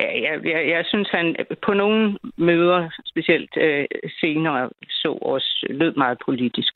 Ja, 0.00 0.08
jeg, 0.26 0.34
jeg, 0.44 0.68
jeg 0.74 0.82
synes, 0.86 1.08
han 1.10 1.36
på 1.66 1.72
nogle 1.72 2.18
møder, 2.38 2.90
specielt 3.06 3.56
øh, 3.56 3.84
senere, 4.20 4.70
så 4.90 5.18
også 5.22 5.66
lød 5.70 5.94
meget 5.96 6.18
politisk. 6.26 6.72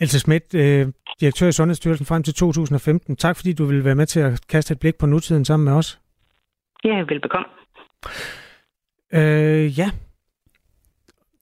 Else 0.00 0.18
Schmidt, 0.20 0.54
øh, 0.54 0.92
direktør 1.20 1.48
i 1.48 1.52
Sundhedsstyrelsen 1.52 2.06
frem 2.06 2.22
til 2.22 2.34
2015. 2.34 3.16
Tak 3.16 3.36
fordi 3.36 3.52
du 3.52 3.64
vil 3.64 3.84
være 3.84 3.94
med 3.94 4.06
til 4.06 4.20
at 4.20 4.46
kaste 4.48 4.72
et 4.72 4.80
blik 4.80 4.98
på 4.98 5.06
nutiden 5.06 5.44
sammen 5.44 5.64
med 5.64 5.72
os. 5.72 6.00
Ja, 6.84 7.04
velbekomme. 7.08 7.46
Øh, 9.12 9.78
ja. 9.78 9.90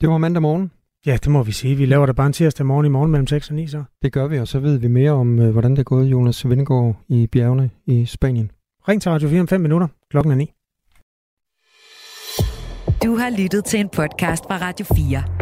Det 0.01 0.09
var 0.09 0.19
mandag 0.19 0.43
morgen. 0.43 0.73
Ja, 1.07 1.13
det 1.13 1.29
må 1.29 1.43
vi 1.43 1.53
sige. 1.53 1.75
Vi 1.77 1.87
laver 1.87 2.07
da 2.07 2.13
bare 2.13 2.27
en 2.27 2.33
tirsdag 2.33 2.67
morgen 2.67 2.87
i 2.87 2.89
morgen 2.89 3.11
mellem 3.11 3.27
6 3.27 3.49
og 3.49 3.55
9 3.55 3.67
så. 3.67 3.85
Det 4.03 4.13
gør 4.13 4.27
vi, 4.27 4.39
og 4.39 4.49
så 4.49 4.59
ved 4.59 4.79
vi 4.79 4.89
mere 4.89 5.11
om, 5.11 5.39
øh, 5.39 5.51
hvordan 5.51 5.71
det 5.71 5.79
er 5.79 5.85
gået 5.85 6.07
Jonas 6.07 6.49
Vindegård 6.49 6.97
i 7.09 7.27
bjergene 7.27 7.71
i 7.87 8.07
Spanien. 8.07 8.51
Ring 8.89 9.03
til 9.03 9.11
Radio 9.11 9.29
4 9.29 9.41
om 9.41 9.49
5 9.49 9.61
minutter. 9.61 9.89
Klokken 10.11 10.33
er 10.33 10.37
9. 10.37 10.53
Du 13.05 13.17
har 13.17 13.43
lyttet 13.43 13.65
til 13.65 13.81
en 13.81 13.89
podcast 13.89 14.45
fra 14.49 14.59
Radio 14.61 14.87
4. 14.97 15.42